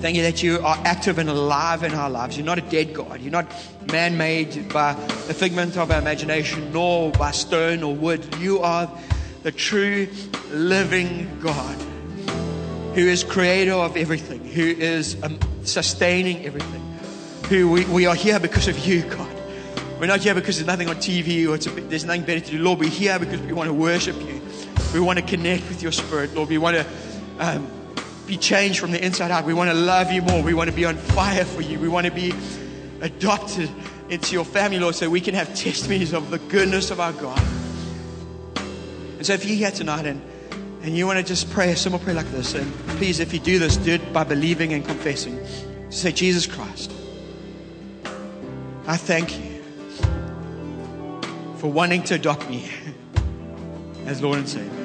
Thank 0.01 0.15
you 0.15 0.21
that 0.23 0.43
you 0.43 0.59
are 0.59 0.77
active 0.85 1.17
and 1.17 1.29
alive 1.29 1.83
in 1.83 1.93
our 1.93 2.09
lives. 2.09 2.37
You're 2.37 2.45
not 2.45 2.59
a 2.59 2.61
dead 2.61 2.93
God. 2.93 3.19
You're 3.19 3.31
not 3.31 3.51
man 3.91 4.17
made 4.17 4.71
by 4.71 4.91
a 4.91 5.33
figment 5.33 5.77
of 5.77 5.91
our 5.91 5.99
imagination, 5.99 6.71
nor 6.71 7.11
by 7.13 7.31
stone 7.31 7.81
or 7.83 7.95
wood. 7.95 8.35
You 8.37 8.59
are 8.59 8.89
the 9.43 9.51
true 9.51 10.07
living 10.51 11.39
God 11.41 11.75
who 12.93 13.07
is 13.07 13.23
creator 13.23 13.73
of 13.73 13.95
everything, 13.95 14.43
who 14.43 14.63
is 14.63 15.21
um, 15.23 15.39
sustaining 15.63 16.45
everything, 16.45 16.81
who 17.47 17.69
we, 17.69 17.85
we 17.85 18.05
are 18.05 18.15
here 18.15 18.39
because 18.39 18.67
of 18.67 18.87
you, 18.87 19.03
God. 19.03 19.35
We're 19.99 20.07
not 20.07 20.19
here 20.19 20.35
because 20.35 20.57
there's 20.57 20.67
nothing 20.67 20.89
on 20.89 20.95
TV 20.95 21.47
or 21.47 21.55
a, 21.55 21.81
there's 21.87 22.05
nothing 22.05 22.23
better 22.23 22.39
to 22.39 22.51
do. 22.51 22.59
Lord, 22.59 22.79
we're 22.79 22.89
here 22.89 23.17
because 23.19 23.39
we 23.41 23.53
want 23.53 23.67
to 23.67 23.73
worship 23.73 24.15
you. 24.15 24.36
We 24.93 24.99
want 24.99 25.19
to 25.19 25.25
connect 25.25 25.67
with 25.67 25.83
your 25.83 25.91
spirit, 25.91 26.33
Lord. 26.33 26.49
We 26.49 26.57
want 26.57 26.77
to 26.77 26.85
um, 27.39 27.67
be 28.25 28.37
changed 28.37 28.79
from 28.79 28.91
the 28.91 29.03
inside 29.03 29.31
out. 29.31 29.45
We 29.45 29.53
want 29.53 29.69
to 29.69 29.75
love 29.75 30.11
you 30.11 30.21
more. 30.21 30.41
We 30.41 30.53
want 30.53 30.69
to 30.69 30.75
be 30.75 30.85
on 30.85 30.95
fire 30.95 31.45
for 31.45 31.61
you. 31.61 31.79
We 31.79 31.87
want 31.87 32.05
to 32.05 32.11
be 32.11 32.33
adopted 33.01 33.69
into 34.09 34.33
your 34.33 34.45
family, 34.45 34.79
Lord, 34.79 34.95
so 34.95 35.09
we 35.09 35.21
can 35.21 35.35
have 35.35 35.53
testimonies 35.55 36.13
of 36.13 36.29
the 36.29 36.39
goodness 36.39 36.91
of 36.91 36.99
our 36.99 37.13
God. 37.13 37.41
And 39.17 39.25
so 39.25 39.33
if 39.33 39.45
you're 39.45 39.57
here 39.57 39.71
tonight 39.71 40.05
and, 40.05 40.21
and 40.83 40.95
you 40.95 41.05
want 41.07 41.19
to 41.19 41.25
just 41.25 41.49
pray 41.51 41.71
a 41.71 41.75
simple 41.75 41.99
prayer 41.99 42.15
like 42.15 42.29
this, 42.31 42.53
and 42.53 42.71
please, 42.97 43.19
if 43.19 43.33
you 43.33 43.39
do 43.39 43.59
this, 43.59 43.77
do 43.77 43.93
it 43.93 44.13
by 44.13 44.23
believing 44.23 44.73
and 44.73 44.85
confessing. 44.85 45.39
Say, 45.89 46.11
Jesus 46.11 46.45
Christ, 46.45 46.91
I 48.85 48.97
thank 48.97 49.37
you 49.39 49.61
for 51.57 51.71
wanting 51.71 52.03
to 52.03 52.15
adopt 52.15 52.49
me 52.49 52.69
as 54.05 54.21
Lord 54.21 54.39
and 54.39 54.47
Savior. 54.47 54.76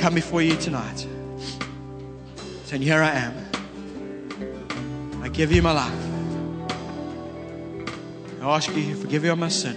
Come 0.00 0.14
before 0.14 0.40
you 0.40 0.56
tonight 0.56 1.06
saying, 2.64 2.80
Here 2.80 3.02
I 3.02 3.10
am. 3.10 3.34
I 5.22 5.28
give 5.28 5.52
you 5.52 5.60
my 5.60 5.72
life. 5.72 6.06
I 8.40 8.56
ask 8.56 8.74
you 8.74 8.82
to 8.82 8.94
forgive 8.94 9.24
me 9.24 9.28
of 9.28 9.36
my 9.38 9.50
sin. 9.50 9.76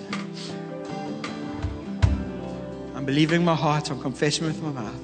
I'm 2.96 3.04
believing 3.04 3.44
my 3.44 3.54
heart, 3.54 3.92
I'm 3.92 4.00
confessing 4.00 4.46
with 4.48 4.64
my 4.64 4.72
mouth. 4.72 5.02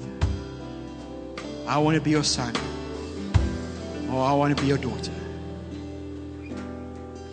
I 1.66 1.76
want 1.76 1.96
to 1.96 2.00
be 2.00 2.12
your 2.12 2.24
son, 2.24 2.56
or 4.10 4.24
I 4.24 4.32
want 4.32 4.56
to 4.56 4.62
be 4.62 4.68
your 4.68 4.78
daughter. 4.78 5.12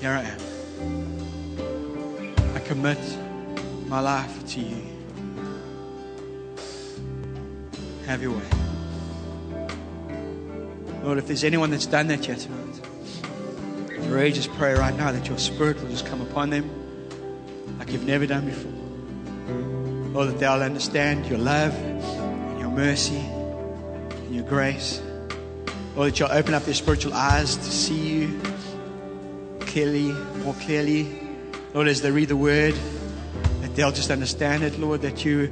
Here 0.02 0.12
I 0.12 0.24
am. 0.24 0.42
I 2.54 2.60
commit 2.60 3.00
my 3.88 4.02
life 4.02 4.46
to 4.50 4.60
you. 4.60 4.87
Have 8.08 8.22
your 8.22 8.32
way. 8.32 8.43
Lord, 11.03 11.18
if 11.18 11.28
there's 11.28 11.43
anyone 11.43 11.72
that's 11.72 11.86
done 11.86 12.08
that 12.08 12.26
yet 12.26 12.39
tonight, 12.39 12.80
really 14.08 14.32
just 14.32 14.49
pray 14.53 14.74
right 14.76 14.95
now 14.95 15.12
that 15.12 15.28
your 15.28 15.38
spirit 15.38 15.82
will 15.82 15.89
just 15.89 16.05
come 16.05 16.22
upon 16.22 16.49
them 16.49 16.70
like 17.78 17.91
you've 17.91 18.05
never 18.05 18.26
done 18.26 18.45
before. 18.45 18.72
Lord, 20.14 20.30
that 20.30 20.39
they'll 20.39 20.64
understand 20.64 21.26
your 21.26 21.38
love 21.38 21.74
and 21.76 22.60
your 22.62 22.70
mercy 22.70 23.18
and 23.18 24.34
your 24.34 24.45
grace. 24.45 25.01
Lord, 25.93 26.14
that 26.14 26.20
you'll 26.20 26.32
open 26.32 26.53
up 26.53 26.64
their 26.64 26.76
spiritual 26.76 27.14
eyes 27.14 27.58
to 27.58 27.64
see 27.64 28.08
you 28.08 28.41
clearly, 29.60 30.14
more 30.45 30.53
clearly. 30.62 31.28
Lord, 31.74 31.89
as 31.89 32.01
they 32.01 32.12
read 32.12 32.30
the 32.30 32.38
word, 32.38 32.74
that 33.60 33.76
they'll 33.76 33.91
just 33.91 34.12
understand 34.12 34.64
it, 34.64 34.80
Lord, 34.80 35.01
that 35.01 35.26
you 35.26 35.51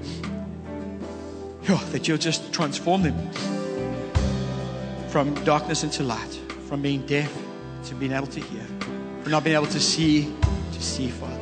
oh, 1.70 1.89
that 1.91 2.07
you'll 2.07 2.18
just 2.18 2.53
transform 2.53 3.03
them 3.03 3.32
from 5.09 5.34
darkness 5.45 5.84
into 5.84 6.03
light, 6.03 6.39
from 6.68 6.82
being 6.82 7.05
deaf 7.05 7.34
to 7.86 7.95
being 7.95 8.11
able 8.11 8.28
to 8.28 8.39
hear, 8.39 8.66
from 9.22 9.32
not 9.32 9.43
being 9.43 9.55
able 9.55 9.68
to 9.68 9.80
see 9.80 10.34
to 10.74 10.82
see, 10.82 11.09
Father. 11.09 11.41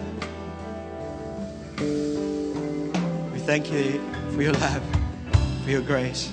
We 3.32 3.40
thank 3.40 3.72
you 3.72 4.02
for 4.32 4.42
your 4.42 4.54
love, 4.54 4.84
for 5.64 5.72
your 5.72 5.82
grace, 5.82 6.32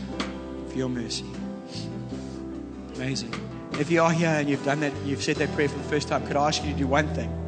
for 0.68 0.76
your 0.76 0.88
mercy. 0.88 1.24
Amazing. 2.97 3.34
If 3.78 3.91
you 3.91 4.03
are 4.03 4.12
here 4.12 4.28
and 4.28 4.49
you've 4.49 4.64
done 4.64 4.80
that, 4.80 4.93
you've 5.07 5.22
said 5.22 5.36
that 5.36 5.51
prayer 5.55 5.68
for 5.68 5.78
the 5.78 5.84
first 5.84 6.09
time, 6.09 6.26
could 6.26 6.36
I 6.36 6.49
ask 6.49 6.62
you 6.62 6.72
to 6.72 6.78
do 6.78 6.86
one 6.86 7.09
thing? 7.14 7.39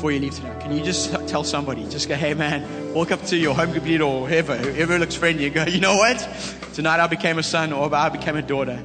Before 0.00 0.12
you 0.12 0.20
leave 0.20 0.34
tonight? 0.34 0.58
Can 0.62 0.72
you 0.72 0.82
just 0.82 1.12
tell 1.28 1.44
somebody, 1.44 1.86
just 1.90 2.08
go, 2.08 2.14
hey 2.14 2.32
man, 2.32 2.94
walk 2.94 3.10
up 3.10 3.22
to 3.26 3.36
your 3.36 3.54
home 3.54 3.70
leader 3.72 4.04
or 4.04 4.26
whoever, 4.26 4.56
whoever 4.56 4.98
looks 4.98 5.14
friendly, 5.14 5.44
and 5.44 5.54
go, 5.54 5.64
you 5.64 5.78
know 5.78 5.94
what? 5.94 6.16
Tonight 6.72 7.00
I 7.00 7.06
became 7.06 7.38
a 7.38 7.42
son 7.42 7.70
or 7.74 7.94
I 7.94 8.08
became 8.08 8.34
a 8.34 8.40
daughter. 8.40 8.82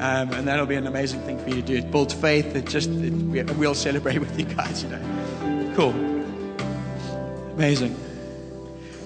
Um, 0.00 0.32
and 0.32 0.48
that'll 0.48 0.66
be 0.66 0.74
an 0.74 0.88
amazing 0.88 1.20
thing 1.20 1.38
for 1.38 1.48
you 1.50 1.54
to 1.54 1.62
do. 1.62 1.76
It 1.76 1.92
builds 1.92 2.12
faith. 2.12 2.56
It 2.56 2.66
just, 2.66 2.90
it, 2.90 3.12
we- 3.12 3.44
we'll 3.44 3.76
celebrate 3.76 4.18
with 4.24 4.36
you 4.36 4.46
guys, 4.46 4.82
you 4.82 4.88
know. 4.88 5.72
Cool. 5.76 5.90
Amazing. 7.52 7.96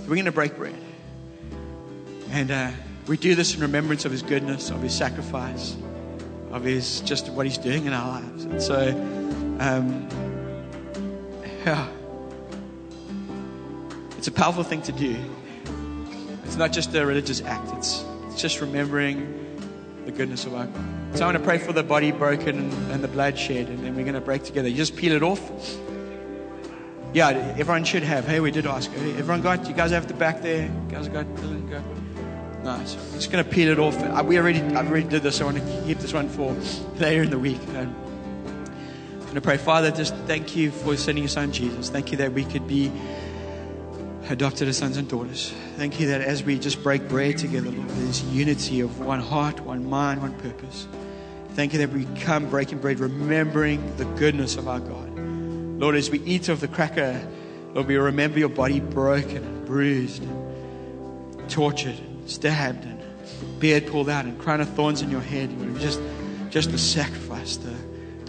We're 0.08 0.14
going 0.14 0.24
to 0.24 0.32
break 0.32 0.56
bread. 0.56 0.74
And 2.30 2.50
uh, 2.50 2.70
we 3.08 3.18
do 3.18 3.34
this 3.34 3.54
in 3.54 3.60
remembrance 3.60 4.06
of 4.06 4.12
his 4.12 4.22
goodness, 4.22 4.70
of 4.70 4.80
his 4.80 4.94
sacrifice, 4.94 5.76
of 6.50 6.64
his 6.64 7.02
just 7.02 7.28
what 7.28 7.44
he's 7.44 7.58
doing 7.58 7.84
in 7.84 7.92
our 7.92 8.22
lives. 8.22 8.44
And 8.44 8.62
so, 8.62 8.88
um, 9.60 10.08
yeah, 11.64 11.88
it's 14.18 14.28
a 14.28 14.32
powerful 14.32 14.62
thing 14.62 14.82
to 14.82 14.92
do. 14.92 15.16
It's 16.44 16.56
not 16.56 16.72
just 16.72 16.94
a 16.94 17.04
religious 17.06 17.40
act, 17.42 17.70
it's, 17.74 18.04
it's 18.28 18.40
just 18.40 18.60
remembering 18.60 19.38
the 20.04 20.12
goodness 20.12 20.44
of 20.46 20.54
our 20.54 20.66
God. 20.66 20.84
So 21.14 21.26
I'm 21.26 21.32
going 21.32 21.34
to 21.34 21.40
pray 21.40 21.58
for 21.58 21.72
the 21.72 21.82
body 21.82 22.10
broken 22.10 22.58
and, 22.58 22.92
and 22.92 23.04
the 23.04 23.08
blood 23.08 23.38
shed, 23.38 23.68
and 23.68 23.84
then 23.84 23.94
we're 23.94 24.04
going 24.04 24.14
to 24.14 24.20
break 24.20 24.44
together. 24.44 24.68
You 24.68 24.76
just 24.76 24.96
peel 24.96 25.12
it 25.12 25.22
off. 25.22 25.40
Yeah, 27.12 27.28
everyone 27.58 27.84
should 27.84 28.02
have. 28.02 28.26
Hey, 28.26 28.40
we 28.40 28.50
did 28.50 28.66
ask. 28.66 28.90
Everyone 28.90 29.42
got? 29.42 29.68
You 29.68 29.74
guys 29.74 29.90
have 29.90 30.08
the 30.08 30.14
back 30.14 30.40
there. 30.40 30.64
You 30.64 30.90
guys 30.90 31.08
got? 31.08 31.26
Dylan? 31.26 31.62
Nice. 32.64 32.94
I'm 32.94 33.14
just 33.14 33.32
going 33.32 33.44
to 33.44 33.50
peel 33.50 33.70
it 33.70 33.78
off. 33.80 33.98
I, 33.98 34.22
we 34.22 34.38
already, 34.38 34.60
I 34.60 34.86
already 34.86 35.08
did 35.08 35.22
this. 35.22 35.40
I 35.40 35.44
want 35.44 35.58
to 35.58 35.82
keep 35.84 35.98
this 35.98 36.12
one 36.12 36.28
for 36.28 36.52
later 36.98 37.24
in 37.24 37.30
the 37.30 37.38
week. 37.38 37.60
Um, 37.76 37.94
going 39.32 39.40
to 39.40 39.46
pray, 39.46 39.56
Father. 39.56 39.90
Just 39.90 40.14
thank 40.26 40.54
you 40.54 40.70
for 40.70 40.94
sending 40.94 41.24
your 41.24 41.30
Son 41.30 41.52
Jesus. 41.52 41.88
Thank 41.88 42.10
you 42.10 42.18
that 42.18 42.34
we 42.34 42.44
could 42.44 42.68
be 42.68 42.92
adopted 44.28 44.68
as 44.68 44.76
sons 44.76 44.98
and 44.98 45.08
daughters. 45.08 45.54
Thank 45.76 45.98
you 45.98 46.08
that 46.08 46.20
as 46.20 46.42
we 46.42 46.58
just 46.58 46.82
break 46.82 47.08
bread 47.08 47.38
together, 47.38 47.70
Lord, 47.70 47.88
there's 47.88 48.22
unity 48.24 48.80
of 48.80 49.00
one 49.00 49.20
heart, 49.20 49.60
one 49.60 49.88
mind, 49.88 50.20
one 50.20 50.34
purpose. 50.34 50.86
Thank 51.54 51.72
you 51.72 51.78
that 51.78 51.88
we 51.88 52.04
come 52.20 52.50
breaking 52.50 52.80
bread, 52.80 53.00
remembering 53.00 53.96
the 53.96 54.04
goodness 54.04 54.56
of 54.56 54.68
our 54.68 54.80
God. 54.80 55.08
Lord, 55.16 55.94
as 55.94 56.10
we 56.10 56.20
eat 56.24 56.50
of 56.50 56.60
the 56.60 56.68
cracker, 56.68 57.26
Lord, 57.72 57.86
we 57.86 57.96
remember 57.96 58.38
your 58.38 58.50
body 58.50 58.80
broken 58.80 59.38
and 59.38 59.64
bruised, 59.64 60.22
and 60.24 61.48
tortured, 61.50 61.98
and 61.98 62.28
stabbed, 62.28 62.84
and 62.84 63.00
beard 63.58 63.86
pulled 63.86 64.10
out, 64.10 64.26
and 64.26 64.38
crown 64.38 64.60
of 64.60 64.68
thorns 64.74 65.00
in 65.00 65.10
your 65.10 65.22
head. 65.22 65.50
Just, 65.80 66.02
just 66.50 66.70
the 66.70 66.76
sacrifice, 66.76 67.56
the, 67.56 67.74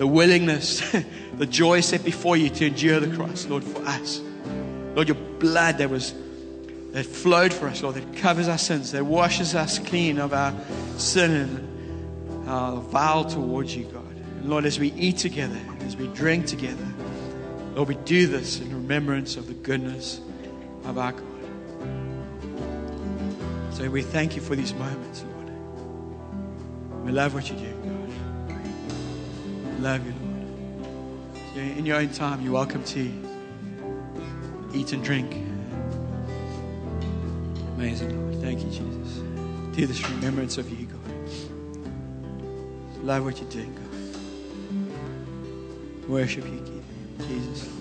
the 0.03 0.07
willingness, 0.07 0.83
the 1.37 1.45
joy 1.45 1.79
set 1.79 2.03
before 2.03 2.35
you 2.35 2.49
to 2.49 2.67
endure 2.67 2.99
the 2.99 3.15
cross, 3.15 3.45
Lord, 3.45 3.63
for 3.63 3.81
us. 3.83 4.19
Lord, 4.95 5.07
your 5.07 5.15
blood 5.15 5.77
that 5.77 5.89
was 5.89 6.13
that 6.91 7.05
flowed 7.05 7.53
for 7.53 7.69
us, 7.69 7.81
Lord, 7.81 7.95
that 7.95 8.17
covers 8.17 8.49
our 8.49 8.57
sins, 8.57 8.91
that 8.91 9.05
washes 9.05 9.55
us 9.55 9.79
clean 9.79 10.19
of 10.19 10.33
our 10.33 10.53
sin 10.97 11.31
and 11.31 12.49
our 12.49 12.81
vow 12.81 13.23
towards 13.23 13.77
you, 13.77 13.85
God. 13.85 14.13
And 14.41 14.49
Lord, 14.49 14.65
as 14.65 14.77
we 14.77 14.91
eat 14.91 15.19
together, 15.19 15.61
as 15.85 15.95
we 15.95 16.07
drink 16.07 16.47
together, 16.47 16.85
Lord, 17.73 17.87
we 17.87 17.95
do 17.95 18.27
this 18.27 18.59
in 18.59 18.73
remembrance 18.73 19.37
of 19.37 19.47
the 19.47 19.53
goodness 19.53 20.19
of 20.83 20.97
our 20.97 21.13
God. 21.13 21.23
So 23.71 23.89
we 23.89 24.01
thank 24.01 24.35
you 24.35 24.41
for 24.41 24.57
these 24.57 24.73
moments, 24.73 25.23
Lord. 25.23 27.05
We 27.05 27.13
love 27.13 27.33
what 27.33 27.49
you 27.49 27.55
do, 27.55 27.71
God. 27.85 28.02
Love 29.83 30.05
you, 30.05 30.13
Lord. 31.57 31.77
In 31.77 31.85
your 31.85 31.97
own 31.97 32.07
time, 32.07 32.39
you're 32.41 32.53
welcome 32.53 32.85
to 32.85 33.01
eat 34.73 34.93
and 34.93 35.03
drink. 35.03 35.35
Amazing, 37.75 38.17
Lord. 38.17 38.41
Thank 38.41 38.61
you, 38.61 38.69
Jesus. 38.69 39.17
Do 39.75 39.85
this 39.85 40.09
remembrance 40.09 40.57
of 40.57 40.69
you, 40.69 40.85
God. 40.85 41.01
Love 43.03 43.25
what 43.25 43.41
you're 43.41 43.49
doing, 43.49 43.75
God. 45.99 46.09
Worship 46.09 46.45
you, 46.45 46.81
Jesus. 47.27 47.72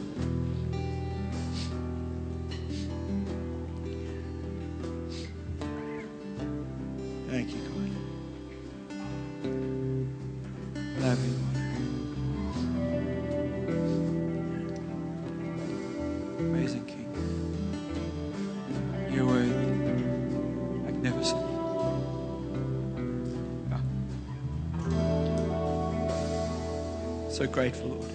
Grateful, 27.52 27.88
Lord. 27.88 28.10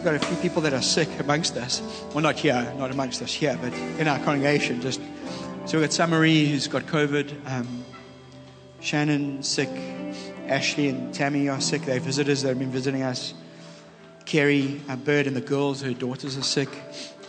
We've 0.00 0.04
got 0.06 0.14
a 0.14 0.18
few 0.18 0.36
people 0.38 0.62
that 0.62 0.72
are 0.72 0.80
sick 0.80 1.10
amongst 1.20 1.58
us. 1.58 1.82
Well, 2.14 2.22
not 2.22 2.38
here, 2.38 2.72
not 2.78 2.90
amongst 2.90 3.20
us 3.20 3.34
here, 3.34 3.58
but 3.60 3.74
in 3.74 4.08
our 4.08 4.18
congregation. 4.20 4.80
Just 4.80 4.98
so 5.70 5.78
we've 5.78 5.88
got 5.88 5.96
Samarie 5.96 6.48
who's 6.48 6.66
got 6.66 6.82
COVID, 6.86 7.48
um, 7.48 7.84
Shannon 8.80 9.40
sick, 9.44 9.68
Ashley 10.48 10.88
and 10.88 11.14
Tammy 11.14 11.48
are 11.48 11.60
sick. 11.60 11.82
They're 11.82 12.00
visitors 12.00 12.42
that 12.42 12.48
have 12.48 12.58
been 12.58 12.72
visiting 12.72 13.04
us. 13.04 13.34
Kerry, 14.24 14.80
uh, 14.88 14.96
Bird, 14.96 15.28
and 15.28 15.36
the 15.36 15.40
girls, 15.40 15.80
her 15.82 15.94
daughters 15.94 16.36
are 16.36 16.42
sick. 16.42 16.68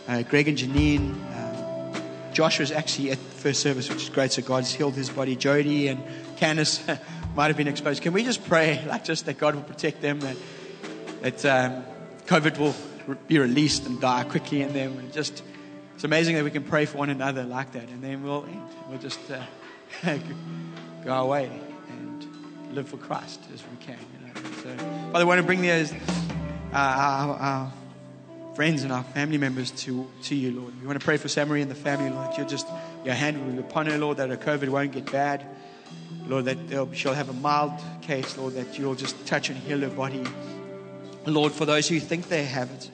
Uh, 0.08 0.22
Greg 0.22 0.48
and 0.48 0.58
Janine. 0.58 1.14
Uh, 1.36 2.00
Josh 2.32 2.58
was 2.58 2.72
actually 2.72 3.12
at 3.12 3.18
first 3.18 3.60
service, 3.60 3.88
which 3.88 4.02
is 4.02 4.08
great. 4.08 4.32
So 4.32 4.42
God's 4.42 4.74
healed 4.74 4.94
his 4.94 5.08
body. 5.08 5.36
Jody 5.36 5.86
and 5.86 6.02
Candace 6.36 6.84
might 7.36 7.46
have 7.46 7.56
been 7.56 7.68
exposed. 7.68 8.02
Can 8.02 8.12
we 8.12 8.24
just 8.24 8.44
pray, 8.44 8.84
like, 8.88 9.04
just 9.04 9.26
that 9.26 9.38
God 9.38 9.54
will 9.54 9.62
protect 9.62 10.02
them, 10.02 10.18
that 10.18 10.36
that 11.20 11.44
um, 11.44 11.84
COVID 12.26 12.58
will 12.58 12.74
be 13.28 13.38
released 13.38 13.86
and 13.86 14.00
die 14.00 14.24
quickly 14.24 14.62
in 14.62 14.72
them. 14.72 14.98
And 14.98 15.12
just, 15.12 15.44
it's 15.94 16.04
amazing 16.04 16.36
that 16.36 16.44
we 16.44 16.50
can 16.50 16.64
pray 16.64 16.84
for 16.84 16.98
one 16.98 17.10
another 17.10 17.44
like 17.44 17.72
that, 17.72 17.88
and 17.88 18.02
then 18.02 18.22
we'll 18.22 18.44
end. 18.44 18.68
We'll 18.88 18.98
just 18.98 19.20
uh, 19.30 19.42
go 21.04 21.14
away 21.14 21.50
and 21.88 22.74
live 22.74 22.88
for 22.88 22.96
Christ 22.96 23.40
as 23.52 23.62
we 23.62 23.84
can. 23.84 23.98
You 23.98 24.26
know? 24.26 24.50
So, 24.62 24.84
Father, 25.12 25.20
I 25.20 25.24
want 25.24 25.40
to 25.40 25.46
bring 25.46 25.62
those 25.62 25.92
uh, 25.92 25.96
our, 26.72 27.36
our 27.36 27.72
friends 28.54 28.82
and 28.82 28.92
our 28.92 29.04
family 29.04 29.38
members 29.38 29.70
to 29.70 30.08
to 30.24 30.34
you, 30.34 30.52
Lord. 30.52 30.80
We 30.80 30.86
want 30.86 30.98
to 30.98 31.04
pray 31.04 31.16
for 31.16 31.28
Samarie 31.28 31.62
and 31.62 31.70
the 31.70 31.76
family, 31.76 32.10
Lord. 32.10 32.36
You'll 32.36 32.48
just 32.48 32.66
your 33.04 33.14
hand 33.14 33.44
will 33.44 33.52
be 33.52 33.58
upon 33.58 33.86
her, 33.86 33.98
Lord. 33.98 34.16
That 34.18 34.30
her 34.30 34.36
COVID 34.36 34.68
won't 34.68 34.92
get 34.92 35.10
bad. 35.10 35.46
Lord, 36.26 36.44
that 36.44 36.96
she'll 36.96 37.14
have 37.14 37.28
a 37.28 37.34
mild 37.34 37.72
case, 38.00 38.36
Lord, 38.36 38.54
that 38.54 38.78
you'll 38.78 38.94
just 38.94 39.26
touch 39.26 39.48
and 39.50 39.58
heal 39.58 39.80
her 39.80 39.88
body. 39.88 40.24
Lord, 41.26 41.52
for 41.52 41.66
those 41.66 41.88
who 41.88 42.00
think 42.00 42.28
they 42.28 42.44
have 42.44 42.70
it, 42.70 42.90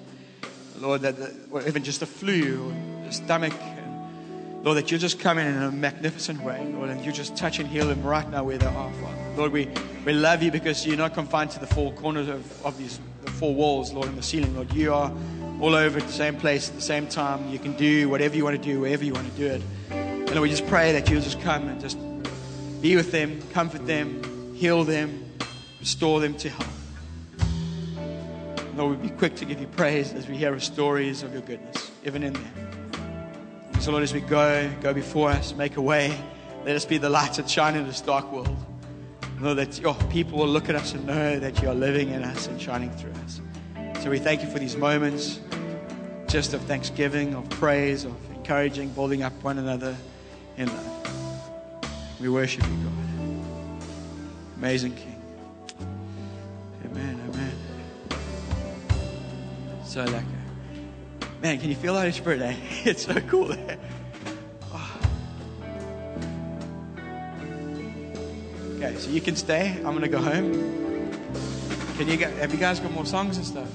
Lord, 0.80 1.02
that, 1.02 1.16
that 1.18 1.32
or 1.50 1.66
even 1.66 1.84
just 1.84 2.02
a 2.02 2.06
flu 2.06 2.70
or 2.70 3.08
a 3.08 3.12
stomach, 3.12 3.54
and 3.54 4.64
Lord, 4.64 4.76
that 4.78 4.90
you're 4.90 5.00
just 5.00 5.20
come 5.20 5.38
in 5.38 5.46
in 5.46 5.62
a 5.62 5.70
magnificent 5.70 6.42
way, 6.42 6.66
Lord, 6.74 6.90
and 6.90 7.04
you 7.04 7.12
just 7.12 7.36
touch 7.36 7.58
and 7.58 7.68
heal 7.68 7.86
them 7.86 8.02
right 8.02 8.28
now 8.28 8.44
where 8.44 8.58
they 8.58 8.66
are, 8.66 8.92
Father. 8.92 9.34
Lord, 9.36 9.52
we, 9.52 9.68
we 10.04 10.12
love 10.12 10.42
you 10.42 10.50
because 10.50 10.86
you're 10.86 10.96
not 10.96 11.14
confined 11.14 11.50
to 11.52 11.60
the 11.60 11.66
four 11.66 11.92
corners 11.92 12.28
of, 12.28 12.66
of 12.66 12.76
these 12.78 12.98
the 13.24 13.30
four 13.32 13.54
walls, 13.54 13.92
Lord, 13.92 14.08
and 14.08 14.16
the 14.16 14.22
ceiling, 14.22 14.54
Lord. 14.54 14.72
You 14.72 14.94
are 14.94 15.12
all 15.60 15.74
over 15.74 15.98
at 15.98 16.06
the 16.06 16.12
same 16.12 16.36
place 16.36 16.68
at 16.68 16.74
the 16.74 16.82
same 16.82 17.06
time. 17.06 17.48
You 17.48 17.58
can 17.58 17.76
do 17.76 18.08
whatever 18.08 18.36
you 18.36 18.44
want 18.44 18.60
to 18.60 18.62
do, 18.62 18.80
wherever 18.80 19.04
you 19.04 19.12
want 19.12 19.30
to 19.30 19.36
do 19.36 19.46
it. 19.46 19.62
And 19.90 20.30
Lord, 20.30 20.42
we 20.42 20.50
just 20.50 20.66
pray 20.66 20.92
that 20.92 21.08
you'll 21.08 21.22
just 21.22 21.40
come 21.40 21.68
and 21.68 21.80
just 21.80 21.98
be 22.80 22.94
with 22.96 23.10
them, 23.10 23.40
comfort 23.52 23.86
them, 23.86 24.54
heal 24.54 24.84
them, 24.84 25.24
restore 25.80 26.20
them 26.20 26.34
to 26.38 26.48
health. 26.48 26.77
Lord, 28.78 29.00
we'd 29.00 29.10
be 29.10 29.16
quick 29.16 29.34
to 29.34 29.44
give 29.44 29.60
you 29.60 29.66
praise 29.66 30.12
as 30.12 30.28
we 30.28 30.36
hear 30.36 30.54
of 30.54 30.62
stories 30.62 31.24
of 31.24 31.32
your 31.32 31.42
goodness, 31.42 31.90
even 32.04 32.22
in 32.22 32.32
there. 32.32 33.80
So, 33.80 33.90
Lord, 33.90 34.04
as 34.04 34.14
we 34.14 34.20
go, 34.20 34.70
go 34.80 34.94
before 34.94 35.30
us, 35.30 35.52
make 35.52 35.76
a 35.76 35.82
way. 35.82 36.16
Let 36.64 36.76
us 36.76 36.84
be 36.84 36.96
the 36.96 37.10
light 37.10 37.34
that 37.34 37.50
shine 37.50 37.74
in 37.74 37.88
this 37.88 38.00
dark 38.00 38.30
world. 38.30 38.56
Lord, 39.40 39.58
that 39.58 39.80
your 39.80 39.96
people 40.10 40.38
will 40.38 40.46
look 40.46 40.68
at 40.68 40.76
us 40.76 40.94
and 40.94 41.04
know 41.04 41.40
that 41.40 41.60
you 41.60 41.68
are 41.68 41.74
living 41.74 42.10
in 42.10 42.22
us 42.22 42.46
and 42.46 42.62
shining 42.62 42.92
through 42.92 43.10
us. 43.24 43.40
So 44.00 44.10
we 44.10 44.20
thank 44.20 44.44
you 44.44 44.48
for 44.48 44.60
these 44.60 44.76
moments 44.76 45.40
just 46.28 46.54
of 46.54 46.60
thanksgiving, 46.62 47.34
of 47.34 47.50
praise, 47.50 48.04
of 48.04 48.14
encouraging, 48.30 48.90
building 48.90 49.24
up 49.24 49.32
one 49.42 49.58
another 49.58 49.96
in 50.56 50.68
love. 50.68 51.90
We 52.20 52.28
worship 52.28 52.62
you, 52.62 52.76
God. 52.84 52.92
Amazing 54.56 54.94
So 59.98 60.04
lekker. 60.04 60.22
Man, 61.42 61.58
can 61.58 61.70
you 61.70 61.74
feel 61.74 61.94
the 61.94 61.98
Holy 61.98 62.12
Spirit? 62.12 62.56
It's 62.84 63.04
so 63.06 63.14
cool. 63.22 63.50
Eh? 63.50 63.76
Oh. 64.72 65.00
Okay, 68.76 68.94
so 68.96 69.10
you 69.10 69.20
can 69.20 69.34
stay. 69.34 69.72
I'm 69.78 69.96
going 69.96 70.02
to 70.02 70.08
go 70.08 70.18
home. 70.18 70.52
Can 71.96 72.06
you 72.06 72.16
get, 72.16 72.32
have 72.34 72.52
you 72.52 72.60
guys 72.60 72.78
got 72.78 72.92
more 72.92 73.06
songs 73.06 73.38
and 73.38 73.44
stuff? 73.44 73.66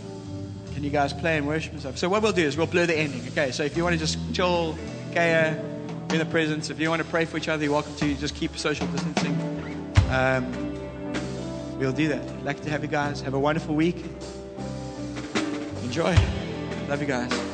Can 0.74 0.86
you 0.86 0.90
guys 0.90 1.12
play 1.12 1.38
and 1.38 1.46
worship 1.46 1.74
and 1.74 1.82
stuff? 1.82 1.98
So 1.98 2.08
what 2.08 2.24
we'll 2.24 2.32
do 2.32 2.44
is 2.46 2.56
we'll 2.56 2.68
blur 2.68 2.86
the 2.86 2.98
ending. 2.98 3.28
Okay, 3.34 3.52
so 3.52 3.64
if 3.64 3.76
you 3.76 3.84
want 3.84 3.92
to 3.92 4.00
just 4.00 4.18
chill, 4.34 4.78
Kaya, 5.14 5.62
in 6.12 6.20
the 6.20 6.26
presence. 6.26 6.70
If 6.70 6.80
you 6.80 6.90
want 6.90 7.02
to 7.02 7.08
pray 7.10 7.26
for 7.26 7.36
each 7.36 7.50
other, 7.50 7.66
you're 7.66 7.74
welcome 7.74 7.98
to. 7.98 8.16
Just 8.16 8.36
keep 8.36 8.56
social 8.56 8.88
distancing. 8.88 9.36
Um, 10.10 10.50
we'll 11.80 11.92
do 11.92 12.08
that. 12.08 12.22
I'd 12.22 12.44
like 12.44 12.62
to 12.62 12.70
have 12.70 12.82
you 12.82 12.88
guys 12.90 13.20
have 13.20 13.34
a 13.34 13.40
wonderful 13.40 13.76
week. 13.76 14.06
Enjoy. 15.96 16.16
Love 16.90 17.02
you 17.02 17.06
guys. 17.06 17.53